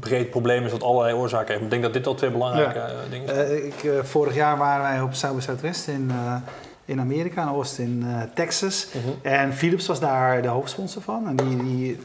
breed 0.00 0.30
probleem 0.30 0.64
is 0.64 0.72
wat 0.72 0.82
allerlei 0.82 1.14
oorzaken 1.14 1.48
heeft. 1.48 1.64
Ik 1.64 1.70
denk 1.70 1.82
dat 1.82 1.92
dit 1.92 2.06
al 2.06 2.14
twee 2.14 2.30
belangrijke 2.30 2.78
eh, 2.78 2.94
dingen 3.10 3.28
zijn. 3.28 3.66
Ik, 3.66 3.74
vorig 4.02 4.34
jaar 4.34 4.58
waren 4.58 4.82
wij 4.82 5.00
op 5.00 5.14
South 5.14 5.36
by 5.36 5.42
Southwest 5.42 5.88
in, 5.88 6.10
eh, 6.10 6.36
in 6.84 7.00
Amerika, 7.00 7.42
in 7.42 7.48
Austin, 7.48 8.06
Texas. 8.34 8.88
Mhm. 8.92 9.34
En 9.34 9.54
Philips 9.54 9.86
was 9.86 10.00
daar 10.00 10.42
de 10.42 10.48
hoofdsponsor 10.48 11.02
van. 11.02 11.28
En 11.28 11.36
die, 11.36 11.56
die, 11.56 11.98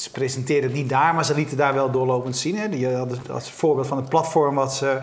ze 0.00 0.10
presenteerden 0.10 0.70
het 0.70 0.78
niet 0.78 0.88
daar, 0.88 1.14
maar 1.14 1.24
ze 1.24 1.34
lieten 1.34 1.56
daar 1.56 1.74
wel 1.74 1.90
doorlopend 1.90 2.36
zien. 2.36 2.56
Hè. 2.58 2.68
Die 2.68 2.88
hadden 2.96 3.18
als 3.32 3.50
voorbeeld 3.50 3.86
van 3.86 3.96
het 3.96 4.08
platform 4.08 4.54
wat 4.54 4.74
ze, 4.74 4.98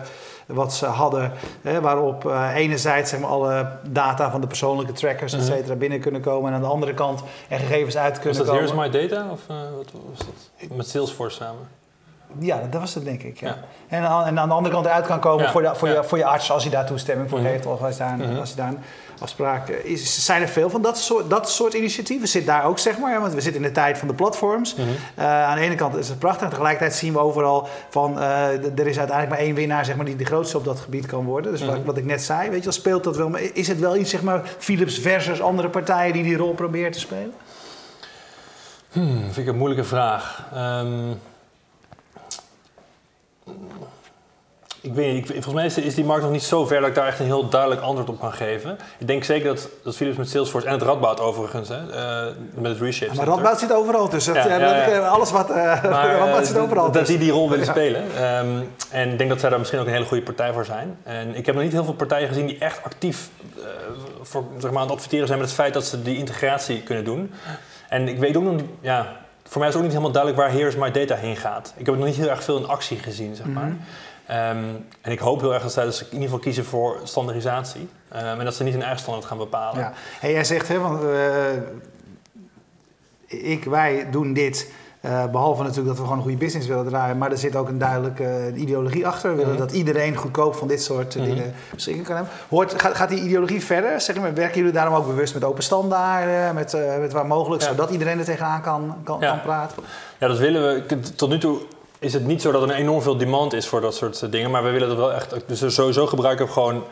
wat 0.46 0.74
ze 0.74 0.86
hadden. 0.86 1.32
Hè, 1.62 1.80
waarop 1.80 2.26
eh, 2.30 2.50
enerzijds 2.54 3.10
zeg 3.10 3.20
maar, 3.20 3.30
alle 3.30 3.68
data 3.88 4.30
van 4.30 4.40
de 4.40 4.46
persoonlijke 4.46 4.92
trackers 4.92 5.32
et 5.32 5.38
Mhm. 5.40 5.48
cetera, 5.48 5.74
binnen 5.74 6.00
kunnen 6.00 6.20
komen. 6.20 6.48
En 6.50 6.54
aan 6.56 6.62
de 6.62 6.68
andere 6.68 6.94
kant 6.94 7.22
er 7.48 7.58
gegevens 7.58 7.96
uit 7.96 8.12
Was 8.12 8.20
kunnen 8.22 8.38
dat 8.38 8.46
komen. 8.56 8.70
Here's 8.70 8.92
My 8.92 9.08
Data 9.08 9.30
of 9.30 9.40
eh, 9.48 9.56
wat 9.76 9.92
was 10.10 10.18
dat? 10.18 10.76
Met 10.76 10.88
Salesforce 10.88 11.36
samen? 11.36 11.74
Ja, 12.38 12.60
dat 12.70 12.80
was 12.80 12.94
het 12.94 13.04
denk 13.04 13.22
ik. 13.22 13.40
Ja. 13.40 13.48
Ja. 13.48 13.56
En, 13.88 14.02
aan, 14.04 14.24
en 14.26 14.38
aan 14.38 14.48
de 14.48 14.54
andere 14.54 14.74
kant 14.74 14.86
eruit 14.86 15.06
kan 15.06 15.20
komen 15.20 15.44
Ja, 15.44 15.50
voor, 15.50 15.62
de, 15.62 15.74
voor, 15.74 15.88
ja. 15.88 15.94
je, 15.94 16.04
voor 16.04 16.18
je 16.18 16.24
arts 16.24 16.50
als 16.50 16.62
hij 16.62 16.72
daar 16.72 16.86
toestemming 16.86 17.30
voor 17.30 17.38
Mhm. 17.38 17.48
geeft 17.48 17.66
of 17.66 17.82
als, 17.82 17.96
daar, 17.96 18.12
een- 18.12 18.30
Mhm. 18.30 18.38
als 18.38 18.50
je 18.50 18.56
daar 18.56 18.72
eh, 19.20 19.84
is. 19.84 20.24
Zijn 20.24 20.42
er 20.42 20.48
veel 20.48 20.70
van 20.70 20.82
dat 20.82 20.98
soort, 20.98 21.30
dat 21.30 21.50
soort 21.50 21.74
initiatieven? 21.74 22.28
Zit 22.28 22.46
daar 22.46 22.64
ook 22.64 22.78
zeg 22.78 22.98
maar, 22.98 23.12
hè, 23.12 23.20
want 23.20 23.34
we 23.34 23.40
zitten 23.40 23.62
in 23.62 23.68
de 23.68 23.74
tijd 23.74 23.98
van 23.98 24.08
de 24.08 24.14
platforms. 24.14 24.74
Mhm. 24.74 24.86
Eh, 25.14 25.44
aan 25.44 25.56
de 25.56 25.62
ene 25.62 25.74
kant 25.74 25.96
is 25.96 26.08
het 26.08 26.18
prachtig, 26.18 26.42
en 26.42 26.48
tegelijkertijd 26.48 26.94
zien 26.94 27.12
we 27.12 27.18
overal 27.18 27.68
van 27.90 28.20
eh, 28.20 28.48
er 28.78 28.86
is 28.86 28.98
uiteindelijk 28.98 29.28
maar 29.28 29.38
één 29.38 29.54
winnaar 29.54 29.84
zeg 29.84 29.96
maar, 29.96 30.04
die 30.04 30.16
de 30.16 30.24
grootste 30.24 30.56
op 30.56 30.64
dat 30.64 30.80
gebied 30.80 31.06
kan 31.06 31.24
worden. 31.24 31.52
Dus 31.52 31.64
wat, 31.64 31.76
Mhm. 31.76 31.84
wat 31.86 31.96
ik 31.96 32.04
net 32.04 32.22
zei, 32.22 32.50
weet 32.50 32.64
je, 32.64 32.72
speelt 32.72 33.04
dat 33.04 33.16
wel. 33.16 33.28
Maar 33.28 33.40
is 33.52 33.68
het 33.68 33.78
wel 33.80 33.96
iets, 33.96 34.10
zeg 34.10 34.22
maar, 34.22 34.42
Philips 34.58 34.98
versus 34.98 35.40
andere 35.40 35.68
partijen 35.68 36.12
die 36.12 36.22
die 36.22 36.36
rol 36.36 36.52
proberen 36.54 36.90
te 36.92 37.00
spelen? 37.00 37.32
Hmm, 38.92 39.20
vind 39.22 39.36
ik 39.36 39.46
een 39.46 39.56
moeilijke 39.58 39.84
vraag. 39.84 40.44
Ehm, 40.54 41.12
ik 44.80 44.94
weet 44.94 45.14
niet, 45.14 45.28
ik, 45.28 45.32
volgens 45.32 45.54
mij 45.54 45.64
is, 45.64 45.78
is 45.78 45.94
die 45.94 46.04
markt 46.04 46.22
nog 46.22 46.32
niet 46.32 46.42
zo 46.42 46.66
ver 46.66 46.80
dat 46.80 46.88
ik 46.88 46.94
daar 46.94 47.06
echt 47.06 47.18
een 47.18 47.26
heel 47.26 47.48
duidelijk 47.48 47.80
antwoord 47.80 48.08
op 48.08 48.20
kan 48.20 48.32
geven. 48.32 48.78
Ik 48.98 49.06
denk 49.06 49.24
zeker 49.24 49.54
dat, 49.54 49.68
dat 49.84 49.96
Philips 49.96 50.16
met 50.16 50.28
Salesforce 50.30 50.66
en 50.66 50.72
het 50.72 50.82
Radboud 50.82 51.20
overigens, 51.20 51.68
hè, 51.68 51.90
eh, 51.90 52.34
met 52.54 52.70
het 52.70 52.80
Reshape 52.80 53.14
Maar. 53.14 53.26
Radboud 53.26 53.58
zit 53.58 53.72
overal. 53.72 54.10
Ja, 54.10 54.34
ja, 54.34 54.46
eh, 54.46 54.60
ja. 54.60 54.84
eh, 54.84 55.12
Alles 55.12 55.30
wat... 55.30 55.50
eh 55.50 55.82
Maar, 55.90 56.16
Radboud 56.16 56.46
zit 56.46 56.58
overal 56.58 56.84
dat 56.84 56.92
die 56.92 57.02
tussen. 57.02 57.20
die 57.20 57.30
rol 57.30 57.50
willen 57.50 57.66
spelen. 57.66 58.04
Ehm, 58.16 58.46
en 58.90 59.10
ik 59.10 59.18
denk 59.18 59.30
dat 59.30 59.40
zij 59.40 59.50
daar 59.50 59.58
misschien 59.58 59.80
ook 59.80 59.86
een 59.86 59.92
hele 59.92 60.04
goede 60.04 60.22
partij 60.22 60.52
voor 60.52 60.64
zijn. 60.64 60.98
En 61.02 61.34
ik 61.34 61.46
heb 61.46 61.54
nog 61.54 61.64
niet 61.64 61.72
heel 61.72 61.84
veel 61.84 61.94
partijen 61.94 62.28
gezien 62.28 62.46
die 62.46 62.58
echt 62.58 62.84
actief 62.84 63.28
voor, 64.22 64.44
zeg 64.58 64.70
maar, 64.70 64.80
aan 64.80 64.86
het 64.86 64.96
adverteren 64.96 65.26
zijn 65.26 65.38
met 65.38 65.48
het 65.48 65.56
feit 65.56 65.74
dat 65.74 65.84
ze 65.84 66.02
die 66.02 66.16
integratie 66.16 66.82
kunnen 66.82 67.04
doen. 67.04 67.32
En 67.88 68.08
ik 68.08 68.18
weet 68.18 68.36
ook 68.36 68.42
nog 68.42 68.54
niet, 68.54 68.64
ja, 68.80 69.12
voor 69.48 69.60
mij 69.60 69.68
is 69.70 69.74
ook 69.76 69.82
niet 69.82 69.90
helemaal 69.90 70.12
duidelijk 70.12 70.42
waar 70.42 70.52
Here's 70.52 70.76
My 70.76 70.90
Data 70.90 71.14
heen 71.14 71.36
gaat. 71.36 71.72
Ik 71.76 71.86
heb 71.86 71.96
nog 71.96 72.04
niet 72.04 72.16
heel 72.16 72.28
erg 72.28 72.44
veel 72.44 72.56
in 72.56 72.66
actie 72.66 72.98
gezien, 72.98 73.34
zeg 73.34 73.46
maar. 73.46 73.64
Mhm. 73.64 73.76
Ehm, 74.26 74.56
en 75.00 75.12
ik 75.12 75.18
hoop 75.18 75.40
heel 75.40 75.54
erg 75.54 75.62
dat 75.62 75.72
zij 75.72 75.84
dus 75.84 76.00
in 76.00 76.06
ieder 76.06 76.22
geval 76.22 76.38
kiezen 76.38 76.64
voor 76.64 77.00
standaardisatie. 77.04 77.88
Ehm, 78.08 78.38
en 78.38 78.44
dat 78.44 78.54
ze 78.54 78.62
niet 78.62 78.72
hun 78.72 78.82
eigen 78.82 79.00
standaard 79.00 79.26
gaan 79.26 79.38
bepalen. 79.38 79.80
Ja. 79.80 79.92
Hey, 80.20 80.32
jij 80.32 80.44
zegt, 80.44 80.68
hè, 80.68 80.78
want 80.78 81.02
eh, 81.02 81.10
ik, 83.26 83.64
wij 83.64 84.06
doen 84.10 84.32
dit, 84.32 84.72
eh, 85.00 85.26
behalve 85.30 85.62
natuurlijk 85.62 85.88
dat 85.88 85.96
we 85.96 86.02
gewoon 86.02 86.16
een 86.16 86.22
goede 86.22 86.36
business 86.38 86.68
willen 86.68 86.86
draaien, 86.88 87.18
maar 87.18 87.30
er 87.30 87.38
zit 87.38 87.56
ook 87.56 87.68
een 87.68 87.78
duidelijke 87.78 88.52
ideologie 88.54 89.06
achter. 89.06 89.30
We 89.30 89.36
willen 89.36 89.50
Mhm. 89.52 89.60
dat 89.60 89.72
iedereen 89.72 90.16
goedkoop 90.16 90.54
van 90.54 90.68
dit 90.68 90.82
soort 90.82 91.14
Mhm. 91.16 91.24
dingen 91.24 91.54
beschikking 91.74 92.06
kan 92.06 92.16
hebben. 92.16 92.32
Hoort, 92.48 92.80
gaat, 92.80 92.94
gaat 92.96 93.08
die 93.08 93.20
ideologie 93.22 93.64
verder? 93.64 94.00
Zeg 94.00 94.16
maar, 94.20 94.34
werken 94.34 94.56
jullie 94.56 94.72
daarom 94.72 94.94
ook 94.94 95.06
bewust 95.06 95.34
met 95.34 95.44
open 95.44 95.62
standaarden, 95.62 96.54
met, 96.54 96.74
eh, 96.74 96.98
met 96.98 97.12
waar 97.12 97.26
mogelijk, 97.26 97.62
Ja. 97.62 97.68
zodat 97.68 97.90
iedereen 97.90 98.18
er 98.18 98.24
tegenaan 98.24 98.62
kan, 98.62 98.96
kan, 99.04 99.20
Ja. 99.20 99.28
kan 99.28 99.40
praten? 99.40 99.82
Ja, 100.18 100.28
dat 100.28 100.38
willen 100.38 100.62
we. 100.86 101.00
Tot 101.16 101.28
nu 101.28 101.38
toe 101.38 101.58
is 101.98 102.12
het 102.12 102.24
niet 102.24 102.42
zo 102.42 102.52
dat 102.52 102.62
er 102.62 102.74
enorm 102.74 103.02
veel 103.02 103.16
demand 103.16 103.52
is 103.52 103.66
voor 103.66 103.80
dat 103.80 103.94
soort 103.94 104.22
eh, 104.22 104.30
dingen. 104.30 104.50
Maar 104.50 104.64
we 104.64 104.70
willen 104.70 104.88
dat 104.88 104.96
wel 104.96 105.12
echt. 105.12 105.34
Dus 105.46 105.74
sowieso 105.74 106.06
gebruiken 106.06 106.46
we 106.46 106.52
gewoon 106.52 106.84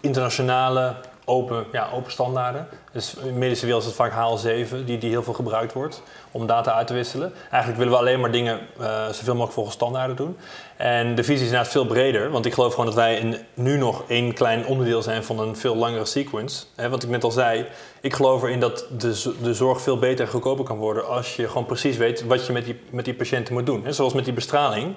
internationale 0.00 0.94
open, 1.24 1.64
ja, 1.72 1.88
open 1.92 2.12
standaarden. 2.12 2.68
Dus 2.92 3.14
in 3.14 3.38
medische 3.38 3.64
wereld 3.64 3.82
is 3.84 3.88
het 3.88 3.98
vaak 3.98 4.12
HL7 4.12 4.84
die, 4.84 4.98
die 4.98 5.10
heel 5.10 5.22
veel 5.22 5.32
gebruikt 5.32 5.72
wordt. 5.72 6.02
om 6.30 6.46
data 6.46 6.72
uit 6.72 6.86
te 6.86 6.94
wisselen. 6.94 7.32
Eigenlijk 7.50 7.82
willen 7.82 7.92
we 7.92 7.98
alleen 7.98 8.20
maar 8.20 8.30
dingen 8.30 8.60
uh, 8.80 9.06
zoveel 9.06 9.32
mogelijk 9.32 9.52
volgens 9.52 9.74
standaarden 9.74 10.16
doen. 10.16 10.36
En 10.76 11.14
de 11.14 11.22
visie 11.22 11.40
is 11.40 11.50
inderdaad 11.50 11.72
veel 11.72 11.86
breder, 11.86 12.30
want 12.30 12.46
ik 12.46 12.52
geloof 12.52 12.70
gewoon 12.70 12.86
dat 12.86 12.94
wij 12.94 13.18
in, 13.18 13.36
nu 13.54 13.76
nog 13.76 14.02
één 14.08 14.34
klein 14.34 14.66
onderdeel 14.66 15.02
zijn 15.02 15.24
van 15.24 15.38
een 15.38 15.56
veel 15.56 15.76
langere 15.76 16.04
sequence. 16.04 16.64
Hè, 16.74 16.88
wat 16.88 17.02
ik 17.02 17.08
net 17.08 17.24
al 17.24 17.30
zei, 17.30 17.66
ik 18.00 18.14
geloof 18.14 18.42
erin 18.42 18.60
dat 18.60 18.86
de, 18.98 19.34
de 19.42 19.54
zorg 19.54 19.80
veel 19.80 19.98
beter 19.98 20.24
en 20.24 20.30
goedkoper 20.30 20.64
kan 20.64 20.76
worden 20.76 21.08
als 21.08 21.36
je 21.36 21.48
gewoon 21.48 21.66
precies 21.66 21.96
weet 21.96 22.24
wat 22.24 22.46
je 22.46 22.52
met 22.52 22.64
die, 22.64 22.80
met 22.90 23.04
die 23.04 23.14
patiënten 23.14 23.54
moet 23.54 23.66
doen. 23.66 23.84
Hè, 23.84 23.92
zoals 23.92 24.12
met 24.12 24.24
die 24.24 24.34
bestraling. 24.34 24.94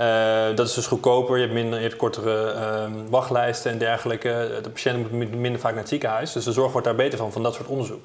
Uh, 0.00 0.56
dat 0.56 0.68
is 0.68 0.74
dus 0.74 0.86
goedkoper, 0.86 1.36
je 1.36 1.42
hebt, 1.42 1.54
minder, 1.54 1.96
kortere 1.96 2.54
uh, 2.54 3.10
wachtlijsten 3.10 3.70
en 3.70 3.78
dergelijke. 3.78 4.60
De 4.62 4.70
patiënt 4.70 5.12
moet 5.12 5.34
minder 5.34 5.60
vaak 5.60 5.70
naar 5.70 5.80
het 5.80 5.88
ziekenhuis, 5.88 6.32
dus 6.32 6.44
de 6.44 6.52
zorg 6.52 6.72
wordt 6.72 6.86
daar 6.86 6.96
beter 6.96 7.18
van, 7.18 7.32
van 7.32 7.42
dat 7.42 7.54
soort 7.54 7.68
onderzoek. 7.68 8.04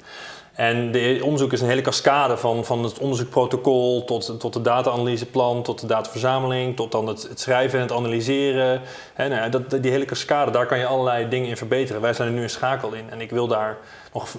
En 0.53 0.91
de 0.91 1.19
onderzoek 1.23 1.53
is 1.53 1.61
een 1.61 1.67
hele 1.67 1.81
cascade 1.81 2.37
van, 2.37 2.65
van 2.65 2.83
het 2.83 2.99
onderzoekprotocol 2.99 4.05
tot, 4.05 4.39
tot 4.39 4.53
de 4.53 4.61
data-analyseplan, 4.61 5.63
tot 5.63 5.79
de 5.79 5.87
dataverzameling, 5.87 6.75
tot 6.75 6.91
dan 6.91 7.07
het, 7.07 7.27
het 7.29 7.39
schrijven 7.39 7.79
en 7.79 7.85
het 7.85 7.93
analyseren. 7.93 8.81
En, 9.13 9.29
nou 9.29 9.49
dat, 9.49 9.83
die 9.83 9.91
hele 9.91 10.05
cascade, 10.05 10.51
daar 10.51 10.65
kan 10.65 10.79
je 10.79 10.85
allerlei 10.85 11.29
dingen 11.29 11.49
in 11.49 11.57
verbeteren. 11.57 12.01
Wij 12.01 12.13
zijn 12.13 12.27
er 12.27 12.33
nu 12.33 12.43
een 12.43 12.49
schakel 12.49 12.93
in 12.93 13.09
en 13.09 13.21
ik 13.21 13.29
wil 13.29 13.47
daar 13.47 13.77
nog 14.13 14.35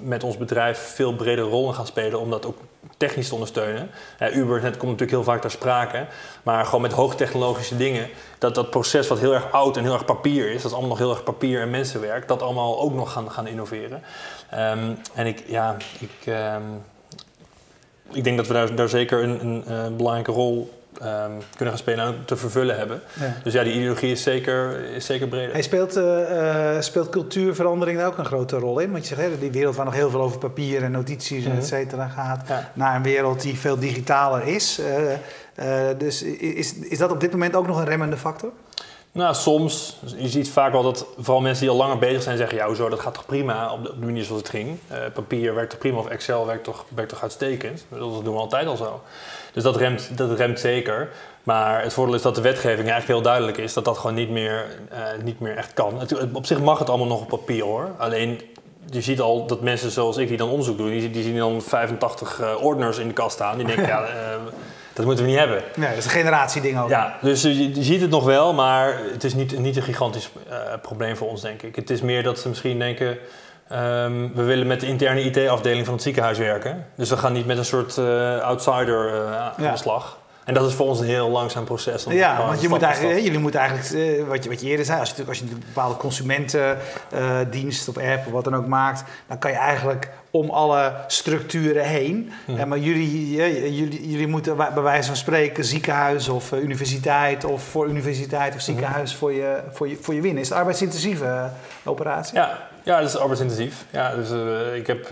met 0.00 0.24
ons 0.24 0.36
bedrijf 0.36 0.78
veel 0.78 1.14
bredere 1.14 1.48
rol 1.48 1.68
in 1.68 1.74
gaan 1.74 1.86
spelen 1.86 2.20
om 2.20 2.30
dat 2.30 2.46
ook 2.46 2.58
technisch 2.96 3.28
te 3.28 3.34
ondersteunen. 3.34 3.90
Uh, 4.20 4.36
Uber 4.36 4.62
net 4.62 4.76
komt 4.76 4.90
natuurlijk 4.90 5.10
heel 5.10 5.22
vaak 5.22 5.40
ter 5.40 5.50
sprake, 5.50 6.06
maar 6.42 6.64
gewoon 6.64 6.80
met 6.80 6.92
hoogtechnologische 6.92 7.76
dingen, 7.76 8.08
dat 8.38 8.54
dat 8.54 8.70
proces 8.70 9.08
wat 9.08 9.18
heel 9.18 9.34
erg 9.34 9.52
oud 9.52 9.76
en 9.76 9.82
heel 9.82 9.92
erg 9.92 10.04
papier 10.04 10.50
is, 10.50 10.62
dat 10.62 10.64
is 10.64 10.72
allemaal 10.72 10.90
nog 10.90 10.98
heel 10.98 11.10
erg 11.10 11.22
papier 11.22 11.60
en 11.60 11.70
mensenwerk, 11.70 12.28
dat 12.28 12.42
allemaal 12.42 12.80
ook 12.80 12.94
nog 12.94 13.12
gaan, 13.12 13.30
gaan 13.30 13.46
innoveren. 13.46 14.02
Um, 14.54 14.98
en 15.14 15.26
ik, 15.26 15.44
ja, 15.46 15.76
ik, 15.98 16.26
um, 16.26 16.82
ik 18.12 18.24
denk 18.24 18.36
dat 18.36 18.46
we 18.46 18.52
daar, 18.52 18.74
daar 18.74 18.88
zeker 18.88 19.22
een, 19.22 19.40
een, 19.40 19.72
een 19.72 19.96
belangrijke 19.96 20.32
rol 20.32 20.79
um, 21.02 21.38
kunnen 21.56 21.74
gaan 21.74 21.78
spelen 21.78 22.04
en 22.04 22.22
te 22.24 22.36
vervullen 22.36 22.78
hebben. 22.78 23.00
Ja. 23.20 23.34
Dus 23.42 23.52
ja, 23.52 23.62
die 23.62 23.72
ideologie 23.72 24.10
is 24.10 24.22
zeker, 24.22 24.84
is 24.84 25.06
zeker 25.06 25.28
breder. 25.28 25.52
Hij 25.52 25.62
speelt, 25.62 25.96
uh, 25.96 26.80
speelt 26.80 27.08
cultuurverandering 27.08 27.98
daar 27.98 28.06
ook 28.06 28.18
een 28.18 28.24
grote 28.24 28.58
rol 28.58 28.78
in? 28.78 28.92
Want 28.92 29.08
je 29.08 29.14
zegt, 29.14 29.28
hè, 29.28 29.38
die 29.38 29.50
wereld 29.50 29.76
waar 29.76 29.84
nog 29.84 29.94
heel 29.94 30.10
veel 30.10 30.20
over 30.20 30.38
papier 30.38 30.82
en 30.82 30.90
notities 30.90 31.44
en 31.44 31.56
et 31.56 31.66
cetera 31.66 32.08
gaat, 32.08 32.48
ja. 32.48 32.70
naar 32.74 32.96
een 32.96 33.02
wereld 33.02 33.40
die 33.40 33.58
veel 33.58 33.78
digitaler 33.78 34.46
is. 34.46 34.80
Uh, 34.80 34.86
uh, 35.66 35.98
dus 35.98 36.22
is, 36.22 36.74
is 36.74 36.98
dat 36.98 37.10
op 37.10 37.20
dit 37.20 37.32
moment 37.32 37.56
ook 37.56 37.66
nog 37.66 37.78
een 37.78 37.84
remmende 37.84 38.16
factor? 38.16 38.50
Nou, 39.12 39.34
soms. 39.34 39.96
Je 40.16 40.28
ziet 40.28 40.50
vaak 40.50 40.72
wel 40.72 40.82
dat 40.82 41.06
vooral 41.18 41.42
mensen 41.42 41.62
die 41.62 41.70
al 41.70 41.76
langer 41.76 41.98
bezig 41.98 42.22
zijn 42.22 42.36
zeggen... 42.36 42.56
ja, 42.56 42.66
hoezo, 42.66 42.88
dat 42.88 43.00
gaat 43.00 43.14
toch 43.14 43.26
prima 43.26 43.72
op 43.72 43.84
de, 43.84 43.90
op 43.90 44.00
de 44.00 44.06
manier 44.06 44.24
zoals 44.24 44.40
het 44.40 44.50
ging. 44.50 44.78
Uh, 44.92 44.98
papier 45.14 45.54
werkt 45.54 45.70
toch 45.70 45.78
prima 45.78 45.98
of 45.98 46.08
Excel 46.08 46.46
werkt 46.46 46.64
toch, 46.64 46.84
werkt 46.94 47.10
toch 47.10 47.22
uitstekend. 47.22 47.84
Dat 47.88 48.24
doen 48.24 48.34
we 48.34 48.40
altijd 48.40 48.66
al 48.66 48.76
zo. 48.76 49.02
Dus 49.52 49.62
dat 49.62 49.76
remt, 49.76 50.18
dat 50.18 50.38
remt 50.38 50.60
zeker. 50.60 51.08
Maar 51.42 51.82
het 51.82 51.92
voordeel 51.92 52.14
is 52.14 52.22
dat 52.22 52.34
de 52.34 52.40
wetgeving 52.40 52.88
eigenlijk 52.88 53.06
heel 53.06 53.22
duidelijk 53.22 53.56
is... 53.56 53.72
dat 53.72 53.84
dat 53.84 53.98
gewoon 53.98 54.16
niet 54.16 54.30
meer, 54.30 54.66
uh, 54.92 54.98
niet 55.24 55.40
meer 55.40 55.56
echt 55.56 55.72
kan. 55.72 55.98
Het, 55.98 56.32
op 56.32 56.46
zich 56.46 56.60
mag 56.60 56.78
het 56.78 56.88
allemaal 56.88 57.06
nog 57.06 57.20
op 57.20 57.28
papier, 57.28 57.62
hoor. 57.62 57.88
Alleen, 57.98 58.40
je 58.90 59.00
ziet 59.00 59.20
al 59.20 59.46
dat 59.46 59.60
mensen 59.60 59.90
zoals 59.90 60.16
ik 60.16 60.28
die 60.28 60.36
dan 60.36 60.48
onderzoek 60.48 60.76
doen... 60.76 60.90
die, 60.90 61.10
die 61.10 61.22
zien 61.22 61.36
dan 61.36 61.62
85 61.62 62.40
uh, 62.40 62.62
ordners 62.62 62.98
in 62.98 63.08
de 63.08 63.14
kast 63.14 63.34
staan. 63.34 63.56
Die 63.56 63.66
denken, 63.66 63.86
ja... 63.86 64.04
Dat 64.92 65.04
moeten 65.04 65.24
we 65.24 65.30
niet 65.30 65.38
hebben. 65.38 65.62
Nee, 65.76 65.88
dat 65.88 65.98
is 65.98 66.04
een 66.04 66.10
generatieding 66.10 66.80
ook. 66.80 66.88
Ja, 66.88 67.16
dus 67.20 67.42
je, 67.42 67.74
je, 67.74 67.82
ziet 67.82 68.00
het 68.00 68.10
nog 68.10 68.24
wel, 68.24 68.52
maar 68.52 68.98
het 69.12 69.24
is 69.24 69.34
niet, 69.34 69.58
niet 69.58 69.76
een 69.76 69.82
gigantisch 69.82 70.30
uh, 70.48 70.56
probleem 70.82 71.16
voor 71.16 71.28
ons, 71.28 71.40
denk 71.40 71.62
ik. 71.62 71.76
Het 71.76 71.90
is 71.90 72.00
meer 72.00 72.22
dat 72.22 72.38
ze 72.38 72.48
misschien 72.48 72.78
denken... 72.78 73.18
Um, 73.72 74.34
we 74.34 74.42
willen 74.42 74.66
met 74.66 74.80
de 74.80 74.86
interne 74.86 75.22
IT-afdeling 75.22 75.84
van 75.84 75.94
het 75.94 76.02
ziekenhuis 76.02 76.38
werken. 76.38 76.86
Dus 76.94 77.10
we 77.10 77.16
gaan 77.16 77.32
niet 77.32 77.46
met 77.46 77.58
een 77.58 77.64
soort 77.64 77.96
uh, 77.96 78.40
outsider 78.40 79.14
uh, 79.14 79.40
aan 79.40 79.52
ja. 79.56 79.70
de 79.70 79.76
slag. 79.76 80.18
En 80.44 80.54
dat 80.54 80.68
is 80.68 80.74
voor 80.74 80.86
ons 80.86 81.00
een 81.00 81.06
heel 81.06 81.28
langzaam 81.28 81.64
proces. 81.64 82.06
Ja, 82.08 82.46
want 82.46 82.60
je 82.60 82.68
moet 82.68 82.82
eigenlijk, 82.82 83.20
jullie 83.20 83.38
moeten 83.38 83.60
eigenlijk, 83.60 83.90
uh, 83.90 84.28
wat, 84.28 84.44
je, 84.44 84.50
wat 84.50 84.60
je 84.60 84.66
eerder 84.66 84.84
zei, 84.84 85.00
als 85.00 85.12
je, 85.16 85.24
als 85.28 85.38
je 85.38 85.44
een 85.44 85.62
bepaalde 85.66 85.96
consumentendienst 85.96 87.88
of 87.88 87.98
app 87.98 88.26
of 88.26 88.32
wat 88.32 88.44
dan 88.44 88.56
ook 88.56 88.66
maakt, 88.66 89.04
dan 89.26 89.38
kan 89.38 89.50
je 89.50 89.56
eigenlijk 89.56 90.08
om 90.30 90.50
alle 90.50 90.92
structuren 91.06 91.84
heen. 91.84 92.32
Hmm. 92.44 92.68
maar 92.68 92.78
jullie, 92.78 93.34
jullie, 93.74 94.10
jullie 94.10 94.26
moeten 94.26 94.56
bij 94.56 94.82
wijze 94.82 95.06
van 95.06 95.16
spreken 95.16 95.64
ziekenhuis 95.64 96.28
of 96.28 96.52
uh, 96.52 96.62
universiteit 96.62 97.44
of 97.44 97.62
voor 97.62 97.88
universiteit 97.88 98.54
of 98.54 98.60
ziekenhuis 98.60 99.10
hmm. 99.10 99.18
voor, 99.18 99.32
je, 99.32 99.60
voor, 99.72 99.88
je, 99.88 99.96
voor 100.00 100.14
je 100.14 100.20
winnen. 100.20 100.42
Is 100.42 100.48
het 100.48 100.58
arbeidsintensieve 100.58 101.50
operatie? 101.84 102.34
Ja, 102.34 102.58
ja, 102.82 103.00
dat 103.00 103.08
is 103.08 103.16
arbeidsintensief. 103.16 103.84
Ja, 103.90 104.14
dus 104.14 104.30
uh, 104.30 104.74
ik 104.74 104.86
heb 104.86 105.10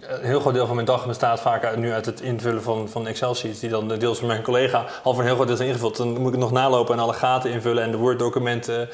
een 0.00 0.24
heel 0.24 0.40
groot 0.40 0.54
deel 0.54 0.66
van 0.66 0.74
mijn 0.74 0.86
dag 0.86 1.06
bestaat 1.06 1.40
vaak 1.40 1.64
uit, 1.64 1.76
nu 1.76 1.92
uit 1.92 2.06
het 2.06 2.20
invullen 2.20 2.62
van, 2.62 2.88
van 2.88 3.06
Excel-sheets, 3.06 3.60
die 3.60 3.70
dan 3.70 3.88
deels 3.88 4.18
van 4.18 4.28
mijn 4.28 4.42
collega 4.42 4.84
al 5.02 5.12
voor 5.12 5.20
een 5.20 5.26
heel 5.26 5.34
groot 5.34 5.46
deel 5.46 5.56
zijn 5.56 5.68
ingevuld. 5.68 5.96
Dan 5.96 6.08
moet 6.08 6.26
ik 6.26 6.32
het 6.32 6.40
nog 6.40 6.52
nalopen 6.52 6.94
en 6.94 7.00
alle 7.00 7.12
gaten 7.12 7.50
invullen 7.50 7.82
en 7.82 7.90
de 7.90 7.96
Word-documenten 7.96 8.88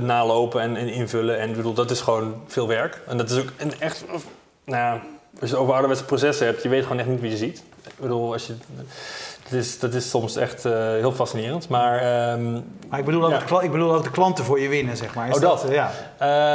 nalopen 0.00 0.60
en, 0.60 0.76
en, 0.76 0.88
invullen. 0.88 1.38
En 1.38 1.52
bedoel, 1.52 1.74
dat 1.74 1.90
is 1.90 2.00
gewoon 2.00 2.42
veel 2.46 2.68
werk. 2.68 3.00
En 3.06 3.16
dat 3.16 3.30
is 3.30 3.38
ook 3.38 3.52
een 3.56 3.80
echt, 3.80 4.04
nou 4.08 4.22
ja, 4.64 4.92
als 5.40 5.40
je 5.40 5.46
het 5.46 5.54
over 5.54 5.72
ouderwetse 5.72 6.04
processen 6.04 6.46
hebt, 6.46 6.62
je 6.62 6.68
weet 6.68 6.82
gewoon 6.82 6.98
echt 6.98 7.08
niet 7.08 7.20
wie 7.20 7.30
je 7.30 7.36
ziet. 7.36 7.62
Ik 7.86 7.98
bedoel, 8.00 8.32
als 8.32 8.46
je 8.46 8.54
dat 9.50 9.52
is, 9.52 9.78
dat 9.78 9.94
is 9.94 10.10
soms 10.10 10.36
echt 10.36 10.64
uh, 10.64 10.72
heel 10.72 11.12
fascinerend. 11.12 11.68
Maar, 11.68 11.94
um, 12.32 12.64
maar 12.88 12.98
ik, 12.98 13.04
bedoel 13.04 13.24
ook 13.24 13.30
ja. 13.30 13.58
de, 13.58 13.64
ik 13.64 13.70
bedoel 13.70 13.94
ook 13.94 14.04
de 14.04 14.10
klanten 14.10 14.44
voor 14.44 14.60
je 14.60 14.68
winnen, 14.68 14.96
zeg 14.96 15.14
maar. 15.14 15.28
Is 15.28 15.34
oh, 15.34 15.40
dat? 15.40 15.62
dat 15.62 15.70
ja. 15.70 15.90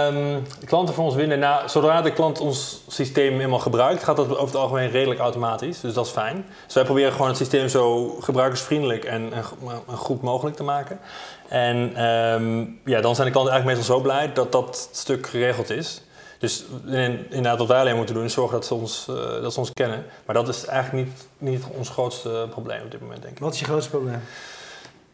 Um, 0.07 0.43
de 0.59 0.65
klanten 0.65 0.93
voor 0.93 1.03
ons 1.03 1.15
winnen. 1.15 1.39
Nou, 1.39 1.69
zodra 1.69 2.01
de 2.01 2.13
klant 2.13 2.39
ons 2.39 2.83
systeem 2.87 3.33
helemaal 3.33 3.59
gebruikt, 3.59 4.03
gaat 4.03 4.15
dat 4.15 4.29
over 4.29 4.45
het 4.45 4.55
algemeen 4.55 4.89
redelijk 4.89 5.19
automatisch. 5.19 5.79
Dus 5.79 5.93
dat 5.93 6.05
is 6.05 6.11
fijn. 6.11 6.45
Dus 6.65 6.73
wij 6.73 6.83
proberen 6.83 7.11
gewoon 7.11 7.27
het 7.27 7.37
systeem 7.37 7.67
zo 7.67 8.07
gebruikersvriendelijk 8.19 9.03
en, 9.03 9.33
en, 9.33 9.43
en 9.89 9.97
goed 9.97 10.21
mogelijk 10.21 10.55
te 10.55 10.63
maken. 10.63 10.99
En 11.47 12.03
um, 12.05 12.79
ja, 12.85 13.01
dan 13.01 13.15
zijn 13.15 13.27
de 13.27 13.33
klanten 13.33 13.53
eigenlijk 13.53 13.65
meestal 13.65 13.95
zo 13.95 14.01
blij 14.01 14.33
dat 14.33 14.51
dat 14.51 14.89
stuk 14.91 15.27
geregeld 15.27 15.69
is. 15.69 16.01
Dus 16.39 16.65
inderdaad, 16.93 17.57
wat 17.57 17.67
wij 17.67 17.79
alleen 17.79 17.95
moeten 17.95 18.15
doen 18.15 18.23
is 18.23 18.33
zorgen 18.33 18.55
dat 18.55 18.65
ze 18.65 18.73
ons, 18.73 19.07
uh, 19.09 19.15
dat 19.15 19.53
ze 19.53 19.59
ons 19.59 19.73
kennen. 19.73 20.05
Maar 20.25 20.35
dat 20.35 20.47
is 20.47 20.65
eigenlijk 20.65 21.07
niet, 21.07 21.27
niet 21.37 21.63
ons 21.77 21.89
grootste 21.89 22.47
probleem 22.49 22.81
op 22.81 22.91
dit 22.91 23.01
moment, 23.01 23.21
denk 23.21 23.33
ik. 23.33 23.39
Wat 23.39 23.53
is 23.53 23.59
je 23.59 23.65
grootste 23.65 23.89
probleem? 23.89 24.21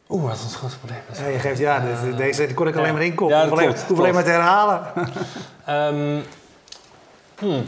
Oeh, 0.10 0.24
wat 0.24 0.34
is 0.34 0.44
ons 0.44 0.56
grootste 0.56 0.80
probleem? 0.80 1.02
Ja, 1.14 1.28
je 1.28 1.40
geeft, 1.40 1.60
ja, 1.60 1.84
uh, 1.86 2.18
deze 2.18 2.54
kon 2.54 2.68
ik 2.68 2.76
alleen 2.76 2.94
maar 2.94 3.04
inkopen. 3.04 3.36
Ja, 3.36 3.42
hoef 3.42 3.52
alleen, 3.52 3.76
alleen 3.96 4.14
maar 4.14 4.24
te 4.24 4.30
herhalen. 4.30 4.82
um, 5.70 6.24
hmm. 7.40 7.68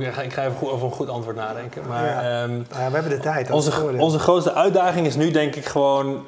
Ik 0.00 0.12
ga 0.12 0.22
even 0.22 0.54
goed, 0.56 0.70
over 0.70 0.86
een 0.86 0.92
goed 0.92 1.08
antwoord 1.08 1.36
nadenken. 1.36 1.86
Maar, 1.88 2.04
ja. 2.04 2.42
Um, 2.42 2.66
ja, 2.70 2.86
we 2.86 2.94
hebben 2.94 3.10
de 3.10 3.20
tijd. 3.20 3.50
Onze, 3.50 3.96
onze 3.98 4.18
grootste 4.18 4.52
uitdaging 4.52 5.06
is 5.06 5.14
nu 5.14 5.30
denk 5.30 5.54
ik 5.54 5.64
gewoon 5.64 6.26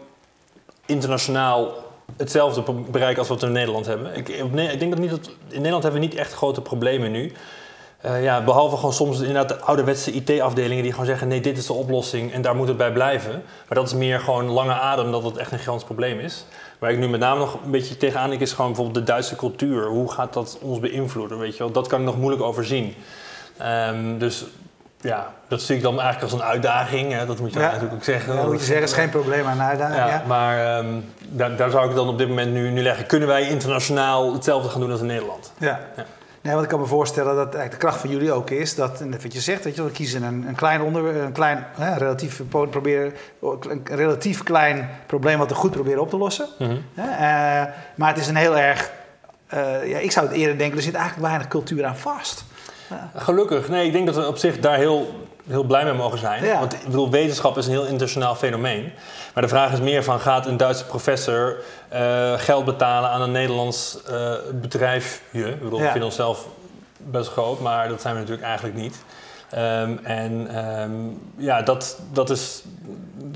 internationaal 0.87 1.84
hetzelfde 2.17 2.73
bereik 2.91 3.19
als 3.19 3.29
wat 3.29 3.41
we 3.41 3.47
in 3.47 3.53
Nederland 3.53 3.87
hebben. 3.87 4.17
Ik, 4.17 4.29
ik 4.29 4.79
denk 4.79 4.91
dat 4.91 4.99
niet 4.99 5.11
dat, 5.11 5.31
in 5.49 5.57
Nederland 5.57 5.83
hebben 5.83 6.01
we 6.01 6.07
niet 6.07 6.17
echt 6.17 6.33
grote 6.33 6.61
problemen 6.61 7.11
nu. 7.11 7.33
Uh, 8.07 8.23
ja, 8.23 8.45
behalve 8.45 8.77
gewoon 8.77 8.93
soms 8.93 9.19
inderdaad 9.19 9.49
de 9.49 9.61
ouderwetse 9.61 10.13
IT-afdelingen 10.13 10.83
die 10.83 10.93
gewoon 10.93 11.07
zeggen: 11.07 11.29
nee, 11.29 11.41
dit 11.41 11.59
is 11.59 11.67
de 11.67 11.73
oplossing 11.73 12.33
en 12.33 12.43
daar 12.43 12.57
moet 12.57 12.69
het 12.69 12.77
bij 12.77 12.93
blijven. 12.93 13.33
Maar 13.69 13.79
dat 13.79 13.87
is 13.87 13.95
meer 13.95 14.21
gewoon 14.21 14.47
lange 14.47 14.73
adem 14.73 15.11
dat 15.11 15.23
het 15.23 15.37
echt 15.37 15.53
een 15.53 15.59
gigantisch 15.59 15.85
probleem 15.85 16.19
is. 16.19 16.45
Waar 16.79 16.91
ik 16.91 16.99
nu 16.99 17.09
met 17.09 17.21
name 17.21 17.39
nog 17.39 17.59
een 17.65 17.71
beetje 17.71 17.97
tegenaan 17.97 18.29
denk, 18.29 18.41
is 18.41 18.53
gewoon 18.53 18.73
bijvoorbeeld 18.73 19.07
de 19.07 19.13
Duitse 19.13 19.37
cultuur. 19.37 19.87
Hoe 19.87 20.13
gaat 20.13 20.33
dat 20.33 20.59
ons 20.61 20.81
beïnvloeden? 20.81 21.39
Weet 21.39 21.53
je 21.53 21.59
wel? 21.59 21.73
Dat 21.73 21.87
kan 21.87 22.01
ik 22.01 22.07
nog 22.07 22.19
moeilijk 22.19 22.43
overzien. 22.43 22.95
Um, 23.89 24.19
dus 24.19 24.45
ja, 25.05 25.33
dat 25.49 25.63
zie 25.63 25.77
ik 25.77 25.83
dan 25.83 26.01
eigenlijk 26.01 26.33
als 26.33 26.41
een 26.41 26.47
uitdaging. 26.49 27.13
Hè? 27.13 27.27
Dat 27.27 27.39
moet 27.39 27.53
je 27.53 27.59
ja. 27.59 27.65
natuurlijk 27.65 27.95
ook 27.95 28.05
zeggen. 28.05 28.35
Ja, 28.35 28.45
moet 28.45 28.61
je 28.61 28.67
zeggen, 28.67 28.85
is 28.85 28.93
geen 28.93 29.11
probleem, 29.11 29.47
een 29.47 29.63
uitdaging. 29.63 29.97
Ja, 29.97 30.09
ja. 30.09 30.23
Maar 30.27 30.79
um, 30.79 31.05
daar, 31.29 31.57
daar, 31.57 31.71
zou 31.71 31.89
ik 31.89 31.97
dan 31.97 32.09
op 32.09 32.19
dit 32.19 32.29
moment 32.29 32.53
nu, 32.53 32.71
nu 32.71 32.83
leggen. 32.83 33.07
Kunnen 33.07 33.29
wij 33.29 33.49
internationaal 33.49 34.33
hetzelfde 34.33 34.69
gaan 34.69 34.81
doen 34.81 34.91
als 34.91 35.01
in 35.01 35.07
Nederland? 35.07 35.53
Ja. 35.59 35.81
ja. 35.97 36.05
Nee, 36.41 36.53
want 36.53 36.65
ik 36.65 36.71
kan 36.71 36.81
me 36.81 36.87
voorstellen 36.87 37.35
dat 37.35 37.55
eigenlijk 37.55 37.71
de 37.71 37.87
kracht 37.87 38.01
van 38.01 38.11
jullie 38.11 38.33
ook 38.33 38.51
is 38.51 38.75
dat, 38.75 39.01
en 39.01 39.11
wat 39.11 39.33
je 39.33 39.41
zegt, 39.41 39.65
weet 39.65 39.77
je, 39.77 39.85
we 39.85 39.91
kiezen 39.91 40.23
een, 40.23 40.45
een 40.49 40.55
klein 40.55 40.81
onder, 40.81 41.17
een 41.17 41.33
klein, 41.33 41.67
hè, 41.75 41.95
relatief, 41.95 42.43
proberen, 42.49 43.13
een 43.41 43.83
relatief 43.85 44.43
klein 44.43 44.89
probleem 45.07 45.39
wat 45.39 45.49
we 45.49 45.55
goed 45.55 45.71
proberen 45.71 46.01
op 46.01 46.11
te 46.11 46.17
lossen. 46.17 46.47
Mm 46.59 46.67
-hmm. 46.67 46.83
uh, 46.97 47.05
maar 47.95 48.09
het 48.09 48.17
is 48.19 48.27
een 48.27 48.37
heel 48.37 48.59
erg, 48.59 48.91
uh, 49.55 49.89
ja, 49.89 49.99
ik 49.99 50.13
zou 50.13 50.27
het 50.27 50.37
eerder 50.37 50.59
denken, 50.59 50.77
er 50.77 50.83
zit 50.83 50.95
eigenlijk 50.95 51.27
weinig 51.27 51.49
cultuur 51.49 51.85
aan 51.85 51.97
vast. 51.97 52.45
Ja. 52.91 53.11
Gelukkig. 53.17 53.69
Nee, 53.69 53.87
ik 53.87 53.93
denk 53.93 54.07
dat 54.07 54.17
we 54.17 54.27
op 54.27 54.37
zich 54.37 54.61
daar 54.61 54.77
heel, 54.77 55.27
heel 55.49 55.65
blij 55.65 55.85
mee 55.85 55.93
mogen 55.93 56.19
zijn. 56.19 56.45
Ja. 56.45 56.59
Want 56.59 56.73
ik 56.73 56.85
bedoel, 56.85 57.11
wetenschap 57.11 57.59
is 57.59 57.67
een 57.67 57.73
heel 57.73 57.85
internationaal 57.85 58.35
fenomeen. 58.35 58.93
Maar 59.35 59.43
de 59.43 59.49
vraag 59.49 59.73
is 59.73 59.81
meer 59.81 60.05
van, 60.05 60.21
gaat 60.21 60.47
een 60.47 60.57
Duitse 60.57 60.85
professor 60.85 61.57
uh, 61.93 62.33
geld 62.37 62.65
betalen 62.65 63.11
aan 63.11 63.21
een 63.21 63.33
Nederlands 63.33 63.99
uh, 64.11 64.33
bedrijfje? 64.53 65.49
Ik 65.49 65.63
bedoel, 65.63 65.79
we 65.79 65.85
vinden 65.85 66.05
onszelf 66.05 66.47
best 66.97 67.31
groot, 67.31 67.61
maar 67.61 67.89
dat 67.89 68.01
zijn 68.01 68.15
we 68.15 68.21
natuurlijk 68.21 68.47
eigenlijk 68.47 68.77
niet. 68.77 68.97
Um, 69.55 70.01
en 70.03 70.59
um, 70.81 71.21
ja, 71.37 71.63
dat, 71.63 71.99
dat, 72.13 72.31
is, 72.31 72.63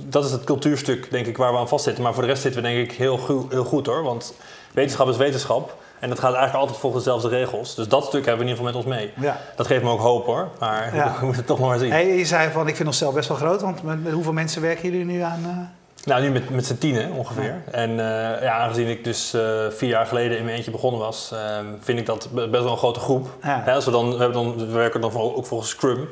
dat 0.05 0.25
is 0.25 0.31
het 0.31 0.45
cultuurstuk, 0.45 1.11
denk 1.11 1.27
ik, 1.27 1.37
waar 1.37 1.53
we 1.53 1.59
aan 1.59 1.69
vastzitten. 1.69 2.03
Maar 2.03 2.15
voor 2.15 2.23
de 2.23 2.29
rest 2.29 2.43
zitten 2.43 2.63
we 2.63 2.69
denk 2.69 2.91
ik 2.91 2.97
heel, 2.97 3.47
heel 3.49 3.65
goed 3.65 3.87
hoor. 3.87 4.03
Want 4.03 4.35
wetenschap 4.73 5.09
is 5.09 5.17
wetenschap. 5.17 5.77
En 6.01 6.09
dat 6.09 6.19
gaat 6.19 6.33
eigenlijk 6.35 6.61
altijd 6.61 6.79
volgens 6.79 7.05
dezelfde 7.05 7.29
regels. 7.29 7.75
Dus 7.75 7.89
dat 7.89 8.05
stuk 8.05 8.27
hebben 8.27 8.45
we 8.47 8.51
in 8.53 8.57
ieder 8.59 8.65
geval 8.75 8.83
met 8.83 8.97
ons 8.97 8.97
mee. 8.97 9.13
Ja. 9.27 9.37
Dat 9.57 9.67
geeft 9.67 9.83
me 9.83 9.91
ook 9.91 10.01
hoop 10.01 10.27
hoor. 10.27 10.49
Maar 10.59 10.95
Ja. 10.95 11.05
we 11.19 11.25
moeten 11.25 11.37
het 11.37 11.47
toch 11.47 11.59
maar 11.59 11.79
zien. 11.79 11.91
Hey, 11.91 12.17
je 12.17 12.25
zei 12.25 12.51
van, 12.51 12.69
ik 12.69 12.77
vind 12.77 12.89
onszelf 12.89 13.15
best 13.15 13.29
wel 13.29 13.37
groot, 13.37 13.61
want 13.61 13.83
met, 13.83 14.03
met 14.05 14.13
hoeveel 14.13 14.33
mensen 14.33 14.63
werken 14.63 14.91
jullie 14.91 15.05
nu 15.05 15.21
aan? 15.21 15.41
eh? 15.45 15.57
Nou, 16.05 16.23
nu 16.23 16.31
met, 16.31 16.51
met 16.51 16.67
z'n 16.67 16.79
tienen 16.79 17.13
ongeveer. 17.13 17.55
En 17.71 17.91
eh, 17.91 18.43
ja, 18.43 18.59
aangezien 18.59 18.87
ik 18.89 19.05
dus 19.05 19.35
eh, 19.35 19.41
vier 19.71 19.89
jaar 19.89 20.07
geleden 20.07 20.39
in 20.39 20.45
mijn 20.45 20.57
eentje 20.57 20.71
begonnen 20.71 21.01
was, 21.01 21.33
vind 21.81 21.99
ik 21.99 22.07
dat 22.07 22.29
be- 22.33 22.49
best 22.49 22.63
wel 22.63 22.73
een 22.73 22.79
grote 22.79 23.01
groep. 23.01 23.29
Ja. 23.43 23.63
Hè, 23.65 23.73
als 23.75 23.85
we, 23.85 23.91
dan, 23.91 24.11
we, 24.11 24.17
hebben 24.17 24.33
dan, 24.43 24.57
we 24.57 24.67
werken 24.73 25.01
dan 25.01 25.13
ook 25.17 25.47
volgens 25.47 25.71
Scrum. 25.71 26.09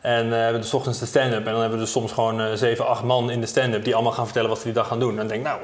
En 0.00 0.28
we 0.28 0.34
hebben 0.34 0.60
dus 0.60 0.74
ochtends 0.74 0.98
de 0.98 1.06
stand-up. 1.06 1.38
En 1.46 1.52
dan 1.52 1.60
hebben 1.60 1.78
we 1.78 1.84
dus 1.84 1.92
soms 1.92 2.12
gewoon 2.12 2.56
zeven, 2.56 2.86
acht 2.86 3.02
man 3.02 3.30
in 3.30 3.40
de 3.40 3.46
stand-up 3.46 3.84
die 3.84 3.94
allemaal 3.94 4.12
gaan 4.12 4.24
vertellen 4.24 4.48
wat 4.48 4.58
ze 4.58 4.64
die 4.64 4.72
dag 4.72 4.86
gaan 4.88 4.98
doen. 5.00 5.10
En 5.10 5.16
dan 5.16 5.26
denk 5.26 5.40
ik, 5.40 5.46
nou, 5.46 5.60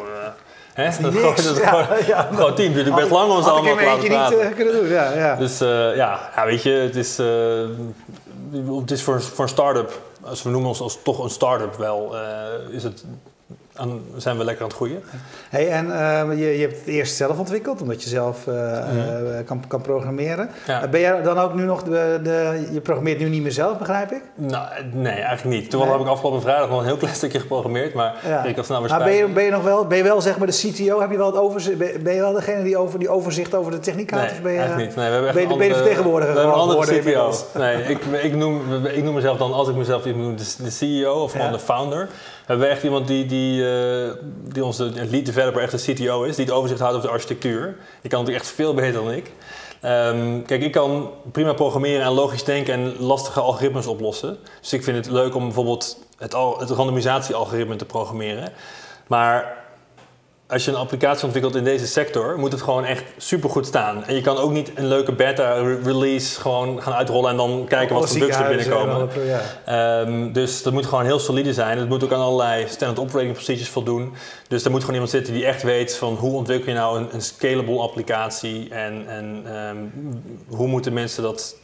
hè, 0.75 1.03
dat, 1.03 1.13
niet 1.13 1.23
is 1.23 1.23
niks. 1.23 1.45
dat 1.45 1.57
Ja, 1.57 1.83
gewoon 1.85 2.07
ja. 2.07 2.29
een 2.31 2.37
groot 2.37 2.57
team. 2.57 2.73
Duurt 2.73 2.95
best 2.95 3.11
lang 3.11 3.33
om 3.33 3.43
ze 3.43 3.51
allemaal 3.51 3.77
te 3.77 3.85
laten 3.85 4.01
niet 4.03 4.09
praten. 4.09 4.41
eh, 4.41 4.55
kunnen 4.55 4.75
doen. 4.75 4.89
Ja, 4.89 5.13
ja. 5.13 5.37
Dus 5.37 5.61
eh, 5.61 5.69
ja, 5.97 6.31
ja, 6.37 6.45
weet 6.47 6.63
je, 6.63 6.71
het 6.71 6.97
is, 6.97 7.19
eh, 7.19 7.27
het 8.81 8.91
is 8.91 9.03
voor, 9.03 9.23
voor 9.23 9.45
een 9.45 9.51
start-up, 9.51 10.01
als 10.25 10.43
we 10.43 10.51
noemen 10.51 10.69
ons 10.69 10.81
als 10.81 10.99
toch 11.03 11.23
een 11.25 11.31
start-up 11.31 11.75
wel, 11.77 12.17
eh, 12.17 12.23
is 12.77 12.83
het, 12.83 13.05
aan, 13.77 14.01
zijn 14.17 14.39
we 14.39 14.45
lekker 14.45 14.63
aan 14.63 14.69
het 14.69 14.77
groeien. 14.77 15.03
Hey, 15.49 15.69
en 15.69 15.93
eh, 15.99 16.39
je, 16.39 16.59
je 16.59 16.61
hebt 16.67 16.79
het 16.79 16.87
eerst 16.87 17.17
zelf 17.17 17.39
ontwikkeld, 17.39 17.81
omdat 17.83 18.03
je 18.03 18.09
zelf 18.09 18.47
eh, 18.47 19.39
eh, 19.39 19.47
kan, 19.47 19.65
kan 19.69 19.81
programmeren. 19.81 20.51
Ja. 20.67 20.89
Ben 20.89 21.01
jij 21.01 21.23
dan 21.23 21.39
ook 21.39 21.55
nu 21.55 21.63
nog 21.65 21.83
de, 21.83 22.21
de... 22.23 22.69
Je 22.73 22.81
programmeert 22.81 23.19
nu 23.19 23.29
niet 23.29 23.43
meer 23.43 23.53
zelf, 23.53 23.79
begrijp 23.79 24.13
ik? 24.13 24.23
Nou, 24.35 24.67
nee, 24.93 25.13
eigenlijk 25.13 25.61
niet. 25.63 25.73
Nee? 25.73 25.91
heb 25.91 26.01
ik 26.01 26.07
afgelopen 26.07 26.41
vrijdag 26.41 26.69
nog 26.69 26.79
een 26.81 26.87
heel 26.87 26.97
klein 26.97 27.15
stukje 27.15 27.41
geprogrammeerd, 27.41 27.95
maar 27.95 28.15
Ja. 28.27 28.45
ik 28.45 28.57
had 28.57 28.65
snel 28.65 28.81
weer 28.81 28.91
Maar 28.91 29.05
ben 29.05 29.13
je, 29.15 29.27
ben 29.29 29.45
je 29.45 29.51
nog 29.51 29.63
wel, 29.63 29.87
ben 29.87 29.97
je 29.99 30.05
wel 30.05 30.21
zeg 30.21 30.39
maar 30.39 30.47
de 30.47 30.53
CTO? 30.73 31.01
Heb 31.01 31.11
je 31.11 31.17
wel 31.17 31.27
het 31.27 31.37
overzicht? 31.37 31.79
Ben 31.79 32.03
ben 32.03 32.15
je 32.15 32.21
wel 32.21 32.33
degene 32.33 32.63
die, 32.63 32.77
over, 32.77 32.99
die 32.99 33.09
overzicht 33.09 33.55
over 33.55 33.71
de 33.73 33.79
techniek 33.79 34.11
Nee, 34.11 34.21
had? 34.21 34.31
of 34.31 34.43
ben 34.43 34.53
je, 34.53 34.59
eigenlijk 34.59 34.89
niet. 34.89 34.97
Nee, 34.97 35.07
we 35.07 35.13
hebben 35.13 35.31
echt 35.31 35.35
ben 35.35 35.43
je 35.43 35.49
de- 35.49 35.53
een 35.55 35.59
ben 35.59 35.69
je 35.69 35.73
de 35.73 35.79
andere- 35.79 35.95
vertegenwoordiger 35.95 36.35
We 36.35 36.41
hebben 36.41 36.59
een 36.59 36.69
andere 36.69 37.01
CTO. 37.01 37.59
Nee, 37.59 37.83
ik, 37.85 38.05
ik, 38.23 38.35
noem, 38.35 38.85
ik 38.87 39.05
noem 39.05 39.15
mezelf 39.15 39.39
dan, 39.39 39.53
als 39.53 39.69
ik 39.69 39.75
mezelf 39.75 40.05
iets 40.07 40.17
noemen, 40.17 40.37
de, 40.37 40.45
de 40.65 40.71
CEO 40.71 41.13
of 41.23 41.31
gewoon 41.33 41.47
Ja. 41.47 41.53
de 41.53 41.59
founder. 41.59 42.09
We 42.47 42.51
hebben 42.53 42.71
echt 42.71 42.83
iemand 42.83 43.07
die, 43.07 43.27
die, 43.27 43.69
eh, 43.69 44.11
die 44.43 44.65
onze 44.65 44.85
lead 45.11 45.27
developer 45.27 45.63
echt 45.63 45.87
de 45.87 45.93
CTO 45.93 46.23
is, 46.23 46.37
die 46.37 46.45
het 46.45 46.55
overzicht 46.55 46.81
houdt 46.81 46.97
over 46.97 47.09
de 47.09 47.15
architectuur. 47.15 47.77
Die 48.01 48.11
kan 48.11 48.19
natuurlijk 48.19 48.45
echt 48.45 48.55
veel 48.55 48.75
beter 48.75 48.93
dan 48.93 49.11
ik. 49.11 49.33
Ehm, 49.81 50.43
kijk, 50.43 50.63
ik 50.63 50.73
kan 50.73 51.11
prima 51.33 51.53
programmeren 51.53 52.05
en 52.05 52.13
logisch 52.13 52.45
denken 52.45 52.75
en 52.75 52.95
lastige 52.99 53.41
algoritmes 53.41 53.87
oplossen. 53.87 54.39
Dus 54.61 54.73
ik 54.73 54.85
vind 54.85 54.97
het 54.97 55.15
leuk 55.15 55.35
om 55.35 55.45
bijvoorbeeld 55.45 55.99
het, 56.19 56.35
al, 56.35 56.59
het 56.59 56.71
randomisatie-algoritme 56.71 57.77
te 57.77 57.85
programmeren. 57.85 58.53
Maar 59.07 59.64
als 60.55 60.65
je 60.65 60.71
een 60.71 60.77
applicatie 60.77 61.25
ontwikkelt 61.25 61.55
in 61.55 61.65
deze 61.65 61.87
sector, 61.87 62.39
moet 62.39 62.53
het 62.53 62.63
gewoon 62.63 62.85
echt 62.85 63.05
supergoed 63.17 63.67
staan. 63.67 64.05
En 64.05 64.15
je 64.15 64.21
kan 64.21 64.37
ook 64.37 64.51
niet 64.51 64.71
een 64.75 64.87
leuke 64.87 65.13
beta-release 65.13 66.41
gewoon 66.41 66.83
gaan 66.83 66.93
uitrollen 66.93 67.31
en 67.31 67.37
dan 67.37 67.65
kijken 67.69 67.95
wat 67.95 68.09
voor 68.09 68.19
bugs 68.19 68.37
er 68.37 68.49
binnenkomen. 68.49 69.09
ja. 69.27 69.41
Ehm, 69.65 70.33
dus 70.33 70.63
dat 70.63 70.73
moet 70.73 70.87
gewoon 70.87 71.05
heel 71.05 71.19
solide 71.19 71.53
zijn. 71.53 71.79
Het 71.79 71.89
moet 71.89 72.05
ook 72.05 72.13
aan 72.13 72.21
allerlei 72.21 72.67
standard 72.69 73.01
operating 73.01 73.33
procedures 73.33 73.69
voldoen. 73.69 74.15
Dus 74.49 74.65
er 74.65 74.71
moet 74.71 74.81
gewoon 74.81 74.95
iemand 74.95 75.13
zitten 75.13 75.33
die 75.33 75.45
echt 75.45 75.63
weet 75.63 75.97
van 75.97 76.15
hoe 76.15 76.33
ontwikkel 76.33 76.69
je 76.69 76.79
nou 76.79 76.99
een, 76.99 77.09
een 77.13 77.23
scalable 77.23 77.79
applicatie 77.79 78.69
en, 78.71 79.05
en 79.09 79.43
ehm, 79.47 79.77
hoe 80.49 80.67
moeten 80.67 80.93
mensen 80.93 81.23
dat, 81.23 81.57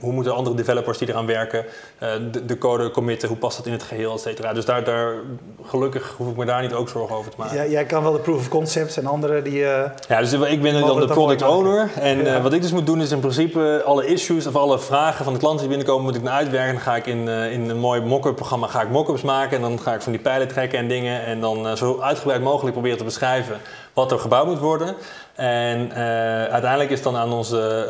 hoe 0.00 0.12
moeten 0.12 0.34
andere 0.34 0.56
developers 0.56 0.98
die 0.98 1.08
eraan 1.08 1.26
werken 1.26 1.64
eh, 1.98 2.08
de, 2.32 2.44
de 2.44 2.58
code 2.58 2.90
committen, 2.90 3.28
hoe 3.28 3.36
past 3.36 3.56
dat 3.56 3.66
in 3.66 3.72
het 3.72 3.82
geheel, 3.82 4.12
et 4.14 4.20
cetera. 4.20 4.52
Dus 4.52 4.64
daar, 4.64 4.84
daar, 4.84 5.14
gelukkig 5.62 6.14
hoef 6.16 6.28
ik 6.30 6.36
me 6.36 6.44
daar 6.44 6.62
niet 6.62 6.72
ook 6.72 6.88
zorgen 6.88 7.16
over 7.16 7.30
te 7.30 7.36
maken. 7.38 7.56
Ja, 7.56 7.66
jij 7.66 7.84
kan 7.84 8.02
wel 8.02 8.12
de 8.12 8.18
proof 8.18 8.38
of 8.38 8.48
concepts 8.48 8.96
en 8.96 9.06
andere 9.06 9.42
die... 9.42 9.64
eh, 9.64 9.90
Ja, 10.08 10.20
dus 10.20 10.32
ik 10.32 10.62
ben 10.62 10.80
dan 10.80 11.00
de 11.00 11.06
product 11.06 11.42
owner. 11.42 11.90
En 12.00 12.24
Ja. 12.24 12.34
eh, 12.36 12.42
wat 12.42 12.52
ik 12.52 12.62
dus 12.62 12.72
moet 12.72 12.86
doen 12.86 13.00
is 13.00 13.10
in 13.10 13.20
principe 13.20 13.82
alle 13.84 14.06
issues 14.06 14.46
of 14.46 14.56
alle 14.56 14.78
vragen 14.78 15.24
van 15.24 15.32
de 15.32 15.38
klanten 15.38 15.60
die 15.60 15.68
binnenkomen 15.68 16.04
moet 16.04 16.16
ik 16.16 16.22
naar 16.22 16.32
uitwerken. 16.32 16.72
Dan 16.72 16.82
ga 16.82 16.96
ik 16.96 17.06
in, 17.06 17.28
eh, 17.28 17.52
in 17.52 17.70
een 17.70 17.78
mooi 17.78 18.00
mock-up 18.00 18.34
programma 18.36 18.66
ga 18.66 18.82
ik 18.82 18.88
mock-ups 18.88 19.22
maken. 19.22 19.56
En 19.56 19.62
dan 19.62 19.80
ga 19.80 19.94
ik 19.94 20.02
van 20.02 20.12
die 20.12 20.20
pijlen 20.20 20.48
trekken 20.48 20.78
en 20.78 20.88
dingen. 20.88 21.24
En 21.24 21.40
dan 21.40 21.66
eh, 21.66 21.74
zo 21.74 22.00
uitgebreid 22.00 22.42
mogelijk 22.42 22.72
proberen 22.72 22.98
te 22.98 23.04
beschrijven 23.04 23.56
wat 23.92 24.12
er 24.12 24.18
gebouwd 24.18 24.46
moet 24.46 24.58
worden. 24.58 24.94
En 25.34 25.92
eh, 25.92 25.96
uiteindelijk 26.44 26.90
is 26.90 26.94
het 26.98 27.04
dan 27.12 27.16
aan 27.16 27.32
onze 27.32 27.84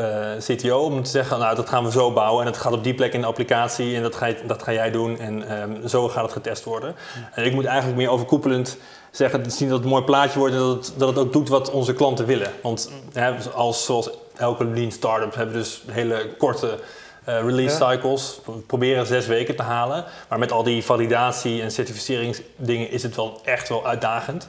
eh, 0.49 0.57
CTO 0.57 0.79
om 0.79 1.03
te 1.03 1.11
zeggen, 1.11 1.39
nou 1.39 1.55
dat 1.57 1.69
gaan 1.69 1.85
we 1.85 1.91
zo 1.91 2.13
bouwen. 2.13 2.47
En 2.47 2.53
dat 2.53 2.61
gaat 2.61 2.73
op 2.73 2.85
die 2.85 2.95
plek 2.95 3.13
in 3.13 3.21
de 3.21 3.27
applicatie 3.27 3.97
en 3.97 4.03
dat 4.03 4.15
ga, 4.15 4.27
je- 4.27 4.41
dat 4.47 4.63
ga 4.63 4.73
jij 4.73 4.91
doen. 4.91 5.19
En 5.19 5.49
ehm, 5.49 5.87
zo 5.89 6.09
gaat 6.09 6.23
het 6.23 6.33
getest 6.33 6.65
worden. 6.65 6.95
En 7.35 7.45
ik 7.45 7.53
moet 7.53 7.65
eigenlijk 7.65 7.97
meer 7.99 8.11
overkoepelend 8.11 8.77
zeggen, 9.11 9.39
het 9.43 9.53
is 9.53 9.59
niet 9.59 9.69
dat 9.69 9.77
het 9.79 9.87
een 9.87 9.93
mooi 9.93 10.05
plaatje 10.05 10.39
wordt 10.39 10.55
en 10.55 10.61
dat 10.61 10.87
het, 10.87 10.93
dat 10.97 11.09
het 11.09 11.19
ook 11.19 11.33
doet 11.33 11.49
wat 11.49 11.71
onze 11.71 11.93
klanten 11.93 12.27
willen. 12.27 12.51
Want 12.63 12.91
hè, 13.13 13.33
als, 13.55 13.85
zoals 13.85 14.11
elke 14.37 14.65
lean 14.65 14.91
startup 14.91 15.35
hebben 15.35 15.55
we 15.55 15.61
dus 15.61 15.83
hele 15.91 16.29
korte 16.39 16.79
eh, 17.25 17.41
release 17.41 17.79
Ja. 17.85 17.91
cycles. 17.91 18.41
We 18.45 18.53
proberen 18.53 19.07
zes 19.07 19.27
weken 19.27 19.57
te 19.57 19.63
halen. 19.63 20.05
Maar 20.29 20.39
met 20.39 20.53
al 20.53 20.63
die 20.63 20.85
validatie 20.85 21.63
en 21.63 21.71
certificeringsdingen 21.71 22.91
is 22.91 23.03
het 23.03 23.17
wel 23.17 23.41
echt 23.45 23.69
wel 23.69 23.87
uitdagend. 23.87 24.49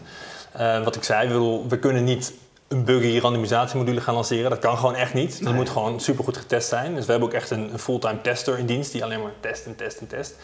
Eh, 0.54 0.84
wat 0.84 0.96
ik 0.96 1.04
zei, 1.04 1.30
we, 1.68 1.78
kunnen 1.80 2.04
niet 2.04 2.34
een 2.68 2.84
buggy 2.84 3.20
randomisatiemodule 3.20 4.02
gaan 4.02 4.14
lanceren. 4.14 4.50
Dat 4.50 4.60
kan 4.60 4.78
gewoon 4.78 4.96
echt 4.96 5.14
niet. 5.14 5.32
Dat 5.32 5.42
Nee. 5.42 5.54
moet 5.54 5.70
gewoon 5.70 6.00
supergoed 6.00 6.38
getest 6.38 6.70
zijn. 6.70 6.96
Dus 6.96 7.06
we 7.06 7.12
hebben 7.12 7.30
ook 7.30 7.36
echt 7.36 7.50
een, 7.50 7.70
een 7.74 7.80
fulltime 7.80 8.22
tester 8.22 8.58
in 8.60 8.66
dienst 8.66 8.92
die 8.92 9.04
alleen 9.04 9.22
maar 9.22 9.32
test 9.40 9.66
en 9.66 9.76
test 9.76 10.00
en 10.00 10.08
test. 10.08 10.36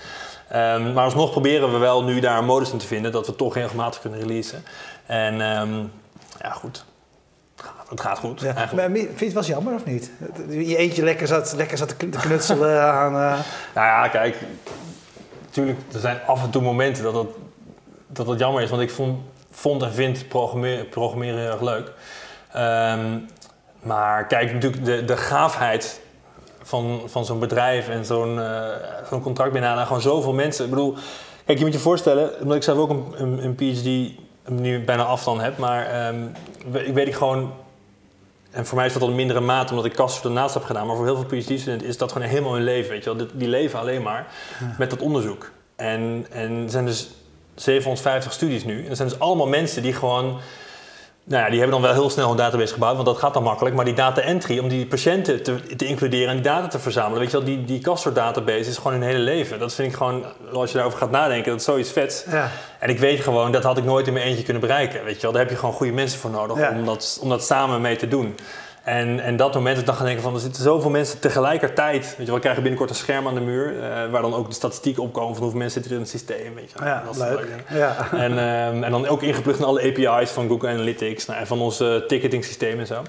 Ehm, 0.50 0.93
maar 0.93 1.04
alsnog 1.04 1.32
proberen 1.32 1.72
we 1.72 1.78
wel 1.78 2.04
nu 2.04 2.19
daar 2.19 2.38
een 2.38 2.45
modus 2.45 2.72
in 2.72 2.78
te 2.78 2.88
vinden 2.88 3.12
dat 3.12 3.26
we 3.28 3.36
toch 3.36 3.54
regelmatig 3.54 4.02
kunnen 4.02 4.19
releasen. 4.19 4.63
En 5.06 5.41
ehm, 5.41 5.74
ja, 6.41 6.50
goed. 6.52 6.86
Het 7.89 8.02
gaat- 8.02 8.19
goed. 8.19 8.41
ja. 8.41 8.56
eigenlijk. 8.56 8.88
Maar 8.89 8.98
vind 8.98 9.19
je 9.19 9.26
het 9.26 9.34
wel 9.34 9.43
jammer 9.43 9.74
of 9.74 9.86
niet? 9.86 10.12
Je 10.50 10.76
eentje 10.78 11.04
lekker 11.04 11.28
zat, 11.28 11.54
lekker 11.58 11.78
zat 11.78 11.88
te 11.88 11.95
kn- 11.95 12.10
te 12.10 12.17
knutselen 12.17 12.82
aan... 12.93 13.13
eh, 13.13 13.39
Nou 13.76 13.88
ja, 13.88 14.08
kijk. 14.08 14.38
Natuurlijk, 15.45 15.80
er 15.93 16.00
zijn 16.00 16.19
af 16.28 16.43
en 16.43 16.50
toe 16.50 16.62
momenten 16.62 17.04
dat 17.04 17.13
dat, 17.13 17.28
dat, 18.08 18.26
dat 18.26 18.39
jammer 18.39 18.62
is. 18.63 18.69
Want 18.69 18.82
ik 18.82 18.91
vond, 18.91 19.19
vond 19.51 19.83
en 19.83 19.93
vind 19.93 20.27
programmeren, 20.27 20.89
programmeren 20.89 21.39
heel 21.39 21.51
erg 21.51 21.62
leuk. 21.62 21.91
Ehm, 22.53 23.17
maar 23.81 24.27
kijk, 24.27 24.53
natuurlijk 24.53 24.85
de, 24.85 25.05
de 25.05 25.17
gaafheid 25.17 26.01
van, 26.62 27.01
van 27.05 27.25
zo'n 27.25 27.39
bedrijf 27.39 27.89
en 27.89 28.05
zo'n 28.05 28.39
eh, 28.39 28.63
zo'n 29.09 29.21
contract 29.21 29.51
binnenhalen. 29.51 29.85
Gewoon 29.85 30.01
zoveel 30.01 30.33
mensen. 30.33 30.63
Ik 30.63 30.69
bedoel, 30.69 30.95
kijk, 31.45 31.57
je 31.57 31.63
moet 31.63 31.73
je 31.73 31.79
voorstellen, 31.79 32.41
omdat 32.41 32.57
ik 32.57 32.63
zelf 32.63 32.77
ook 32.77 32.89
een, 32.89 33.13
een, 33.17 33.43
een 33.43 33.55
PhD 33.55 34.17
nu 34.49 34.83
bijna 34.83 35.03
af 35.03 35.23
dan 35.23 35.39
heb. 35.39 35.57
Maar 35.57 35.85
ehm, 35.85 36.23
ik 36.85 36.93
weet 36.93 37.07
ik 37.07 37.15
gewoon 37.15 37.53
en 38.51 38.65
voor 38.65 38.77
mij 38.77 38.85
is 38.85 38.93
dat 38.93 39.01
al 39.01 39.07
een 39.07 39.15
mindere 39.15 39.39
mate 39.39 39.69
omdat 39.69 39.85
ik 39.85 39.93
kast 39.93 40.23
daarnaast 40.23 40.53
heb 40.53 40.63
gedaan. 40.63 40.88
Maar 40.88 40.95
voor 40.95 41.05
heel 41.05 41.15
veel 41.15 41.39
PhD-studenten 41.39 41.88
is 41.88 41.97
dat 41.97 42.12
gewoon 42.12 42.27
helemaal 42.27 42.53
hun 42.53 42.63
leven. 42.63 42.91
Weet 42.91 43.03
je 43.03 43.15
wel. 43.15 43.27
Die- 43.33 43.47
leven 43.47 43.79
alleen 43.79 44.01
maar 44.01 44.27
met 44.77 44.89
dat 44.89 44.99
onderzoek. 44.99 45.51
En, 45.75 46.25
en 46.31 46.69
zijn 46.69 46.85
dus 46.85 47.09
750 47.62 48.34
studies 48.34 48.63
nu. 48.63 48.84
En 48.84 48.89
er 48.89 48.95
zijn 48.95 49.08
dus 49.10 49.19
allemaal 49.19 49.48
mensen 49.48 49.82
die 49.82 49.93
gewoon... 49.93 50.39
Nou 51.24 51.43
ja, 51.43 51.50
die 51.50 51.60
hebben 51.60 51.82
dan 51.82 51.89
wel 51.91 52.00
heel 52.02 52.10
snel 52.10 52.32
een 52.32 52.38
database 52.38 52.74
gebouwd, 52.74 52.93
want 52.95 53.08
dat 53.08 53.17
gaat 53.17 53.34
dan 53.34 53.43
makkelijk. 53.43 53.76
Maar 53.76 53.86
die 53.86 53.93
data 53.93 54.22
entry, 54.22 54.60
om 54.60 54.67
die 54.67 54.86
patiënten 54.86 55.43
te, 55.43 55.76
te 55.76 55.86
includeren 55.86 56.28
en 56.28 56.34
die 56.34 56.43
data 56.43 56.67
te 56.67 56.80
verzamelen. 56.80 57.19
Weet 57.19 57.32
je 57.32 57.38
wel, 57.38 57.45
die, 57.45 57.65
die 57.65 57.80
Castor 57.80 58.13
database 58.13 58.69
is 58.69 58.78
gewoon 58.78 58.93
hun 58.93 59.02
hele 59.02 59.19
leven. 59.19 59.60
Dat 59.60 59.74
vind 59.74 59.91
ik 59.91 59.98
gewoon, 59.98 60.24
als 60.54 60.69
je 60.69 60.76
daarover 60.76 61.00
gaat 61.00 61.12
nadenken, 61.12 61.52
dat 61.52 61.60
is 61.60 61.65
zoiets 61.65 61.91
vets. 61.91 62.24
ja. 62.32 62.50
En 62.80 62.89
ik 62.89 63.00
weet 63.00 63.19
gewoon, 63.19 63.52
dat 63.52 63.63
had 63.63 63.78
ik 63.78 63.84
nooit 63.84 64.08
in 64.08 64.13
mijn 64.13 64.26
eentje 64.26 64.43
kunnen 64.43 64.62
bereiken. 64.62 65.04
Weet 65.04 65.15
je 65.15 65.22
wel, 65.22 65.32
daar 65.32 65.41
heb 65.41 65.50
je 65.50 65.58
gewoon 65.58 65.76
goede 65.76 65.93
mensen 65.93 66.19
voor 66.19 66.30
nodig 66.30 66.58
Ja. 66.58 66.69
om, 66.72 66.86
dat, 66.86 67.19
om 67.22 67.30
dat 67.30 67.43
samen 67.45 67.82
mee 67.82 67.95
te 67.95 68.08
doen. 68.08 68.36
En, 68.89 69.19
en 69.19 69.36
dat 69.36 69.54
moment 69.54 69.71
dat 69.71 69.80
ik 69.80 69.86
dan 69.86 69.95
gaan 69.95 70.06
denken 70.06 70.23
van, 70.23 70.34
er 70.34 70.39
zitten 70.39 70.63
zoveel 70.63 70.89
mensen 70.89 71.19
tegelijkertijd. 71.19 72.04
Weet 72.06 72.17
je 72.17 72.25
wel, 72.25 72.36
we 72.36 72.39
krijgen 72.39 72.62
binnenkort 72.62 72.89
een 72.89 72.95
scherm 72.95 73.28
aan 73.28 73.34
de 73.34 73.39
muur, 73.39 73.84
eh, 73.84 74.12
waar 74.12 74.21
dan 74.21 74.34
ook 74.34 74.47
de 74.47 74.54
statistieken 74.54 75.04
opkomen 75.04 75.34
van 75.34 75.41
hoeveel 75.41 75.60
mensen 75.60 75.82
zitten 75.82 75.91
er 75.91 75.97
in 75.97 76.04
het 76.04 76.13
systeem. 76.19 76.56
Weet 76.56 76.71
je. 76.71 76.86
Ja, 76.86 77.04
Dat 77.06 77.15
is 77.15 77.21
leuk. 77.21 77.47
Ja. 77.69 78.12
En, 78.12 78.32
ehm, 78.32 78.84
en 78.84 78.91
dan 78.91 79.08
ook 79.08 79.21
ingeplucht 79.21 79.60
in 79.60 79.65
alle 79.65 79.82
API's 79.82 80.30
van 80.30 80.47
Google 80.47 80.69
Analytics 80.69 81.25
nou, 81.25 81.39
en 81.39 81.47
van 81.47 81.62
ons 81.62 81.84
ticketing 82.08 82.45
systeem 82.45 82.80
en 82.80 82.88
zo. 82.88 83.02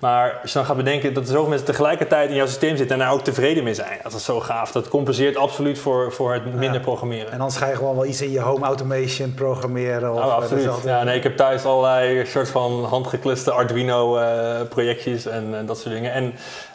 Maar 0.00 0.38
als 0.42 0.52
je 0.52 0.58
dan 0.58 0.66
gaat 0.66 0.76
bedenken 0.76 1.14
dat 1.14 1.22
er 1.22 1.28
zoveel 1.28 1.48
mensen 1.48 1.66
tegelijkertijd 1.66 2.28
in 2.30 2.36
jouw 2.36 2.46
systeem 2.46 2.76
zitten 2.76 2.96
en 2.96 3.02
daar 3.04 3.12
ook 3.12 3.24
tevreden 3.24 3.64
mee 3.64 3.74
zijn. 3.74 3.98
Dat 4.02 4.12
is 4.12 4.24
zo 4.24 4.40
gaaf. 4.40 4.72
Dat 4.72 4.88
compenseert 4.88 5.36
absoluut 5.36 5.78
voor, 5.78 6.12
voor 6.12 6.32
het 6.32 6.44
minder 6.44 6.72
Ja. 6.72 6.78
programmeren. 6.80 7.32
En 7.32 7.40
anders 7.40 7.56
ga 7.58 7.66
je 7.68 7.74
gewoon 7.76 7.94
wel 7.94 8.06
iets 8.06 8.20
in 8.22 8.30
je 8.30 8.40
home 8.40 8.64
automation 8.66 9.34
programmeren. 9.34 10.12
Of, 10.12 10.18
Oh, 10.18 10.24
eh, 10.24 10.34
absoluut. 10.34 10.66
altijd- 10.68 10.84
Ja, 10.84 11.02
nee, 11.04 11.16
ik 11.16 11.22
heb 11.22 11.36
thuis 11.36 11.64
allerlei 11.64 12.26
soort 12.26 12.48
van 12.48 12.84
handgekluste 12.84 13.50
Arduino 13.50 14.16
eh, 14.16 14.60
projectjes 14.68 15.26
en 15.26 15.66
dat 15.66 15.78
soort 15.78 15.94
dingen. 15.94 16.12
En 16.12 16.34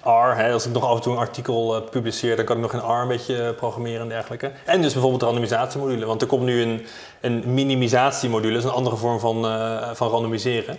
R, 0.09 0.35
hè, 0.35 0.51
als 0.51 0.65
ik 0.65 0.73
nog 0.73 0.83
af 0.83 0.95
en 0.95 1.01
toe 1.01 1.13
een 1.13 1.19
artikel 1.19 1.81
publiceer, 1.81 2.35
dan 2.35 2.45
kan 2.45 2.55
ik 2.55 2.61
nog 2.61 2.73
in 2.73 2.79
R 2.79 3.01
een 3.01 3.07
beetje 3.07 3.53
programmeren 3.53 4.01
en 4.01 4.09
dergelijke. 4.09 4.51
En 4.65 4.81
dus 4.81 4.91
bijvoorbeeld 4.91 5.19
de 5.19 5.25
randomisatiemodule, 5.25 6.05
want 6.05 6.21
er 6.21 6.27
komt 6.27 6.43
nu 6.43 6.61
een, 6.61 6.85
een 7.21 7.43
minimalisatiemodule, 7.53 8.53
dat 8.53 8.63
is 8.63 8.69
een 8.69 8.75
andere 8.75 8.95
vorm 8.95 9.19
van, 9.19 9.45
van 9.95 10.09
randomiseren. 10.09 10.77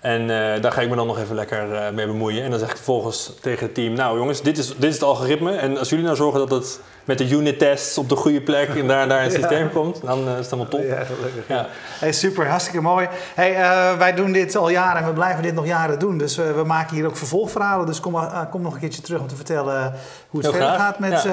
En 0.00 0.26
daar 0.60 0.72
ga 0.72 0.80
ik 0.80 0.88
me 0.88 0.96
dan 0.96 1.06
nog 1.06 1.18
even 1.18 1.34
lekker 1.34 1.92
mee 1.94 2.06
bemoeien. 2.06 2.44
En 2.44 2.50
dan 2.50 2.58
zeg 2.58 2.70
ik 2.70 2.76
vervolgens 2.76 3.32
tegen 3.40 3.66
het 3.66 3.74
team, 3.74 3.92
nou 3.92 4.18
jongens, 4.18 4.42
dit 4.42 4.58
is, 4.58 4.66
dit 4.66 4.84
is 4.88 4.94
het 4.94 5.02
algoritme. 5.02 5.56
En 5.56 5.78
als 5.78 5.88
jullie 5.88 6.04
nou 6.04 6.16
zorgen 6.16 6.40
dat 6.40 6.50
het 6.50 6.80
met 7.04 7.18
de 7.18 7.28
unit 7.28 7.58
tests 7.58 7.98
op 7.98 8.08
de 8.08 8.16
goede 8.16 8.40
plek 8.40 8.68
en 8.68 8.86
daar, 8.86 9.08
daar 9.08 9.24
een 9.24 9.30
systeem 9.40 9.72
komt, 9.72 10.00
dan 10.04 10.18
is 10.18 10.34
het 10.34 10.44
helemaal 10.44 10.68
top. 10.68 10.82
Ja, 10.82 11.04
gelukkig. 11.04 11.48
Ja. 11.48 11.66
Hey, 11.98 12.12
super, 12.12 12.48
hartstikke 12.48 12.80
mooi. 12.80 13.08
Hey, 13.34 13.52
wij 13.98 14.14
doen 14.14 14.32
dit 14.32 14.56
al 14.56 14.68
jaren 14.68 15.02
en 15.02 15.08
we 15.08 15.12
blijven 15.12 15.42
dit 15.42 15.54
nog 15.54 15.66
jaren 15.66 15.98
doen. 15.98 16.18
Dus 16.18 16.36
we 16.36 16.62
maken 16.66 16.96
hier 16.96 17.06
ook 17.06 17.16
vervolgverhalen. 17.16 17.86
Dus 17.86 18.00
kom, 18.00 18.28
kom 18.50 18.62
nog 18.62 18.71
een 18.74 18.80
keertje 18.80 19.02
terug 19.02 19.20
om 19.20 19.26
te 19.26 19.36
vertellen 19.36 19.92
hoe 20.28 20.40
het 20.40 20.50
verder 20.50 20.78
gaat 20.78 20.98
met... 20.98 21.28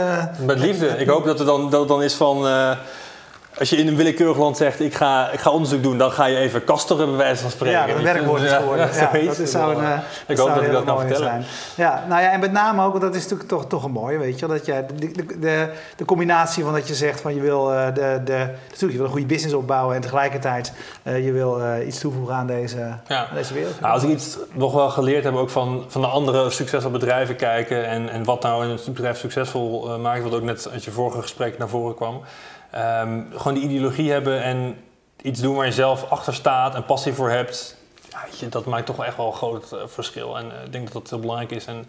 met 0.45 0.59
liefde. 0.59 0.87
Ik 0.87 1.07
hoop 1.07 1.25
dat 1.25 1.37
het 1.37 1.47
dan, 1.47 1.69
dat 1.69 1.79
het 1.79 1.89
dan 1.89 2.03
is 2.03 2.13
van 2.13 2.47
als 3.59 3.69
je 3.69 3.75
in 3.75 3.87
een 3.87 3.95
willekeurig 3.95 4.37
land 4.37 4.57
zegt, 4.57 4.79
ik 4.79 4.93
ga, 4.93 5.29
ik 5.31 5.39
ga 5.39 5.49
onderzoek 5.49 5.83
doen, 5.83 5.97
dan 5.97 6.11
ga 6.11 6.25
je 6.25 6.37
even 6.37 6.63
kasteren 6.63 7.07
bij 7.07 7.17
wijze 7.17 7.41
van 7.41 7.51
spreken. 7.51 7.87
Ja, 7.87 7.89
een 7.89 8.03
werkwoord 8.03 8.41
is 8.41 8.51
geworden. 8.51 8.89
Ja, 8.93 9.11
dat 9.25 9.39
is 9.39 9.51
zou 9.51 9.75
een, 9.75 9.83
uh, 9.83 9.97
ik 10.27 10.37
hoop 10.37 10.55
dat 10.55 10.63
ik 10.63 10.71
dat 10.71 10.83
kan 10.83 10.99
vertellen. 10.99 11.27
Zijn. 11.27 11.45
Ja, 11.75 12.05
nou 12.07 12.21
ja, 12.21 12.31
en 12.31 12.39
met 12.39 12.51
name 12.51 12.83
ook, 12.83 12.91
want 12.91 13.03
dat 13.03 13.15
is 13.15 13.21
natuurlijk 13.21 13.49
toch, 13.49 13.67
toch 13.67 13.83
een 13.83 13.91
mooie, 13.91 14.17
weet 14.17 14.39
je, 14.39 14.47
dat 14.47 14.65
je 14.65 14.85
de, 14.95 15.11
de, 15.11 15.39
de, 15.39 15.69
de 15.95 16.05
combinatie 16.05 16.63
van 16.63 16.73
dat 16.73 16.87
je 16.87 16.95
zegt 16.95 17.21
van 17.21 17.35
je 17.35 17.41
wil, 17.41 17.73
uh, 17.73 17.85
de, 17.85 18.21
de, 18.25 18.47
natuurlijk, 18.69 18.91
je 18.91 18.97
wil 18.97 19.03
een 19.05 19.11
goede 19.11 19.25
business 19.25 19.55
opbouwen 19.55 19.95
en 19.95 20.01
tegelijkertijd 20.01 20.73
uh, 21.03 21.25
je 21.25 21.31
wil 21.31 21.61
iets 21.87 21.99
toevoegen 21.99 22.35
aan 22.35 22.47
deze, 22.47 22.77
ja. 23.07 23.27
aan 23.29 23.35
deze 23.35 23.53
wereld. 23.53 23.79
Nou, 23.79 23.93
als 23.93 24.03
ik 24.03 24.09
iets 24.09 24.37
nog 24.51 24.73
wel 24.73 24.89
geleerd 24.89 25.23
heb, 25.23 25.35
ook 25.35 25.49
van, 25.49 25.85
van 25.87 26.01
de 26.01 26.07
andere 26.07 26.49
succesvolle 26.49 26.97
bedrijven 26.97 27.35
kijken 27.35 27.87
en, 27.87 28.09
en 28.09 28.23
wat 28.23 28.41
nou 28.41 28.65
een 28.65 28.79
bedrijf 28.93 29.17
succesvol 29.17 29.99
maakt, 29.99 30.23
wat 30.23 30.33
ook 30.33 30.41
net 30.41 30.69
uit 30.71 30.83
je 30.83 30.91
vorige 30.91 31.21
gesprek 31.21 31.57
naar 31.57 31.69
voren 31.69 31.95
kwam. 31.95 32.21
Um, 32.75 33.27
gewoon 33.35 33.53
die 33.53 33.63
ideologie 33.63 34.11
hebben 34.11 34.43
en 34.43 34.75
iets 35.21 35.41
doen 35.41 35.55
waar 35.55 35.65
je 35.65 35.71
zelf 35.71 36.09
achter 36.09 36.33
staat 36.33 36.75
en 36.75 36.85
passie 36.85 37.13
voor 37.13 37.29
hebt. 37.29 37.77
Ja, 38.09 38.19
je, 38.39 38.49
dat 38.49 38.65
maakt 38.65 38.85
toch 38.85 38.95
wel 38.95 39.05
echt 39.05 39.17
wel 39.17 39.25
een 39.25 39.33
groot 39.33 39.71
uh, 39.73 39.79
verschil. 39.85 40.37
En 40.37 40.45
uh, 40.45 40.65
ik 40.65 40.71
denk 40.71 40.83
dat 40.83 40.93
dat 40.93 41.09
heel 41.09 41.19
belangrijk 41.19 41.51
is. 41.51 41.65
En 41.65 41.85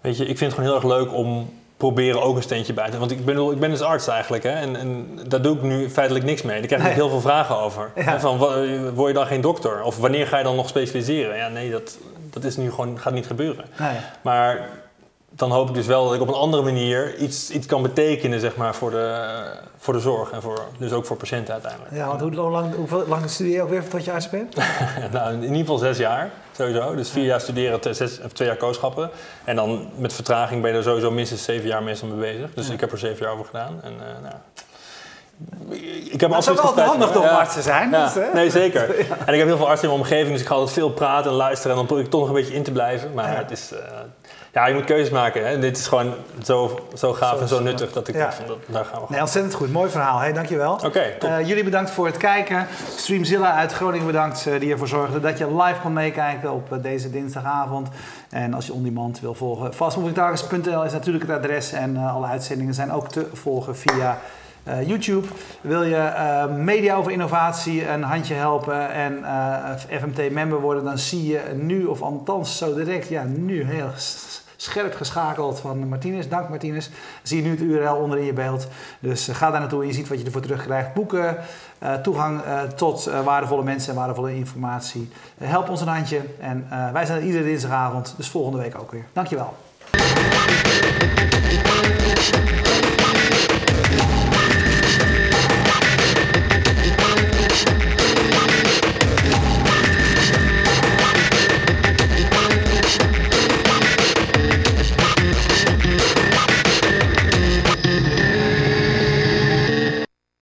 weet 0.00 0.16
je, 0.16 0.22
ik 0.22 0.38
vind 0.38 0.52
het 0.52 0.60
gewoon 0.60 0.68
heel 0.68 0.90
erg 0.90 0.98
leuk 0.98 1.14
om 1.14 1.52
proberen 1.76 2.22
ook 2.22 2.36
een 2.36 2.42
steentje 2.42 2.72
bij 2.72 2.90
te 2.90 2.98
Want 2.98 3.10
ik 3.10 3.24
ben, 3.24 3.50
ik 3.50 3.58
ben 3.58 3.70
dus 3.70 3.80
arts 3.80 4.08
eigenlijk. 4.08 4.42
Hè? 4.42 4.50
En, 4.50 4.76
en 4.76 5.18
daar 5.28 5.42
doe 5.42 5.56
ik 5.56 5.62
nu 5.62 5.90
feitelijk 5.90 6.24
niks 6.24 6.42
mee. 6.42 6.58
Daar 6.58 6.66
krijg 6.66 6.86
ik 6.86 6.92
heel 6.92 7.08
veel 7.08 7.20
vragen 7.20 7.56
over. 7.56 7.90
Ja. 7.96 8.20
Van, 8.20 8.38
word 8.94 9.08
je 9.08 9.14
dan 9.14 9.26
geen 9.26 9.40
dokter? 9.40 9.82
Of 9.82 9.98
wanneer 9.98 10.26
ga 10.26 10.38
je 10.38 10.44
dan 10.44 10.56
nog 10.56 10.68
specialiseren? 10.68 11.36
Ja, 11.36 11.48
nee, 11.48 11.70
dat, 11.70 11.98
dat 12.30 12.44
is 12.44 12.56
nu 12.56 12.70
gewoon, 12.70 12.98
gaat 12.98 13.12
niet 13.12 13.26
gebeuren. 13.26 13.64
Nee. 13.78 13.96
Maar 14.22 14.68
dan 15.36 15.50
hoop 15.50 15.68
ik 15.68 15.74
dus 15.74 15.86
wel 15.86 16.04
dat 16.04 16.14
ik 16.14 16.20
op 16.20 16.28
een 16.28 16.34
andere 16.34 16.62
manier 16.62 17.16
iets, 17.16 17.50
iets 17.50 17.66
kan 17.66 17.82
betekenen 17.82 18.40
zeg 18.40 18.56
maar, 18.56 18.74
voor, 18.74 18.90
de, 18.90 19.44
voor 19.76 19.94
de 19.94 20.00
zorg 20.00 20.30
en 20.30 20.42
voor, 20.42 20.60
dus 20.78 20.92
ook 20.92 21.06
voor 21.06 21.16
patiënten 21.16 21.52
uiteindelijk. 21.52 21.94
Ja, 21.94 22.06
want 22.06 22.20
hoe 22.20 22.50
lang, 22.50 22.74
hoe 22.88 23.08
lang 23.08 23.30
studeer 23.30 23.52
je 23.52 23.62
ook 23.62 23.68
weer 23.68 23.88
tot 23.88 24.04
je 24.04 24.12
arts 24.12 24.30
bent? 24.30 24.56
nou, 25.12 25.34
in 25.34 25.42
ieder 25.42 25.56
geval 25.56 25.78
zes 25.78 25.98
jaar 25.98 26.30
sowieso. 26.52 26.94
Dus 26.94 27.10
vier 27.10 27.24
jaar 27.24 27.40
studeren, 27.40 27.94
zes, 27.94 28.20
of 28.24 28.32
twee 28.32 28.48
jaar 28.48 28.56
kooschappen. 28.56 29.10
En 29.44 29.56
dan 29.56 29.88
met 29.96 30.12
vertraging 30.12 30.62
ben 30.62 30.70
je 30.70 30.76
er 30.76 30.82
sowieso 30.82 31.10
minstens 31.10 31.44
zeven 31.44 31.68
jaar 31.68 31.82
meestal 31.82 32.08
mee 32.08 32.32
bezig. 32.32 32.54
Dus 32.54 32.68
ik 32.68 32.80
heb 32.80 32.92
er 32.92 32.98
zeven 32.98 33.24
jaar 33.24 33.32
over 33.32 33.44
gedaan. 33.44 33.80
En, 33.82 33.92
uh, 33.92 34.22
nou, 34.22 34.34
ik 36.10 36.20
heb 36.20 36.30
het 36.30 36.38
is 36.38 36.60
wel 36.60 36.80
handig 36.80 37.16
om 37.16 37.24
arts 37.24 37.54
te 37.54 37.62
zijn. 37.62 37.90
Ja. 37.90 38.04
Dus, 38.04 38.24
nee, 38.32 38.50
zeker. 38.50 38.94
En 39.26 39.32
ik 39.32 39.38
heb 39.38 39.48
heel 39.48 39.56
veel 39.56 39.68
artsen 39.68 39.88
in 39.88 39.94
mijn 39.94 40.06
omgeving, 40.06 40.32
dus 40.32 40.40
ik 40.40 40.46
ga 40.46 40.54
altijd 40.54 40.72
veel 40.72 40.90
praten 40.90 41.30
en 41.30 41.36
luisteren. 41.36 41.70
En 41.70 41.76
dan 41.76 41.86
probeer 41.86 42.04
ik 42.04 42.10
toch 42.10 42.20
nog 42.20 42.28
een 42.28 42.34
beetje 42.34 42.54
in 42.54 42.62
te 42.62 42.72
blijven. 42.72 43.14
Maar 43.14 43.36
het 43.36 43.50
is... 43.50 43.72
Uh, 43.72 43.78
ja, 44.54 44.66
je 44.66 44.74
moet 44.74 44.84
keuzes 44.84 45.10
maken. 45.10 45.46
Hè? 45.46 45.58
Dit 45.58 45.78
is 45.78 45.86
gewoon 45.86 46.14
zo, 46.42 46.80
zo 46.94 47.12
gaaf 47.12 47.40
en 47.40 47.48
zo 47.48 47.60
nuttig 47.60 47.92
dat 47.92 48.08
ik 48.08 48.14
ja. 48.14 48.20
dacht, 48.20 48.46
dat, 48.46 48.58
daar 48.66 48.84
gaan 48.84 49.00
we 49.00 49.06
nee, 49.08 49.20
ontzettend 49.20 49.54
goed. 49.54 49.72
Mooi 49.72 49.90
verhaal. 49.90 50.18
Hey, 50.18 50.32
dankjewel. 50.32 50.72
Oké, 50.72 50.86
okay, 50.86 51.40
uh, 51.40 51.48
jullie 51.48 51.64
bedankt 51.64 51.90
voor 51.90 52.06
het 52.06 52.16
kijken. 52.16 52.66
Streamzilla 52.96 53.54
uit 53.54 53.72
Groningen 53.72 54.06
bedankt 54.06 54.46
uh, 54.46 54.60
die 54.60 54.72
ervoor 54.72 54.88
zorgde 54.88 55.20
dat 55.20 55.38
je 55.38 55.56
live 55.56 55.80
kon 55.80 55.92
meekijken 55.92 56.52
op 56.52 56.72
uh, 56.72 56.82
deze 56.82 57.10
dinsdagavond. 57.10 57.88
En 58.30 58.54
als 58.54 58.66
je 58.66 58.72
on-demand 58.72 59.20
wil 59.20 59.34
volgen, 59.34 59.74
fastmovingtargets.nl 59.74 60.84
is 60.84 60.92
natuurlijk 60.92 61.26
het 61.26 61.36
adres. 61.36 61.72
En 61.72 61.96
alle 61.96 62.26
uitzendingen 62.26 62.74
zijn 62.74 62.92
ook 62.92 63.08
te 63.08 63.26
volgen 63.32 63.76
via... 63.76 64.18
Uh, 64.68 64.88
YouTube. 64.88 65.26
Wil 65.60 65.82
je 65.82 65.96
uh, 65.96 66.56
media 66.56 66.94
over 66.94 67.12
innovatie 67.12 67.88
een 67.88 68.02
handje 68.02 68.34
helpen 68.34 68.90
en 68.90 69.18
uh, 69.18 69.98
FMT-member 70.00 70.60
worden, 70.60 70.84
dan 70.84 70.98
zie 70.98 71.26
je 71.26 71.40
nu, 71.54 71.84
of 71.84 72.02
althans 72.02 72.58
zo 72.58 72.74
direct, 72.74 73.08
ja, 73.08 73.24
nu 73.24 73.64
heel 73.64 73.90
scherp 74.64 74.94
geschakeld 74.94 75.60
van 75.60 75.88
Martinez. 75.88 76.26
Dank 76.26 76.48
Martinez. 76.48 76.88
Zie 77.22 77.36
je 77.36 77.42
nu 77.42 77.50
het 77.50 77.60
URL 77.60 77.96
onder 77.96 78.18
in 78.18 78.24
je 78.24 78.32
beeld. 78.32 78.66
Dus 79.00 79.28
uh, 79.28 79.34
ga 79.34 79.50
daar 79.50 79.60
naartoe 79.60 79.86
je 79.86 79.92
ziet 79.92 80.08
wat 80.08 80.18
je 80.18 80.24
ervoor 80.24 80.40
terugkrijgt. 80.40 80.94
Boeken, 80.94 81.36
uh, 81.82 81.94
toegang 81.94 82.44
uh, 82.44 82.62
tot 82.62 83.10
waardevolle 83.24 83.62
mensen 83.62 83.90
en 83.90 83.98
waardevolle 83.98 84.34
informatie. 84.34 85.10
help 85.38 85.68
ons 85.68 85.80
een 85.80 85.88
handje. 85.88 86.20
En 86.40 86.66
wij 86.92 87.06
zijn 87.06 87.18
er 87.18 87.26
iedere 87.26 87.44
dinsdagavond, 87.44 88.14
dus 88.16 88.28
volgende 88.28 88.58
week 88.58 88.78
ook 88.78 88.90
weer. 88.90 89.04
Dankjewel. 89.12 89.54